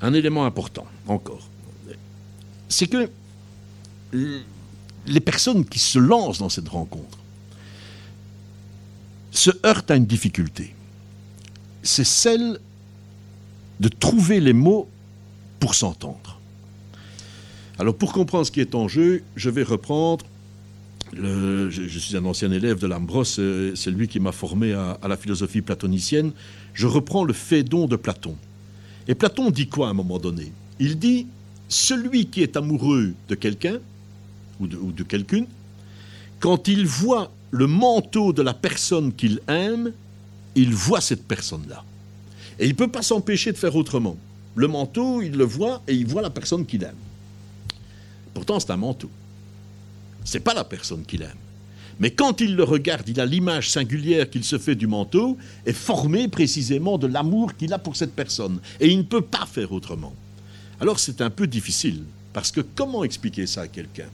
[0.00, 1.48] un élément important encore,
[2.68, 3.10] c'est que
[4.12, 7.18] les personnes qui se lancent dans cette rencontre
[9.30, 10.74] se heurtent à une difficulté.
[11.82, 12.58] C'est celle
[13.80, 14.88] de trouver les mots
[15.60, 16.40] pour s'entendre.
[17.78, 20.24] Alors pour comprendre ce qui est en jeu, je vais reprendre,
[21.12, 25.16] je, suis un ancien élève de Lambros, euh, c'est lui qui m'a formé à, la
[25.16, 26.32] philosophie platonicienne,
[26.72, 28.36] je reprends le Phédon de Platon.
[29.08, 30.52] Et Platon dit quoi à un moment donné?
[30.78, 31.26] Il dit
[31.68, 33.78] celui qui est amoureux de quelqu'un
[34.60, 35.46] ou de, quelqu'une,
[36.40, 39.92] quand il voit le manteau de la personne qu'il aime,
[40.54, 41.84] il voit cette personne-là.
[42.58, 44.16] Et il ne peut pas s'empêcher de faire autrement.
[44.54, 46.96] Le manteau, il le voit et il voit la personne qu'il aime.
[48.32, 49.10] Pourtant, c'est un manteau.
[50.24, 51.36] Ce n'est pas la personne qu'il aime.
[51.98, 55.72] Mais quand il le regarde, il a l'image singulière qu'il se fait du manteau, est
[55.72, 58.58] formée précisément de l'amour qu'il a pour cette personne.
[58.80, 60.14] Et il ne peut pas faire autrement.
[60.80, 62.02] Alors c'est un peu difficile,
[62.34, 64.08] parce que comment expliquer ça à quelqu'un?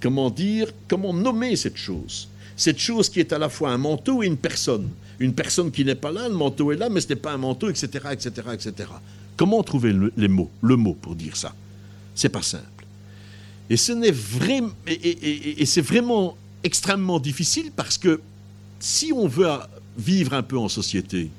[0.00, 2.28] Comment dire, comment nommer cette chose?
[2.56, 4.88] Cette chose qui est à la fois un manteau et une personne.
[5.18, 7.38] Une personne qui n'est pas là, le manteau est là, mais ce n'est pas un
[7.38, 8.90] manteau, etc., etc., etc.
[9.36, 11.54] Comment trouver les mots, le mot pour dire ça?
[12.14, 12.86] C'est pas simple.
[13.68, 16.36] Et ce n'est vraiment, et c'est vraiment
[16.66, 18.20] extrêmement difficile parce que
[18.80, 19.48] si on veut
[19.96, 21.30] vivre un peu en société,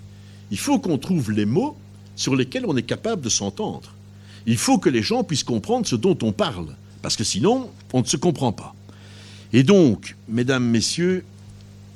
[0.50, 1.78] il faut qu'on trouve les mots
[2.16, 3.94] sur lesquels on est capable de s'entendre.
[4.46, 6.68] Il faut que les gens puissent comprendre ce dont on parle,
[7.02, 8.74] parce que sinon, on ne se comprend pas.
[9.54, 11.26] Et donc, mesdames, messieurs,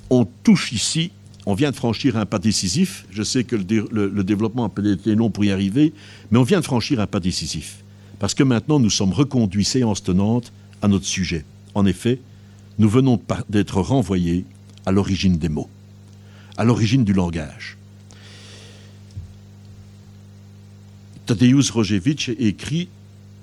[0.10, 1.12] on touche ici,
[1.46, 3.06] on vient de franchir un pas décisif.
[3.10, 5.94] Je sais que le, développement a peut-être été long pour y arriver,
[6.30, 7.84] mais on vient de franchir un pas décisif.
[8.20, 10.52] Parce que maintenant, nous sommes reconduits séance tenante
[10.82, 11.46] à notre sujet.
[11.74, 12.20] En effet,
[12.82, 14.44] nous venons d'être renvoyés
[14.88, 15.70] à l'origine des mots,
[16.58, 17.78] à l'origine du langage.
[21.28, 22.90] Tadeusz Rojewicz écrit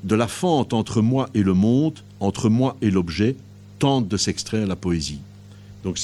[0.03, 3.37] De la fente entre moi et le monde, entre moi et l'objet,
[3.79, 5.21] tente de s'extraire la poésie.
[5.85, 6.01] Donc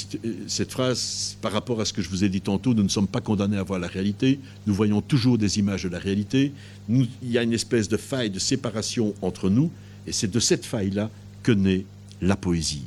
[0.47, 3.09] cette phrase, par rapport à ce que je vous ai dit tantôt, nous ne sommes
[3.09, 4.39] pas condamnés à voir la réalité,
[4.69, 6.53] nous voyons toujours des images de la réalité,
[6.89, 9.73] il y a une espèce de faille de séparation entre nous,
[10.07, 11.11] et c'est de cette faille-là
[11.43, 11.85] que naît
[12.23, 12.85] la poésie.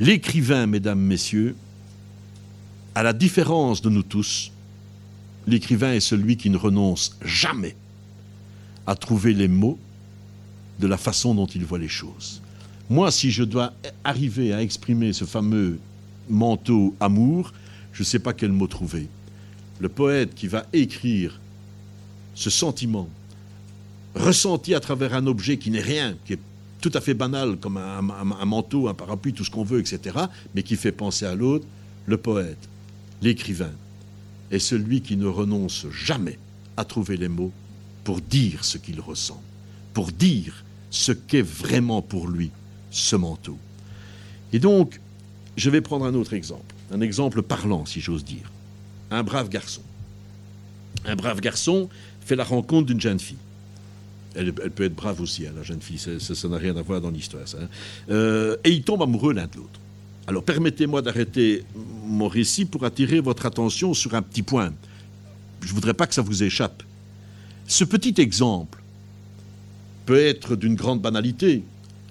[0.00, 1.54] L'écrivain, mesdames, messieurs,
[2.94, 4.52] à la différence de nous tous,
[5.46, 7.76] l'écrivain est celui qui ne renonce jamais
[8.86, 9.78] à trouver les mots
[10.78, 12.42] de la façon dont il voit les choses.
[12.90, 13.72] Moi, si je dois
[14.04, 15.78] arriver à exprimer ce fameux
[16.28, 17.52] manteau amour,
[17.92, 19.08] je ne sais pas quel mot trouver.
[19.78, 21.40] Le poète qui va écrire
[22.34, 23.08] ce sentiment,
[24.14, 26.40] ressenti à travers un objet qui n'est rien, qui est
[26.82, 28.02] tout à fait banal comme un,
[28.44, 30.18] manteau, un parapluie, tout ce qu'on veut, etc.,
[30.54, 31.64] mais qui fait penser à l'autre,
[32.06, 32.68] le poète,
[33.22, 33.70] l'écrivain,
[34.50, 36.38] est celui qui ne renonce jamais
[36.76, 37.52] à trouver les mots
[38.04, 39.40] pour dire ce qu'il ressent,
[39.94, 42.50] pour dire ce qu'est vraiment pour lui
[42.90, 43.56] ce manteau.
[44.52, 45.00] Et donc,
[45.56, 48.50] je vais prendre un autre exemple, un exemple parlant, si j'ose dire.
[49.10, 49.82] Un brave garçon.
[51.04, 51.88] Un brave garçon
[52.20, 53.36] fait la rencontre d'une jeune fille.
[54.34, 57.10] Elle, peut être brave aussi, hein, la jeune fille, ça n'a rien à voir dans
[57.10, 57.44] l'histoire.
[57.60, 57.68] Hein.
[58.10, 59.80] Euh, et ils tombent amoureux l'un de l'autre.
[60.26, 61.64] Alors permettez-moi d'arrêter
[62.06, 64.72] mon récit pour attirer votre attention sur un petit point.
[65.60, 66.82] Je ne voudrais pas que ça vous échappe.
[67.66, 68.82] Ce petit exemple
[70.06, 71.64] peut être d'une grande banalité.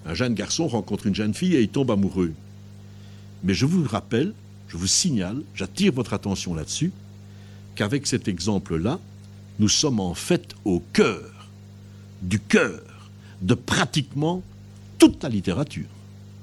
[0.04, 2.32] Un jeune garçon rencontre une jeune fille et il tombe amoureux.
[3.44, 4.34] Mais je vous rappelle,
[4.68, 6.92] je vous signale, j'attire votre attention là-dessus,
[7.74, 9.00] qu'avec cet exemple-là,
[9.58, 11.31] nous sommes en fait au cœur
[12.22, 12.80] du cœur
[13.42, 14.42] de pratiquement
[14.98, 15.86] toute la littérature.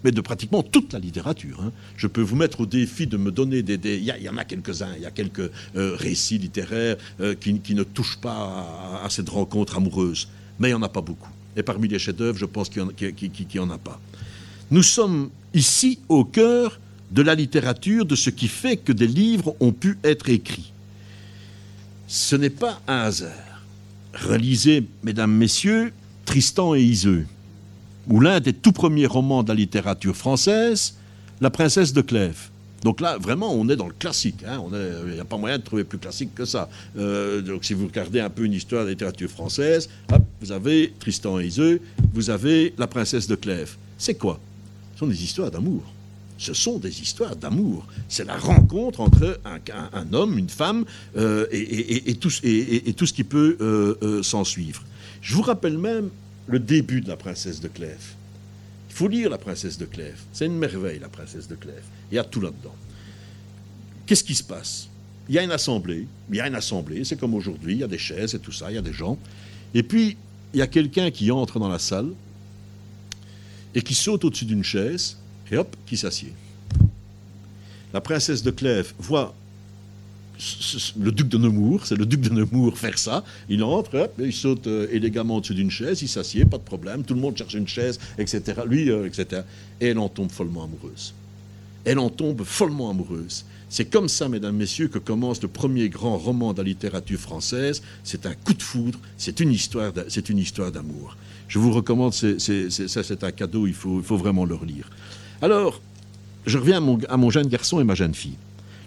[0.03, 1.61] Mais de pratiquement toute la littérature.
[1.61, 1.72] Hein.
[1.97, 3.97] Je peux vous mettre au défi de me donner des...
[3.97, 7.84] Il y, en a quelques-uns, il y a quelques euh, récits littéraires euh, qui, ne
[7.84, 10.30] touchent pas à, cette rencontre amoureuse.
[10.60, 11.30] Mais il n'y en a pas beaucoup.
[11.56, 13.99] Et parmi les chefs-d'œuvre, je pense qu'il n'y en, a pas.
[14.72, 16.80] Nous sommes ici au cœur
[17.11, 20.72] de la littérature, de ce qui fait que des livres ont pu être écrits.
[22.07, 23.48] Ce n'est pas un hasard.
[24.14, 25.94] Relisez, mesdames, messieurs,
[26.26, 27.26] Tristan et Iseux,
[28.07, 30.95] ou l'un des tout premiers romans de la littérature française,
[31.41, 32.49] La princesse de Clèves.
[32.84, 34.44] Donc là, vraiment, on est dans le classique.
[34.48, 34.64] Hein.
[35.07, 36.69] Il n'y a pas moyen de trouver plus classique que ça.
[36.98, 39.90] Euh, donc si vous regardez un peu une histoire de la littérature française,
[40.41, 41.81] vous avez Tristan et Iseux,
[42.14, 43.76] vous avez La princesse de Clèves.
[43.98, 44.40] C'est quoi?
[44.94, 45.84] Ce sont des histoires d'amour
[46.39, 47.85] ce sont des histoires d'amour.
[48.07, 50.85] C'est la rencontre entre un, homme, une femme
[51.17, 54.83] euh, et, tout, ce qui peut euh, euh, s'en suivre.
[55.21, 56.09] Je vous rappelle même
[56.47, 58.15] le début de la princesse de Clèves.
[58.89, 60.21] Il faut lire la princesse de Clèves.
[60.31, 61.83] C'est une merveille, la princesse de Clèves.
[62.09, 62.75] Il y a tout là-dedans.
[64.05, 64.87] Qu'est-ce qui se passe?
[65.27, 66.07] Il y a une assemblée.
[66.29, 67.03] Il y a une assemblée.
[67.03, 67.73] C'est comme aujourd'hui.
[67.73, 68.71] Il y a des chaises et tout ça.
[68.71, 69.19] Il y a des gens.
[69.73, 70.15] Et puis,
[70.53, 72.11] il y a quelqu'un qui entre dans la salle
[73.75, 75.17] et qui saute au-dessus d'une chaise
[75.51, 76.34] et hop, qui s'assied.
[77.93, 79.34] La princesse de Clèves voit
[80.97, 83.23] le duc de Nemours, c'est le duc de Nemours faire ça.
[83.49, 87.03] Il entre, hop, il saute euh, élégamment au-dessus d'une chaise, il s'assied, pas de problème,
[87.03, 88.61] tout le monde cherche une chaise, etc.
[88.65, 89.41] Lui, euh, etc.
[89.81, 91.13] Et elle en tombe follement amoureuse.
[91.84, 93.45] Elle en tombe follement amoureuse.
[93.69, 97.81] C'est comme ça, mesdames, messieurs, que commence le premier grand roman de la littérature française.
[98.03, 101.17] C'est un coup de foudre, c'est une histoire, c'est une histoire d'amour.
[101.49, 104.89] Je vous recommande, c'est un cadeau, il faut, vraiment le relire.
[105.41, 105.81] Alors,
[106.45, 106.77] je reviens
[107.09, 108.38] à mon, jeune garçon et ma jeune fille.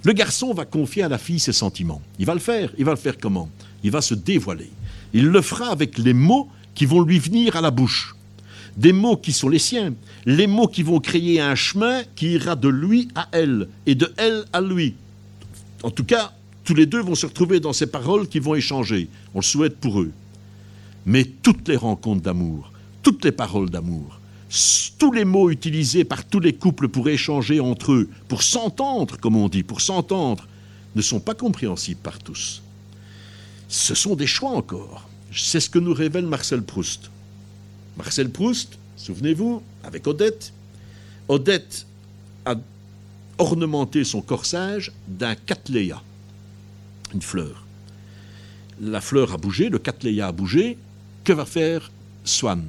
[0.05, 2.01] Le garçon va confier à la fille ses sentiments.
[2.20, 2.70] Il va le faire.
[2.78, 3.51] Il va le faire comment?
[3.82, 4.70] Il va se dévoiler.
[5.12, 8.14] Il le fera avec les mots qui vont lui venir à la bouche.
[8.76, 9.94] Des mots qui sont les siens.
[10.24, 14.12] Les mots qui vont créer un chemin qui ira de lui à elle et de
[14.16, 14.94] elle à lui.
[15.82, 16.32] En tout cas,
[16.64, 19.09] tous les deux vont se retrouver dans ces paroles qui vont échanger.
[19.34, 20.12] On le souhaite pour eux.
[21.06, 22.72] Mais toutes les rencontres d'amour,
[23.02, 24.20] toutes les paroles d'amour,
[24.98, 29.36] tous les mots utilisés par tous les couples pour échanger entre eux, pour s'entendre, comme
[29.36, 30.46] on dit, pour s'entendre,
[30.94, 32.62] ne sont pas compréhensibles par tous.
[33.68, 35.08] Ce sont des choix encore.
[35.34, 37.10] C'est ce que nous révèle Marcel Proust.
[37.96, 40.52] Marcel Proust, souvenez-vous, avec Odette,
[41.28, 41.86] Odette
[42.44, 42.56] a
[43.38, 46.02] ornementé son corsage d'un cattleya,
[47.14, 47.64] une fleur.
[48.80, 50.76] La fleur a bougé, le cattleya a bougé.
[51.24, 51.93] Que va faire
[52.24, 52.65] Swann?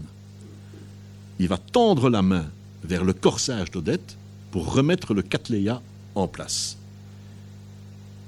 [1.40, 2.46] Il va tendre la main
[2.84, 4.16] vers le corsage d'Odette
[4.52, 5.82] pour remettre le Cattleya
[6.14, 6.78] en place.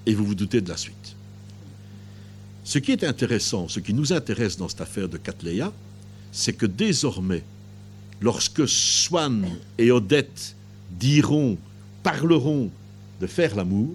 [0.08, 1.16] Et vous vous doutez de la suite.
[2.64, 5.72] Ce qui est intéressant, ce qui nous intéresse dans cette affaire de Cattleya,
[6.32, 7.44] c'est que désormais,
[8.20, 9.48] lorsque Swann
[9.78, 10.56] et Odette
[10.90, 11.56] diront,
[12.02, 12.72] parleront
[13.22, 13.94] de faire l'amour,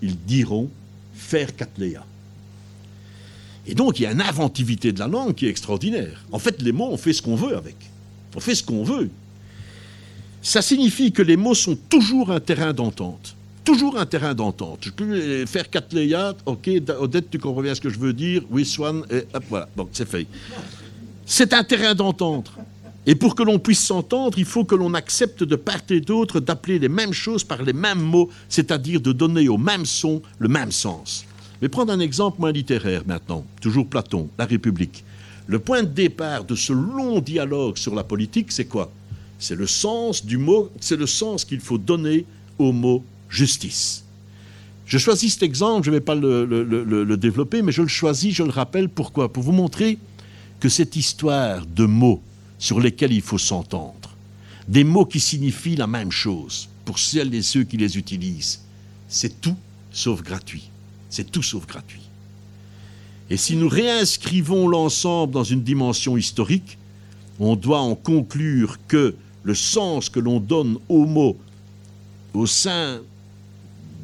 [0.00, 0.70] ils diront
[1.12, 2.06] faire Cattleya.
[3.66, 6.24] Et donc il y a une inventivité de la langue qui est extraordinaire.
[6.32, 7.76] En fait, les mots, on fait ce qu'on veut avec.
[8.34, 9.10] On fait ce qu'on veut.
[10.42, 13.36] Ça signifie que les mots sont toujours un terrain d'entente.
[13.64, 14.80] Toujours un terrain d'entente.
[14.82, 15.96] Je peux faire quatre
[16.46, 19.68] ok, Odette, tu comprends bien ce que je veux dire, oui, Swan, et hop, voilà,
[19.76, 20.26] bon, c'est fait.
[21.24, 22.50] C'est un terrain d'entente.
[23.06, 26.40] Et pour que l'on puisse s'entendre, il faut que l'on accepte de part et d'autre
[26.40, 30.48] d'appeler les mêmes choses par les mêmes mots, c'est-à-dire de donner au même son le
[30.48, 31.24] même sens.
[31.62, 35.04] Mais prendre un exemple moins littéraire maintenant, toujours Platon, La République.
[35.46, 38.90] Le point de départ de ce long dialogue sur la politique, c'est quoi?
[39.38, 42.26] C'est le sens du mot, c'est le sens qu'il faut donner
[42.58, 44.04] au mot justice.
[44.86, 48.42] Je choisis cet exemple, je ne vais pas le, développer, mais je le choisis, je
[48.42, 49.32] le rappelle, pourquoi?
[49.32, 49.98] Pour vous montrer
[50.58, 52.20] que cette histoire de mots,
[52.58, 54.16] sur lesquels il faut s'entendre.
[54.66, 58.62] Des mots qui signifient la même chose pour celles et ceux qui les utilisent.
[59.08, 59.56] C'est tout
[59.92, 60.71] sauf gratuit.
[61.12, 62.00] C'est tout sauf gratuit.
[63.28, 66.78] Et si nous réinscrivons l'ensemble dans une dimension historique,
[67.38, 71.36] on doit en conclure que le sens que l'on donne aux mots
[72.32, 73.02] au sein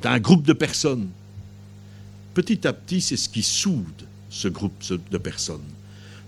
[0.03, 1.09] d'un groupe de personnes,
[2.35, 5.65] petit à petit, c'est ce qui soude ce groupe de personnes.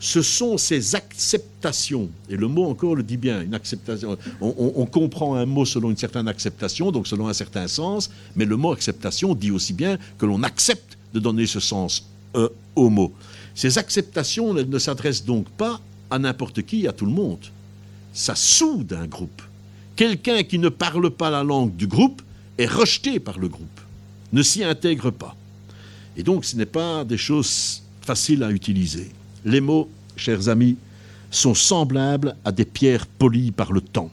[0.02, 4.16] Ce sont ces acceptations, et le mot encore le dit bien, une acceptation.
[4.40, 8.56] On, comprend un mot selon une certaine acceptation, donc selon un certain sens, mais le
[8.56, 13.12] mot acceptation dit aussi bien que l'on accepte de donner ce sens euh, au mot.
[13.55, 15.78] Ces acceptations ne s'adressent donc pas
[16.10, 17.44] à n'importe qui, à tout le monde.
[18.14, 19.43] Ça soude un groupe.
[19.97, 22.22] Quelqu'un qui ne parle pas la langue du groupe
[22.56, 23.81] est rejeté par le groupe,
[24.32, 25.36] ne s'y intègre pas.
[26.16, 29.10] Et donc ce n'est pas des choses faciles à utiliser.
[29.45, 30.77] Les mots, chers amis,
[31.31, 34.11] sont semblables à des pierres polies par le temps.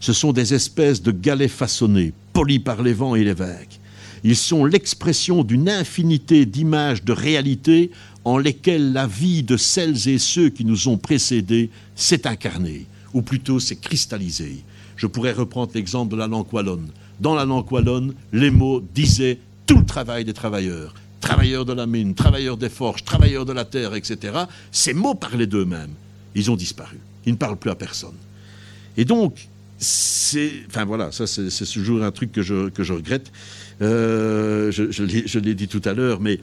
[0.00, 3.78] Ce sont des espèces de galets façonnés, polis par les vents et les vagues.
[4.24, 7.90] Ils sont l'expression d'une infinité d'images de réalités
[8.24, 13.22] en lesquelles la vie de celles et ceux qui nous ont précédés s'est incarnée, ou
[13.22, 14.64] plutôt s'est cristallisée.
[14.96, 16.88] Je pourrais reprendre l'exemple de la langue wallonne.
[17.20, 20.94] Dans la langue wallonne, les mots disaient tout le travail des travailleurs,
[21.26, 24.38] travailleurs de la mine, travailleurs des forges, travailleurs de la terre, etc.,
[24.70, 25.94] ces mots parlaient d'eux-mêmes.
[26.34, 26.98] Ils ont disparu.
[27.24, 28.14] Ils ne parlent plus à personne.
[28.96, 29.48] Et donc,
[29.78, 30.52] c'est.
[30.68, 33.30] Enfin voilà, ça c'est toujours un truc que je, regrette.
[33.82, 36.40] Euh, je, l'ai dit tout à l'heure, mais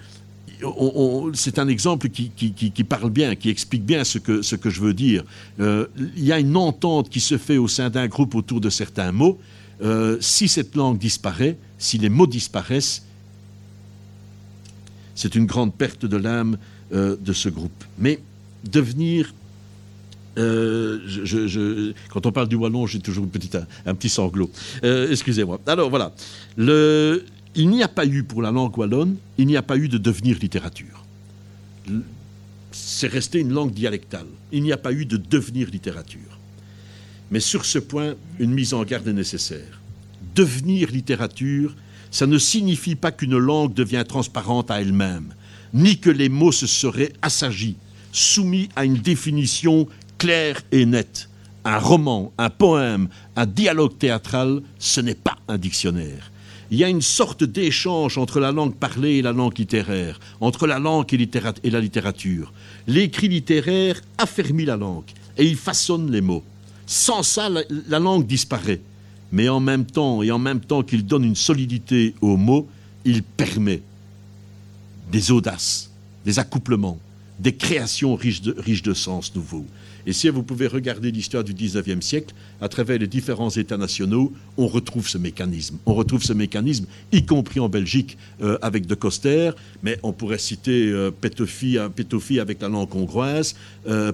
[1.34, 4.94] c'est un exemple qui, parle bien, qui explique bien ce que, ce que je veux
[4.94, 5.24] dire.
[5.60, 8.70] Euh, il y a une entente qui se fait au sein d'un groupe autour de
[8.70, 9.40] certains mots.
[9.82, 13.04] Euh, si cette langue disparaît, si les mots disparaissent,
[15.16, 16.58] c'est une grande perte de l'âme
[16.94, 17.84] euh, de ce groupe.
[17.98, 18.20] Mais
[18.64, 19.34] devenir
[20.38, 23.26] euh, quand on parle du wallon, j'ai toujours
[23.86, 24.50] un, petit sanglot.
[24.84, 25.60] Euh, excusez-moi.
[25.68, 26.14] Alors voilà.
[26.58, 29.98] il n'y a pas eu pour la langue wallonne, il n'y a pas eu de
[29.98, 31.06] devenir littérature.
[32.72, 34.26] C'est resté une langue dialectale.
[34.52, 36.40] Il n'y a pas eu de devenir littérature.
[37.30, 39.82] Mais sur ce point, une mise en garde est nécessaire.
[40.36, 41.76] Devenir littérature,
[42.14, 45.34] ça ne signifie pas qu'une langue devient transparente à elle-même,
[45.74, 47.76] ni que les mots se seraient assagis,
[48.12, 49.88] soumis à une définition
[50.20, 51.28] claire et nette.
[51.66, 56.32] Un roman, un poème, un dialogue théâtral, ce n'est pas un dictionnaire.
[56.70, 60.68] Il y a une sorte d'échange entre la langue parlée et la langue littéraire, entre
[60.68, 62.54] la langue et, la littérature.
[62.86, 66.44] L'écrit littéraire affermit la langue et il façonne les mots.
[66.86, 68.82] Sans ça, la langue disparaît
[69.34, 72.70] mais en même temps, et en même temps qu'il donne une solidité aux mots,
[73.04, 73.82] il permet
[75.12, 75.90] des audaces,
[76.24, 77.00] des accouplements,
[77.40, 79.66] des créations riches de, riches de sens nouveaux.
[80.06, 84.34] Et si vous pouvez regarder l'histoire du 19e siècle, à travers les différents États nationaux,
[84.58, 85.78] on retrouve ce mécanisme.
[85.86, 89.52] On retrouve ce mécanisme, y compris en Belgique euh, avec De Coster,
[89.82, 91.78] mais on pourrait citer euh, Pétofi,
[92.40, 93.56] avec la langue hongroise,
[93.88, 94.12] euh,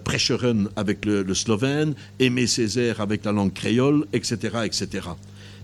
[0.76, 5.08] avec le, le, slovène, Aimé Césaire avec la langue créole, etc., etc.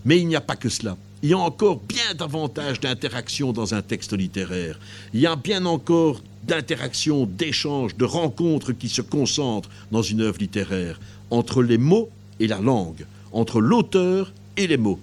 [0.06, 0.98] Mais il n'y a pas que cela.
[1.24, 4.80] Il y a encore bien davantage d'interactions dans un texte littéraire.
[5.14, 10.40] Il y a bien encore d'interactions, d'échanges, de rencontres qui se concentrent dans une œuvre
[10.40, 11.00] littéraire.
[11.32, 12.10] Entre les mots
[12.40, 15.00] et la langue, entre l'auteur et les mots,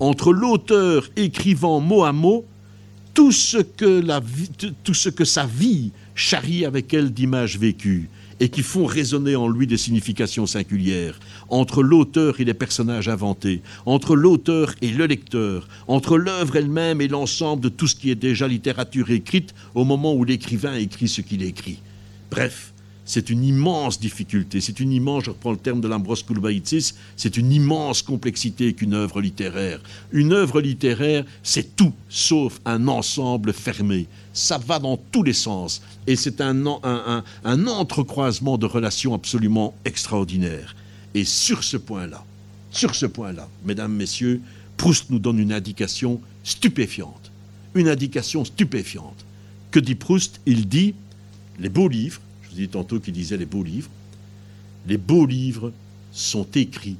[0.00, 2.44] entre l'auteur écrivant mot à mot
[3.14, 8.10] tout ce que, sa vie charrie avec elle d'images vécues,
[8.40, 11.18] et qui font résonner en lui des significations singulières,
[11.48, 17.08] entre l'auteur et les personnages inventés, entre l'auteur et le lecteur, entre l'œuvre elle-même et
[17.08, 21.20] l'ensemble de tout ce qui est déjà littérature écrite au moment où l'écrivain écrit ce
[21.20, 21.80] qu'il écrit.
[22.30, 22.72] Bref,
[23.06, 27.36] c'est une immense difficulté, c'est une immense, je reprends le terme de l'Ambros Koulbaïtsis, c'est
[27.36, 29.80] une immense complexité qu'une œuvre littéraire.
[30.10, 34.08] Une œuvre littéraire, c'est tout sauf un ensemble fermé.
[34.36, 36.66] Ça va dans tous les sens et c'est un,
[37.44, 40.76] entrecroisement de relations absolument extraordinaires.
[41.14, 42.22] Et sur ce point-là,
[42.70, 44.42] sur ce point-là, mesdames, messieurs,
[44.76, 47.32] Proust nous donne une indication stupéfiante.
[47.74, 49.24] Une indication stupéfiante.
[49.70, 50.40] Que dit Proust?
[50.44, 50.94] Il dit
[51.58, 52.20] les beaux livres
[52.56, 53.90] dit tantôt qu'il disait les beaux livres.
[54.88, 55.72] Les beaux livres
[56.12, 56.96] sont écrits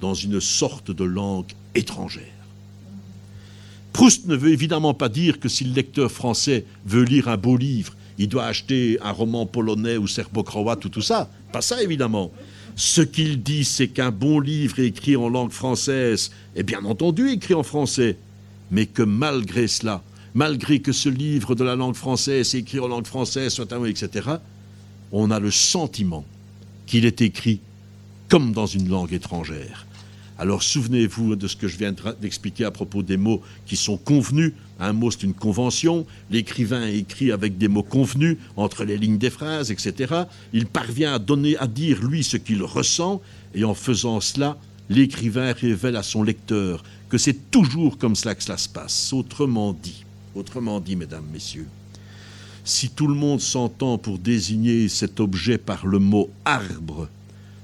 [0.00, 2.33] dans une sorte de langue étrangère.
[3.94, 7.56] Proust ne veut évidemment pas dire que si le lecteur français veut lire un beau
[7.56, 11.30] livre, il doit acheter un roman polonais ou serbo-croate ou tout ça.
[11.52, 12.32] Pas ça, évidemment.
[12.74, 17.54] Ce qu'il dit, c'est qu'un bon livre écrit en langue française est bien entendu écrit
[17.54, 18.18] en français,
[18.72, 20.02] mais que malgré cela,
[20.34, 24.28] malgré que ce livre de la langue française écrit en langue française, soit un etc.,
[25.12, 26.24] on a le sentiment
[26.86, 27.60] qu'il est écrit
[28.28, 29.86] comme dans une langue étrangère.
[30.38, 34.52] Alors souvenez-vous de ce que je viens d'expliquer à propos des mots qui sont convenus.
[34.80, 36.06] Un mot, c'est une convention.
[36.30, 40.24] L'écrivain écrit avec des mots convenus entre les lignes des phrases, etc.
[40.52, 43.22] Il parvient à donner, à dire lui ce qu'il ressent,
[43.54, 44.56] et en faisant cela,
[44.88, 49.12] l'écrivain révèle à son lecteur que c'est toujours comme cela que cela se passe.
[49.12, 50.04] Autrement dit,
[50.34, 51.68] autrement dit, mesdames, messieurs,
[52.64, 57.08] si tout le monde s'entend pour désigner cet objet par le mot arbre,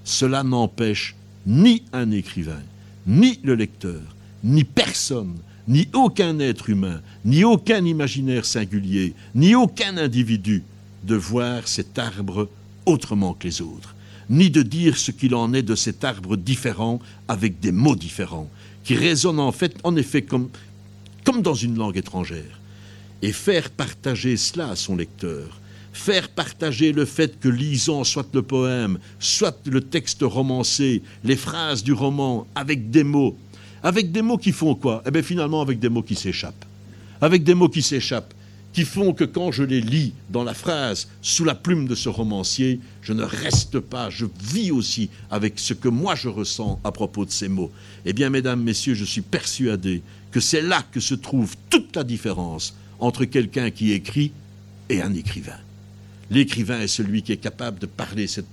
[0.04, 2.62] cela n'empêche ni un écrivain,
[3.06, 4.00] ni le lecteur,
[4.44, 5.36] ni personne,
[5.68, 10.64] ni aucun être humain, ni aucun imaginaire singulier, ni aucun individu
[11.04, 12.48] de voir cet arbre
[12.86, 13.94] autrement que les autres,
[14.28, 18.50] ni de dire ce qu'il en est de cet arbre différent avec des mots différents,
[18.84, 20.48] qui résonnent en fait, en effet, comme,
[21.24, 22.60] comme dans une langue étrangère,
[23.22, 25.59] et faire partager cela à son lecteur,
[25.92, 31.82] faire partager le fait que lisant soit le poème, soit le texte romancé, les phrases
[31.82, 33.36] du roman, avec des mots,
[33.82, 35.02] avec des mots qui font quoi?
[35.06, 36.64] Eh bien finalement avec des mots qui s'échappent.
[37.20, 38.34] Avec des mots qui s'échappent,
[38.72, 42.08] qui font que quand je les lis dans la phrase, sous la plume de ce
[42.08, 46.92] romancier, je ne reste pas, je vis aussi avec ce que moi je ressens à
[46.92, 47.72] propos de ces mots.
[48.04, 52.04] Eh bien, mesdames, messieurs, je suis persuadé que c'est là que se trouve toute la
[52.04, 54.30] différence entre quelqu'un qui écrit
[54.88, 55.58] et un écrivain.
[56.30, 58.46] L'écrivain est celui qui est capable de parler cette,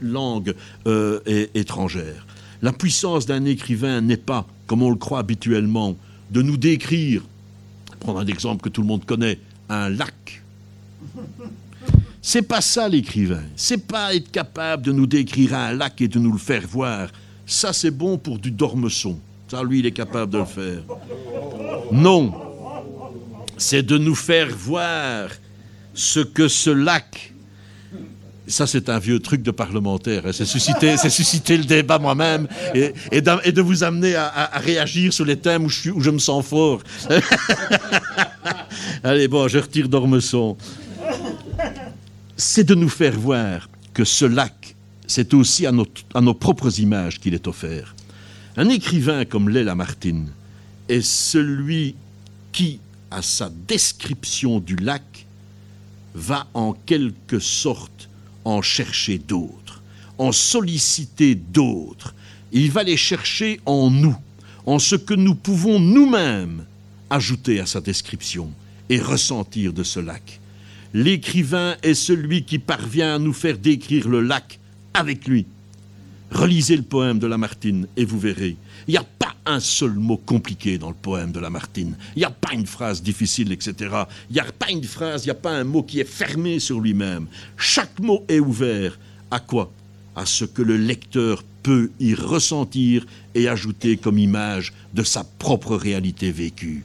[0.00, 0.54] langue
[0.86, 1.20] euh,
[1.54, 2.26] étrangère.
[2.62, 5.96] La puissance d'un écrivain n'est pas, comme on le croit habituellement,
[6.30, 7.22] de nous décrire,
[8.00, 10.42] prendre un exemple que tout le monde connaît, un lac.
[12.22, 13.42] C'est pas ça l'écrivain.
[13.54, 17.08] C'est pas être capable de nous décrire un lac et de nous le faire voir.
[17.44, 19.18] Ça, c'est bon pour du dormesson.
[19.48, 20.82] Ça, lui, il est capable de le faire.
[21.92, 22.32] Non.
[23.58, 25.28] C'est de nous faire voir
[25.94, 27.34] ce que ce lac
[28.46, 30.26] ça, c'est un vieux truc de parlementaire.
[30.26, 30.32] Hein.
[30.32, 35.68] C'est susciter, le débat moi-même et, de vous amener à, réagir sur les thèmes où
[35.68, 36.82] je, où je me sens fort.
[39.02, 40.56] Allez, bon, je retire d'Ormesson.
[42.36, 44.76] C'est de nous faire voir que ce lac,
[45.06, 45.72] c'est aussi à,
[46.14, 47.94] à nos propres images qu'il est offert.
[48.56, 50.28] Un écrivain comme l'est Lamartine
[50.88, 51.94] est celui
[52.52, 52.78] qui,
[53.10, 55.02] à sa description du lac,
[56.14, 58.08] va en quelque sorte
[58.44, 59.82] en chercher d'autres,
[60.18, 62.14] en solliciter d'autres.
[62.52, 64.16] Il va les chercher en nous,
[64.66, 66.64] en ce que nous pouvons nous-mêmes
[67.10, 68.50] ajouter à sa description
[68.88, 70.40] et ressentir de ce lac.
[70.92, 74.60] L'écrivain est celui qui parvient à nous faire décrire le lac
[74.92, 75.46] avec lui.
[76.30, 78.56] Relisez le poème de Lamartine et vous verrez.
[78.86, 81.96] Il n'y a pas un seul mot compliqué dans le poème de Lamartine.
[82.16, 83.74] Il n'y a pas une phrase difficile, etc.
[84.30, 86.58] Il n'y a pas une phrase, il n'y a pas un mot qui est fermé
[86.58, 87.26] sur lui-même.
[87.56, 88.98] Chaque mot est ouvert.
[89.30, 89.70] À quoi?
[90.16, 93.04] À ce que le lecteur peut y ressentir
[93.34, 96.84] et ajouter comme image de sa propre réalité vécue.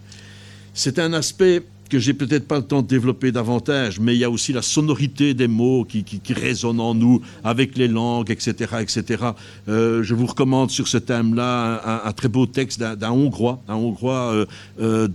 [0.73, 4.23] C'est un aspect que j'ai peut-être pas le temps de développer davantage, mais il y
[4.23, 9.23] a aussi la sonorité des mots qui, résonnent en nous avec les langues, etc., etc.
[9.67, 14.31] Euh, je vous recommande sur ce thème-là un, très beau texte d'un Hongrois, un Hongrois,
[14.33, 14.45] euh,
[14.79, 15.07] euh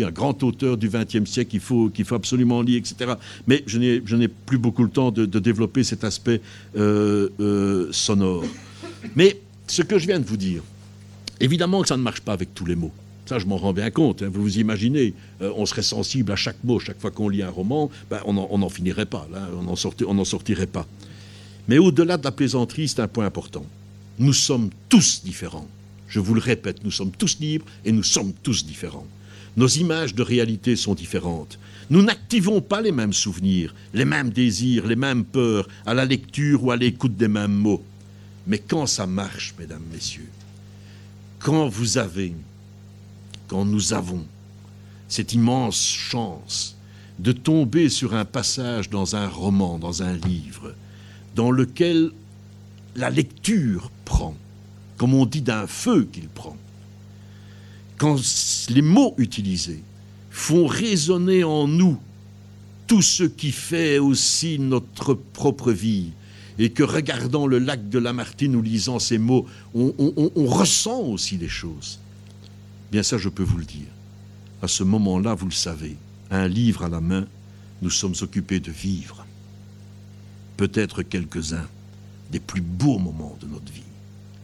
[0.00, 3.12] un grand auteur du XXe siècle qu'il faut, qu'il faut absolument lire, etc.
[3.46, 6.40] Mais je n'ai plus beaucoup le temps de, développer cet aspect
[6.76, 8.44] euh, sonore.
[9.16, 10.62] Mais ce que je viens de vous dire,
[11.38, 12.92] évidemment que ça ne marche pas avec tous les mots.
[13.30, 14.24] Ça, je m'en rends bien compte.
[14.24, 14.28] Hein.
[14.28, 17.48] Vous vous imaginez, euh, on serait sensible à chaque mot, chaque fois qu'on lit un
[17.48, 20.84] roman, ben, on n'en finirait pas, on n'en sortirait pas.
[21.68, 23.64] Mais au-delà de la plaisanterie, c'est un point important.
[24.18, 25.68] Nous sommes tous différents.
[26.08, 29.06] Je vous le répète, nous sommes tous libres et nous sommes tous différents.
[29.56, 31.60] Nos images de réalité sont différentes.
[31.88, 36.64] Nous n'activons pas les mêmes souvenirs, les mêmes désirs, les mêmes peurs à la lecture
[36.64, 37.84] ou à l'écoute des mêmes mots.
[38.48, 40.30] Mais quand ça marche, mesdames, messieurs,
[41.38, 42.34] quand vous avez
[43.50, 44.24] quand nous avons
[45.08, 46.76] cette immense chance
[47.18, 50.72] de tomber sur un passage dans un roman, dans un livre,
[51.34, 52.12] dans lequel
[52.94, 54.36] la lecture prend,
[54.98, 56.56] comme on dit d'un feu qu'il prend,
[57.98, 58.20] quand
[58.68, 59.82] les mots utilisés
[60.30, 61.98] font résonner en nous
[62.86, 66.12] tout ce qui fait aussi notre propre vie,
[66.60, 69.92] et que regardant le lac de Lamartine ou lisant ces mots, on,
[70.46, 71.98] ressent aussi des choses.
[72.90, 73.88] Bien ça, je peux vous le dire.
[74.62, 75.96] À ce moment-là, vous le savez,
[76.30, 77.26] un livre à la main,
[77.82, 79.24] nous sommes occupés de vivre.
[80.56, 81.66] Peut-être quelques-uns
[82.30, 83.82] des plus beaux moments de notre vie.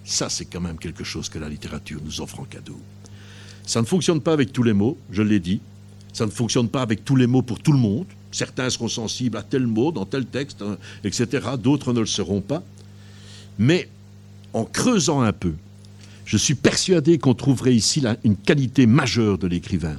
[0.05, 2.78] Ça, c'est quand même quelque chose que la littérature nous offre en cadeau.
[3.66, 5.60] Ça ne fonctionne pas avec tous les mots, je l'ai dit.
[6.12, 8.06] Ça ne fonctionne pas avec tous les mots pour tout le monde.
[8.31, 11.48] Certains seront sensibles à tel mot dans tel texte, hein, etc.
[11.59, 12.62] D'autres ne le seront pas.
[13.59, 13.89] Mais
[14.52, 15.55] en creusant un peu,
[16.26, 19.96] je suis persuadé qu'on trouverait ici une qualité majeure de l'écrivain.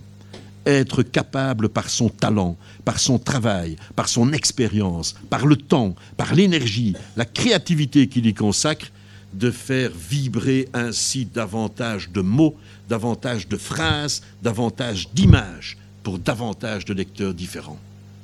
[0.65, 6.35] Être capable par son talent, par son travail, par son expérience, par le temps, par
[6.35, 8.91] l'énergie, la créativité qu'il y consacre,
[9.33, 12.55] de faire vibrer ainsi davantage de mots,
[12.89, 17.79] davantage de phrases, davantage d'images pour davantage de lecteurs différents.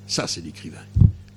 [0.08, 0.84] Ça, c'est l'écrivain.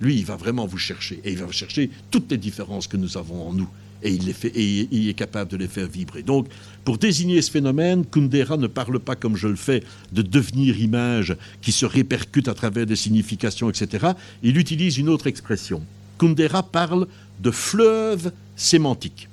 [0.00, 3.16] Lui, il va vraiment vous chercher, et il va chercher toutes les différences que nous
[3.16, 3.68] avons en nous,
[4.06, 6.22] et il, est capable de les faire vibrer.
[6.22, 6.46] Donc,
[6.84, 11.36] pour désigner ce phénomène, Kundera ne parle pas, comme je le fais, de devenir image
[11.60, 14.08] qui se répercute à travers des significations, etc.
[14.42, 15.82] Il utilise une autre expression.
[16.18, 17.06] Kundera parle
[17.40, 19.28] de fleuve sémantique.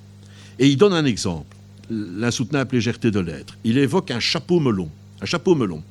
[0.59, 1.55] Et il donne un exemple,
[1.89, 3.57] l'insoutenable légèreté de l'être.
[3.63, 4.89] Il évoque un chapeau melon.
[5.21, 5.83] Un chapeau melon.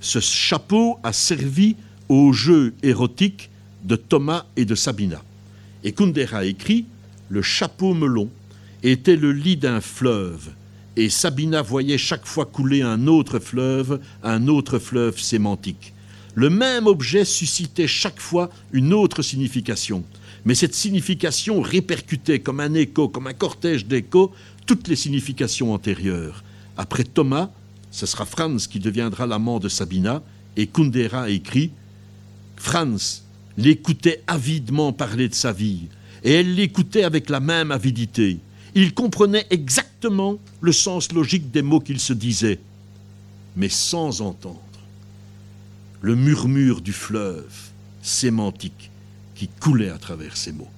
[0.00, 1.76] Ce chapeau a servi
[2.08, 3.50] au jeu érotique
[3.84, 5.22] de Thomas et de Sabina.
[5.84, 6.86] Et Kundera écrit
[7.28, 8.30] Le chapeau melon
[8.82, 10.50] était le lit d'un fleuve,
[10.96, 15.92] et Sabina voyait chaque fois couler un autre fleuve, un autre fleuve sémantique.
[16.34, 20.04] Le même objet suscitait chaque fois une autre signification,
[20.44, 24.32] mais cette signification répercutait comme un écho, comme un cortège d'échos,
[24.66, 26.44] toutes les significations antérieures.
[26.76, 27.50] Après Thomas,
[27.90, 30.22] ce sera Franz qui deviendra l'amant de Sabina,
[30.56, 31.72] et Kundera écrit
[32.56, 33.22] Franz
[33.56, 35.88] l'écoutait avidement parler de sa vie,
[36.24, 38.38] et elle l'écoutait avec la même avidité.
[38.74, 42.60] Il comprenait exactement le sens logique des mots qu'il se disait,
[43.56, 44.60] mais sans entendre
[46.00, 47.52] le murmure du fleuve
[48.02, 48.90] sémantique
[49.34, 50.70] qui coulait à travers ces mots.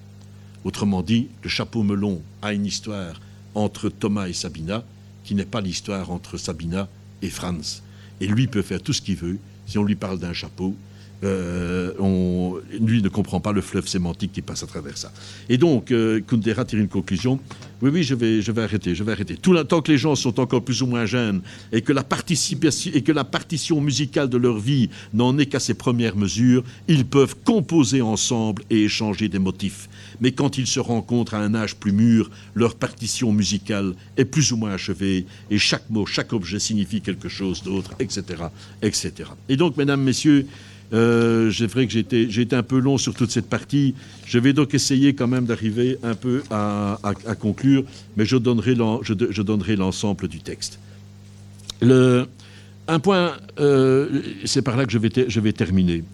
[0.64, 3.20] Autrement dit, le chapeau melon a une histoire
[3.54, 4.84] entre Thomas et Sabina
[5.24, 6.88] qui n'est pas l'histoire entre Sabina
[7.22, 7.82] et Franz.
[8.20, 9.38] Et lui peut faire tout ce qu'il veut.
[9.66, 10.74] Si on lui parle d'un chapeau,
[11.22, 15.12] euh, on, lui ne comprend pas le fleuve sémantique qui passe à travers ça.
[15.48, 17.38] Et donc, euh, Kundera tire une conclusion.
[17.82, 19.36] Oui, oui, je vais, je vais arrêter, je vais arrêter.
[19.36, 21.40] Tout le que les gens sont encore plus ou moins jeunes
[21.72, 25.60] et que la, participation, et que la partition musicale de leur vie n'en est qu'à
[25.60, 29.88] ses premières mesures, ils peuvent composer ensemble et échanger des motifs.
[30.20, 34.52] Mais quand ils se rencontrent à un âge plus mûr, leur partition musicale est plus
[34.52, 38.44] ou moins achevée et chaque mot, chaque objet signifie quelque chose d'autre, etc.,
[38.82, 39.30] etc.
[39.48, 40.46] Et donc, mesdames, messieurs,
[40.92, 43.94] euh, c'est vrai que j'ai été, un peu long sur toute cette partie.
[44.26, 46.98] Je vais donc essayer quand même d'arriver un peu à,
[47.38, 47.84] conclure,
[48.16, 48.74] mais je donnerai,
[49.76, 50.78] l'ensemble du texte.
[51.82, 54.98] un point, euh, c'est par là que je
[55.40, 56.04] vais, terminer.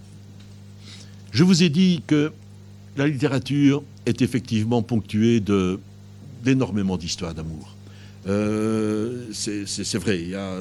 [1.33, 2.33] Je vous ai dit que
[2.97, 5.43] la littérature est effectivement ponctuée
[6.45, 7.73] d'énormément d'histoires d'amour.
[8.29, 10.59] Euh, c'est vrai, il y a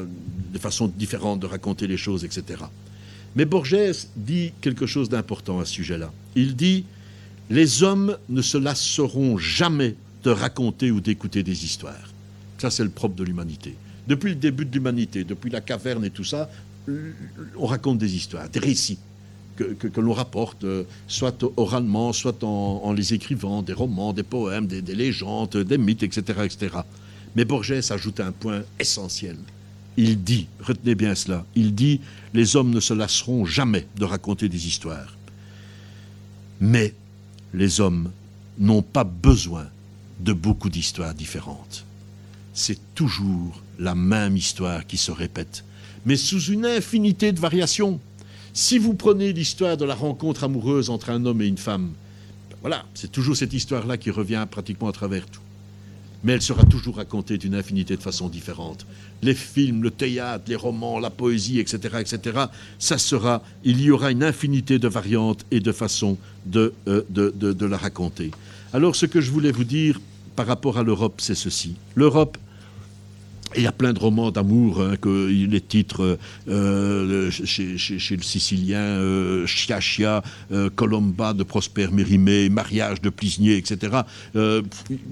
[0.53, 2.59] des façons différentes de raconter les choses, etc.
[3.35, 6.11] Mais Borges dit quelque chose d'important à ce sujet-là.
[6.35, 6.85] Il dit
[7.49, 12.13] Les hommes ne se lasseront jamais de raconter ou d'écouter des histoires.
[12.57, 13.75] Ça, c'est le propre de l'humanité.
[14.07, 16.49] Depuis le début de l'humanité, depuis la caverne et tout ça,
[17.57, 18.99] on raconte des histoires, des récits
[19.55, 24.81] que, l'on rapporte, euh, soit oralement, soit en, les écrivant, des romans, des poèmes, des,
[24.81, 26.77] des légendes, des mythes, etc., etc.
[27.37, 29.37] Mais Borges ajoute un point essentiel
[29.97, 32.01] il dit, retenez bien cela, il dit,
[32.35, 35.15] les hommes ne se lasseront jamais de raconter des histoires.
[36.59, 36.93] Mais
[37.53, 38.11] les hommes
[38.59, 39.67] n'ont pas besoin
[40.19, 41.85] de beaucoup d'histoires différentes.
[42.53, 45.63] C'est toujours la même histoire qui se répète,
[46.05, 47.99] mais sous une infinité de variations.
[48.53, 51.91] Si vous prenez l'histoire de la rencontre amoureuse entre un homme et une femme,
[52.49, 55.41] ben voilà, c'est toujours cette histoire-là qui revient pratiquement à travers tout
[56.23, 58.85] mais elle sera toujours racontée d'une infinité de façons différentes.
[59.21, 62.45] Les films, le théâtre, les romans, la poésie, etc., etc.,
[62.79, 67.31] ça sera, il y aura une infinité de variantes et de façons de, euh, de,
[67.31, 68.31] de la raconter.
[68.73, 69.99] Alors, ce que je voulais vous dire
[70.35, 71.75] par rapport à l'Europe, c'est ceci.
[71.95, 72.37] L'Europe
[73.57, 76.17] il y a plein de romans d'amour, hein, que les titres
[76.47, 79.45] euh, chez, le Sicilien, euh,
[80.51, 84.01] euh, Colomba de Prosper Mérimée, Mariage de Plisnier, etc.
[84.35, 84.61] Euh,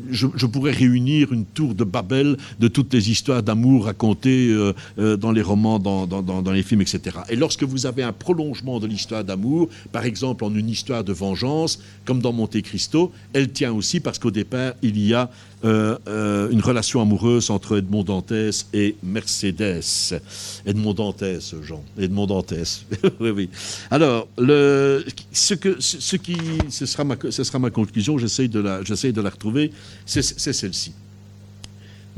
[0.10, 4.53] je, pourrais réunir une tour de Babel de toutes les histoires d'amour racontées
[4.98, 7.18] dans les romans, dans, dans, les films, etc.
[7.30, 11.14] Et lorsque vous avez un prolongement de l'histoire d'amour, par exemple en une histoire de
[11.14, 15.30] vengeance, comme dans Monte Cristo, elle tient aussi parce qu'au départ, il y a
[15.65, 20.19] euh, euh, une relation amoureuse entre Edmond Dantès et Mercedes.
[20.65, 21.84] Edmond Dantès, Jean.
[21.98, 22.85] Edmond Dantès.
[23.91, 26.38] Alors, ce, qui,
[26.69, 29.72] ce, sera ma, conclusion, j'essaye de, la, de la retrouver,
[30.06, 30.91] c'est celle-ci.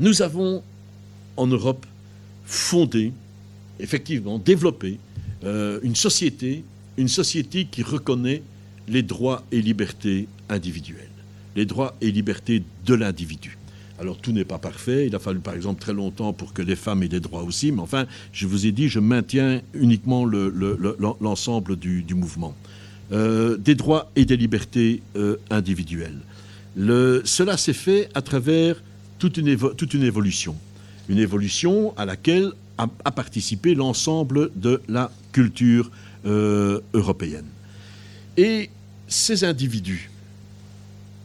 [0.00, 0.64] Nous avons,
[1.36, 1.86] en Europe,
[2.44, 3.12] fondé,
[3.78, 4.98] effectivement, développé
[5.44, 6.64] euh, une société,
[6.96, 8.42] une société qui reconnaît
[8.88, 11.15] les droits et libertés individuelles
[11.56, 13.58] les droits et libertés de l'individu.
[13.98, 16.76] Alors tout n'est pas parfait, il a fallu par exemple très longtemps pour que les
[16.76, 21.76] femmes aient des droits aussi, mais enfin, je vous ai dit, je maintiens uniquement l'ensemble
[21.76, 22.54] du, mouvement.
[23.12, 26.18] Euh, des droits et des libertés euh, individuelles.
[26.76, 28.82] cela s'est fait à travers
[29.18, 29.48] toute une,
[30.02, 30.56] évolution.
[31.08, 35.90] Une évolution à laquelle a, participé l'ensemble de la culture
[36.26, 37.46] euh, européenne.
[38.36, 38.68] Et
[39.08, 40.10] ces individus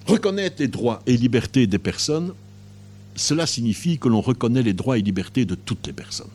[0.05, 2.33] reconnaître les droits et libertés des personnes
[3.15, 6.29] cela signifie que l'on reconnaît les droits et libertés de toutes les personnes.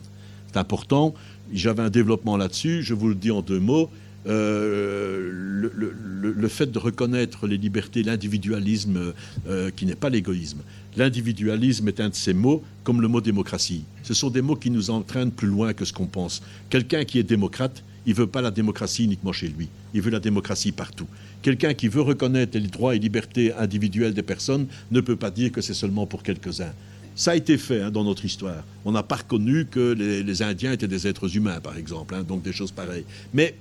[0.51, 1.13] C'est important.
[1.53, 2.83] J'avais un développement là-dessus.
[2.83, 3.89] Je vous le dis en deux mots.
[4.27, 9.13] Euh, le, fait de reconnaître les libertés, l'individualisme,
[9.47, 10.59] euh, qui n'est pas l'égoïsme.
[10.97, 13.83] L'individualisme est un de ces mots, comme le mot démocratie.
[14.03, 16.41] Ce sont des mots qui nous entraînent plus loin que ce qu'on pense.
[16.69, 20.19] Quelqu'un qui est démocrate, il veut pas la démocratie uniquement chez lui, il veut la
[20.19, 21.07] démocratie partout.
[21.43, 25.51] Quelqu'un qui veut reconnaître les droits et libertés individuelles des personnes ne peut pas dire
[25.51, 26.73] que c'est seulement pour quelques-uns.
[27.15, 28.63] Ça a été fait hein, dans notre histoire.
[28.85, 32.43] On n'a pas reconnu que les, Indiens étaient des êtres humains, par exemple, hein, donc
[32.43, 33.05] des choses pareilles.
[33.33, 33.55] Mais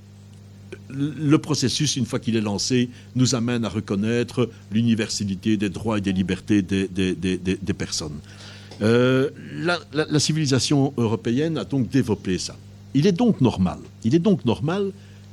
[0.90, 6.00] le processus, une fois qu'il est lancé, nous amène à reconnaître l'universalité des droits et
[6.00, 8.18] des libertés des, personnes.
[8.82, 12.56] Euh, la, civilisation européenne a donc développé ça.
[12.94, 13.78] Il est donc normal,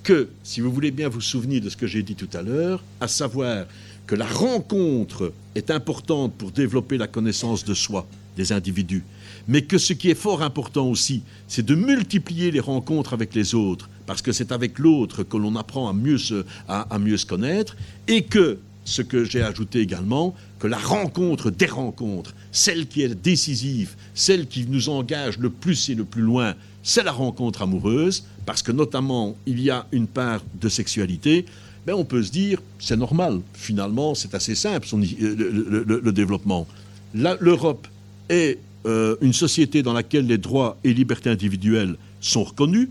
[0.04, 2.84] que, si vous voulez bien vous souvenir de ce que j'ai dit tout à l'heure,
[3.00, 3.66] à savoir
[4.06, 8.06] que la rencontre est importante pour développer la connaissance de soi,
[8.36, 9.04] des individus,
[9.48, 13.56] mais que ce qui est fort important aussi, c'est de multiplier les rencontres avec les
[13.56, 17.26] autres, parce que c'est avec l'autre que l'on apprend à mieux, se, à mieux se
[17.26, 17.78] connaître,
[18.08, 23.16] et que, ce que j'ai ajouté également, que la rencontre des rencontres, celle qui est
[23.16, 28.26] décisive, celle qui nous engage le plus et le plus loin, c'est la rencontre amoureuse,
[28.46, 31.46] parce que notamment il y a une part de sexualité,
[31.88, 36.68] ben on peut se dire, c'est normal, finalement c'est assez simple le, développement.
[37.14, 37.88] L'Europe
[38.30, 42.90] est euh, une société dans laquelle les droits et libertés individuelles sont reconnus,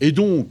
[0.00, 0.48] et donc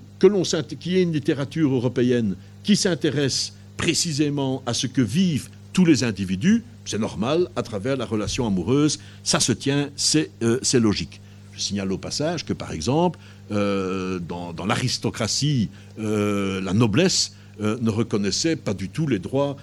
[0.80, 6.04] qu'il y ait une littérature européenne qui s'intéresse précisément à ce que vivent tous les
[6.04, 11.20] individus, c'est normal, à travers la relation amoureuse, ça se tient, c'est euh, logique.
[11.56, 13.20] Je signale au passage que, par exemple,
[13.52, 15.70] euh, dans, l'aristocratie,
[16.00, 19.56] euh, la noblesse euh, ne reconnaissait pas du tout les droits,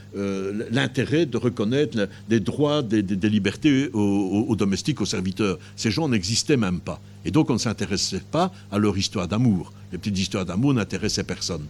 [0.71, 5.59] l'intérêt de reconnaître les droits des, libertés aux, domestiques, aux serviteurs.
[5.77, 7.01] Ces gens n'existaient même pas.
[7.25, 9.73] Et donc on ne s'intéressait pas à leur histoire d'amour.
[9.93, 11.67] Les petites histoires d'amour n'intéressaient personne.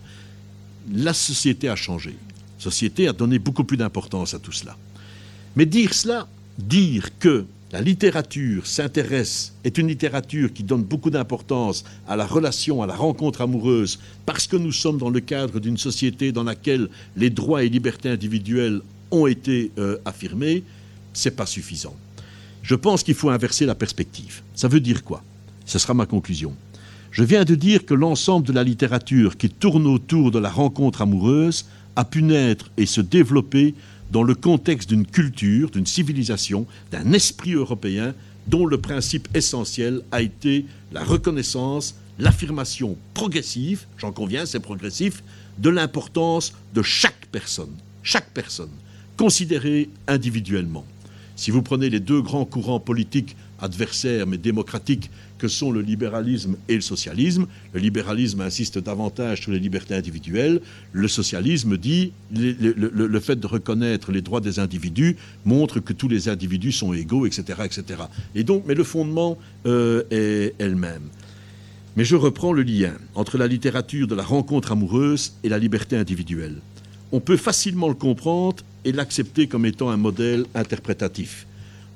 [0.93, 2.11] La société a changé.
[2.59, 4.77] La société a donné beaucoup plus d'importance à tout cela.
[5.57, 6.29] Mais dire cela,
[6.59, 12.83] dire que la littérature s'intéresse, est une littérature qui donne beaucoup d'importance à la relation,
[12.83, 16.89] à la rencontre amoureuse, parce que nous sommes dans le cadre d'une société dans laquelle
[17.17, 20.65] les droits et libertés individuelles ont été euh, affirmés,
[21.15, 21.97] c'est pas suffisant.
[22.63, 24.43] Je pense qu'il faut inverser la perspective.
[24.55, 25.23] Ça veut dire quoi?
[25.65, 26.55] Ce sera ma conclusion.
[27.11, 31.01] Je viens de dire que l'ensemble de la littérature qui tourne autour de la rencontre
[31.01, 31.65] amoureuse
[31.97, 33.75] a pu naître et se développer
[34.13, 38.15] dans le contexte d'une culture, d'une civilisation, d'un esprit européen
[38.47, 45.23] dont le principe essentiel a été la reconnaissance, l'affirmation progressive, j'en conviens, c'est progressif,
[45.59, 48.71] de l'importance de chaque personne, chaque personne,
[49.17, 50.85] considérée individuellement.
[51.35, 56.57] Si vous prenez les deux grands courants politiques adversaires mais démocratiques que sont le libéralisme
[56.69, 57.47] et le socialisme.
[57.73, 60.61] Le libéralisme insiste davantage sur les libertés individuelles.
[60.93, 66.09] Le socialisme dit le, le, fait de reconnaître les droits des individus montre que tous
[66.09, 68.03] les individus sont égaux, etc., etc.
[68.35, 71.09] Et donc, mais le fondement euh, est elle-même.
[71.97, 75.97] Mais je reprends le lien entre la littérature de la rencontre amoureuse et la liberté
[75.97, 76.57] individuelle.
[77.11, 81.47] On peut facilement le comprendre et l'accepter comme étant un modèle interprétatif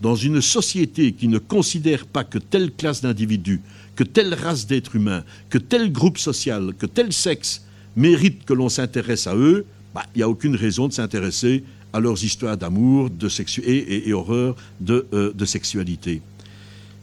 [0.01, 3.61] dans une société qui ne considère pas que telle classe d'individus,
[3.95, 7.65] que telle race d'êtres humains, que tel groupe social, que tel sexe
[7.97, 9.65] mérite que l'on s'intéresse à eux,
[9.95, 13.29] bah, il n'y a aucune raison de s'intéresser à leurs histoires d'amour de
[13.63, 16.21] et, et, horreur de, euh, de sexualité.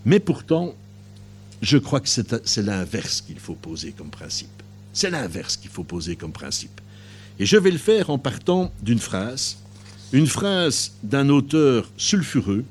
[0.06, 0.76] Mais pourtant,
[1.62, 4.50] je crois que c'est l'inverse qu'il faut poser comme principe.
[4.92, 6.80] C'est l'inverse qu'il faut poser comme principe.
[7.40, 9.58] Et je vais le faire en partant d'une phrase,
[10.12, 12.64] une phrase d'un auteur sulfureux,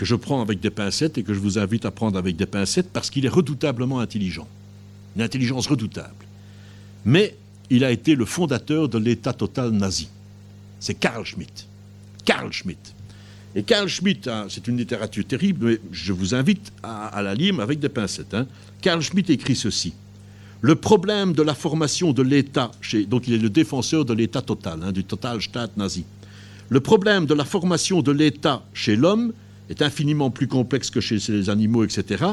[0.00, 2.46] que je prends avec des pincettes et que je vous invite à prendre avec des
[2.46, 4.48] pincettes parce qu'il est redoutablement intelligent.
[5.14, 6.24] Une intelligence redoutable.
[7.04, 7.36] Mais
[7.68, 10.08] il a été le fondateur de l'État total nazi.
[10.78, 11.66] C'est Karl Schmitt.
[12.24, 12.94] Karl Schmitt.
[13.54, 17.60] Et Karl Schmitt, hein, c'est une littérature terrible, mais je vous invite à, la lire
[17.60, 18.32] avec des pincettes.
[18.32, 18.46] Hein.
[18.80, 19.92] Karl Schmitt écrit ceci.
[20.62, 22.70] Le problème de la formation de l'État,
[23.06, 26.06] donc il est le défenseur de l'État total, hein, du total Staat nazi.
[26.70, 29.34] Le problème de la formation de l'État chez l'homme
[29.70, 32.24] est infiniment plus complexe que chez les animaux, etc.,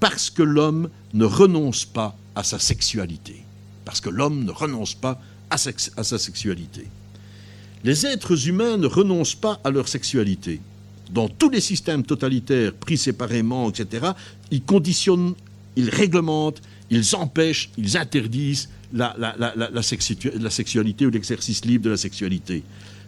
[0.00, 3.42] parce que l'homme ne renonce pas à sa sexualité.
[3.84, 6.86] Parce que l'homme ne renonce pas à, sa sexualité.
[7.84, 10.60] Les êtres humains ne renoncent pas à leur sexualité.
[11.10, 14.06] Dans tous les systèmes totalitaires pris séparément, etc.,
[14.50, 15.34] ils conditionnent,
[15.76, 22.62] ils réglementent, ils empêchent, ils interdisent la, la, sexualité ou l'exercice libre de la sexualité.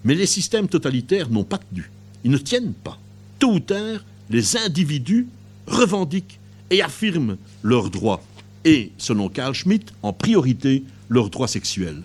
[0.05, 1.91] Mais les systèmes totalitaires n'ont pas tenu.
[2.25, 2.99] Ils ne tiennent pas.
[3.39, 5.27] Tôt ou tard, les individus
[5.67, 6.39] revendiquent
[6.71, 8.23] et affirment leurs droits.
[8.65, 12.03] Et, selon Carl Schmitt, en priorité leurs droits sexuels.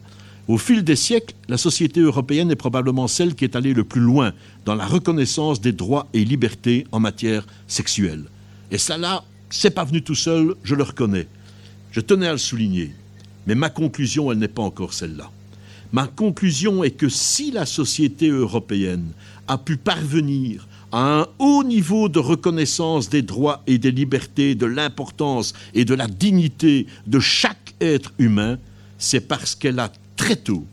[0.47, 4.01] Au fil des siècles, la société européenne est probablement celle qui est allée le plus
[4.01, 4.33] loin
[4.65, 8.25] dans la reconnaissance des droits et libertés en matière sexuelle.
[8.69, 11.27] Et ça là, c'est pas venu tout seul, je le reconnais.
[11.91, 12.91] Je tenais à le souligner.
[13.47, 15.31] Mais ma conclusion, elle n'est pas encore celle-là.
[15.91, 19.11] Ma conclusion est que si la société européenne
[19.47, 24.65] a pu parvenir à un haut niveau de reconnaissance des droits et des libertés, de
[24.65, 28.57] l'importance et de la dignité de chaque être humain,
[28.97, 30.65] c'est parce qu'elle a très tôt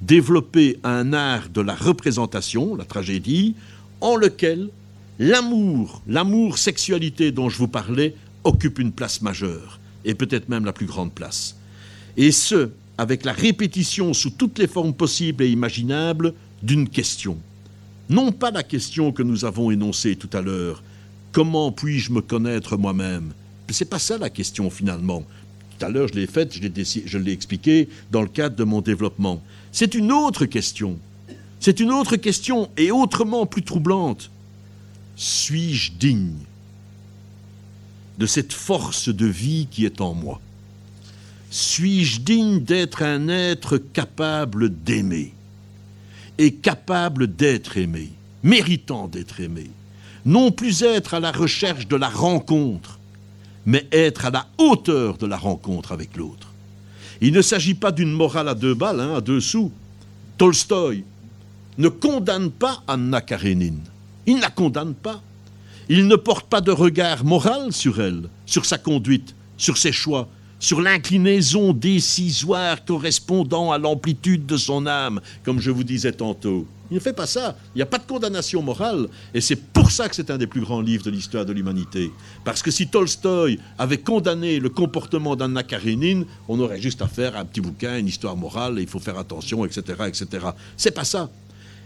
[0.00, 3.54] développé un art de la représentation, la tragédie,
[4.00, 4.70] en lequel
[5.18, 8.14] l'amour, l'amour sexualité dont je vous parlais,
[8.44, 11.56] occupe une place majeure, et peut-être même la plus grande place.
[12.16, 17.38] Et ce, avec la répétition sous toutes les formes possibles et imaginables d'une question.
[18.08, 20.82] Non pas la question que nous avons énoncée tout à l'heure,
[21.32, 23.32] comment puis-je me connaître moi-même?
[23.70, 25.24] C'est pas ça la question finalement
[25.76, 29.42] tout à l'heure je l'ai faite, je l'ai expliqué dans le cadre de mon développement.
[29.72, 30.98] C'est une autre question.
[31.60, 34.30] C'est une autre question et autrement plus troublante.
[35.16, 36.34] Suis-je digne
[38.18, 40.40] de cette force de vie qui est en moi?
[41.50, 45.32] Suis-je digne d'être un être capable d'aimer?
[46.38, 48.10] Et capable d'être aimé,
[48.42, 49.70] méritant d'être aimé
[50.24, 52.98] Non plus être à la recherche de la rencontre,
[53.64, 56.52] mais être à la hauteur de la rencontre avec l'autre.
[57.20, 59.72] Il ne s'agit pas d'une morale à deux balles, hein, à deux sous.
[60.38, 61.04] Tolstoï
[61.78, 63.80] ne condamne pas Anna Karenine.
[64.26, 65.22] Il ne la condamne pas.
[65.88, 70.28] Il ne porte pas de regard moral sur elle, sur sa conduite, sur ses choix,
[70.66, 76.66] sur l'inclinaison décisoire correspondant à l'amplitude de son âme, comme je vous disais tantôt.
[76.90, 77.56] Il ne fait pas ça.
[77.72, 79.06] Il n'y a pas de condamnation morale.
[79.32, 82.10] Et c'est pour ça que c'est un des plus grands livres de l'histoire de l'humanité.
[82.44, 87.36] Parce que si Tolstoï avait condamné le comportement d'Anna Karenine, on aurait juste à faire
[87.36, 90.48] un petit bouquin, une histoire morale, et il faut faire attention, etc., etc.
[90.76, 91.30] C'est pas ça.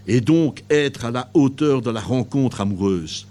[0.07, 3.27] Et donc être à la hauteur de la rencontre amoureuse.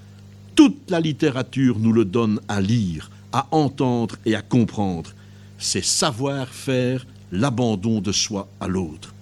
[0.54, 5.14] Toute la littérature nous le donne à lire, à entendre et à comprendre.
[5.60, 9.14] C'est savoir faire l'abandon de soi à l'autre,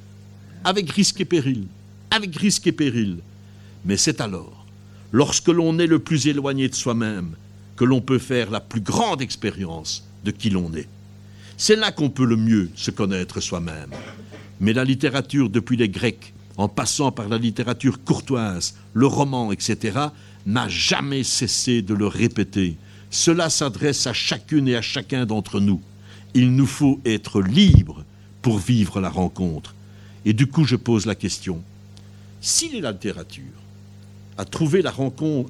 [0.63, 1.67] avec risque et péril
[2.11, 3.17] avec risque et péril.
[3.85, 4.65] Mais c'est alors,
[5.11, 7.35] lorsque l'on est le plus éloigné de soi-même,
[7.75, 10.89] que l'on peut faire la plus grande expérience de qui l'on est.
[11.57, 13.91] C'est là qu'on peut le mieux se connaître soi-même.
[14.59, 19.99] Mais la littérature, depuis les Grecs, en passant par la littérature courtoise, le roman, etc.,
[20.47, 22.77] n'a jamais cessé de le répéter.
[23.11, 25.81] Cela s'adresse à chacune et à chacun d'entre nous.
[26.33, 28.03] Il nous faut être libres
[28.41, 29.75] pour vivre la rencontre.
[30.25, 31.63] Et du coup, je pose la question,
[32.41, 33.43] si la littérature
[34.37, 35.49] a trouvé, la rencontre,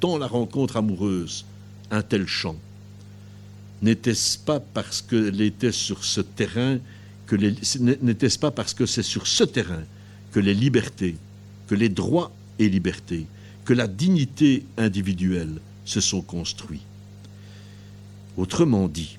[0.00, 1.44] dans la rencontre amoureuse
[1.90, 2.56] un tel champ,
[3.82, 5.70] n'était-ce pas parce qu'elle était
[7.26, 9.84] que n'était-ce pas parce que c'est sur ce terrain
[10.32, 11.16] que les libertés,
[11.68, 13.26] que les droits et libertés,
[13.64, 16.82] que la dignité individuelle se sont construits?
[18.36, 19.18] Autrement dit,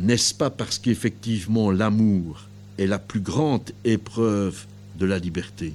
[0.00, 2.46] n'est-ce pas parce qu'effectivement l'amour
[2.78, 4.64] est la plus grande épreuve
[4.98, 5.74] de la liberté,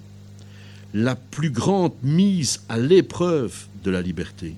[0.94, 4.56] la plus grande mise à l'épreuve de la liberté,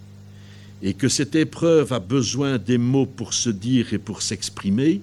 [0.82, 5.02] et que cette épreuve a besoin des mots pour se dire et pour s'exprimer,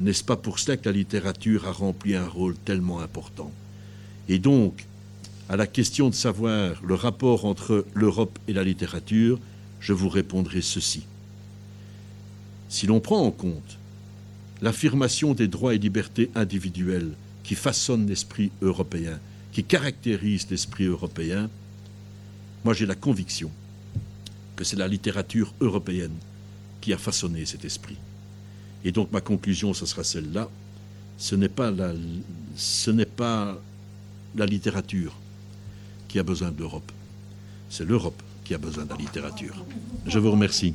[0.00, 3.50] n'est-ce pas pour cela que la littérature a rempli un rôle tellement important?
[4.28, 4.86] Et donc,
[5.48, 9.38] à la question de savoir le rapport entre l'Europe et la littérature,
[9.80, 11.04] je vous répondrai ceci.
[12.68, 13.78] Si l'on prend en compte
[14.64, 17.12] l'affirmation des droits et libertés individuels
[17.42, 19.20] qui façonnent l'esprit européen,
[19.52, 21.50] qui caractérisent l'esprit européen,
[22.64, 23.50] moi j'ai la conviction
[24.56, 26.16] que c'est la littérature européenne
[26.80, 27.98] qui a façonné cet esprit.
[28.84, 30.48] Et donc ma conclusion, ce sera celle-là.
[31.18, 31.92] Ce n'est pas la,
[32.56, 33.60] ce n'est pas
[34.34, 35.14] la littérature
[36.08, 36.90] qui a besoin de l'Europe.
[37.68, 39.62] C'est l'Europe qui a besoin de la littérature.
[40.06, 40.74] Je vous remercie.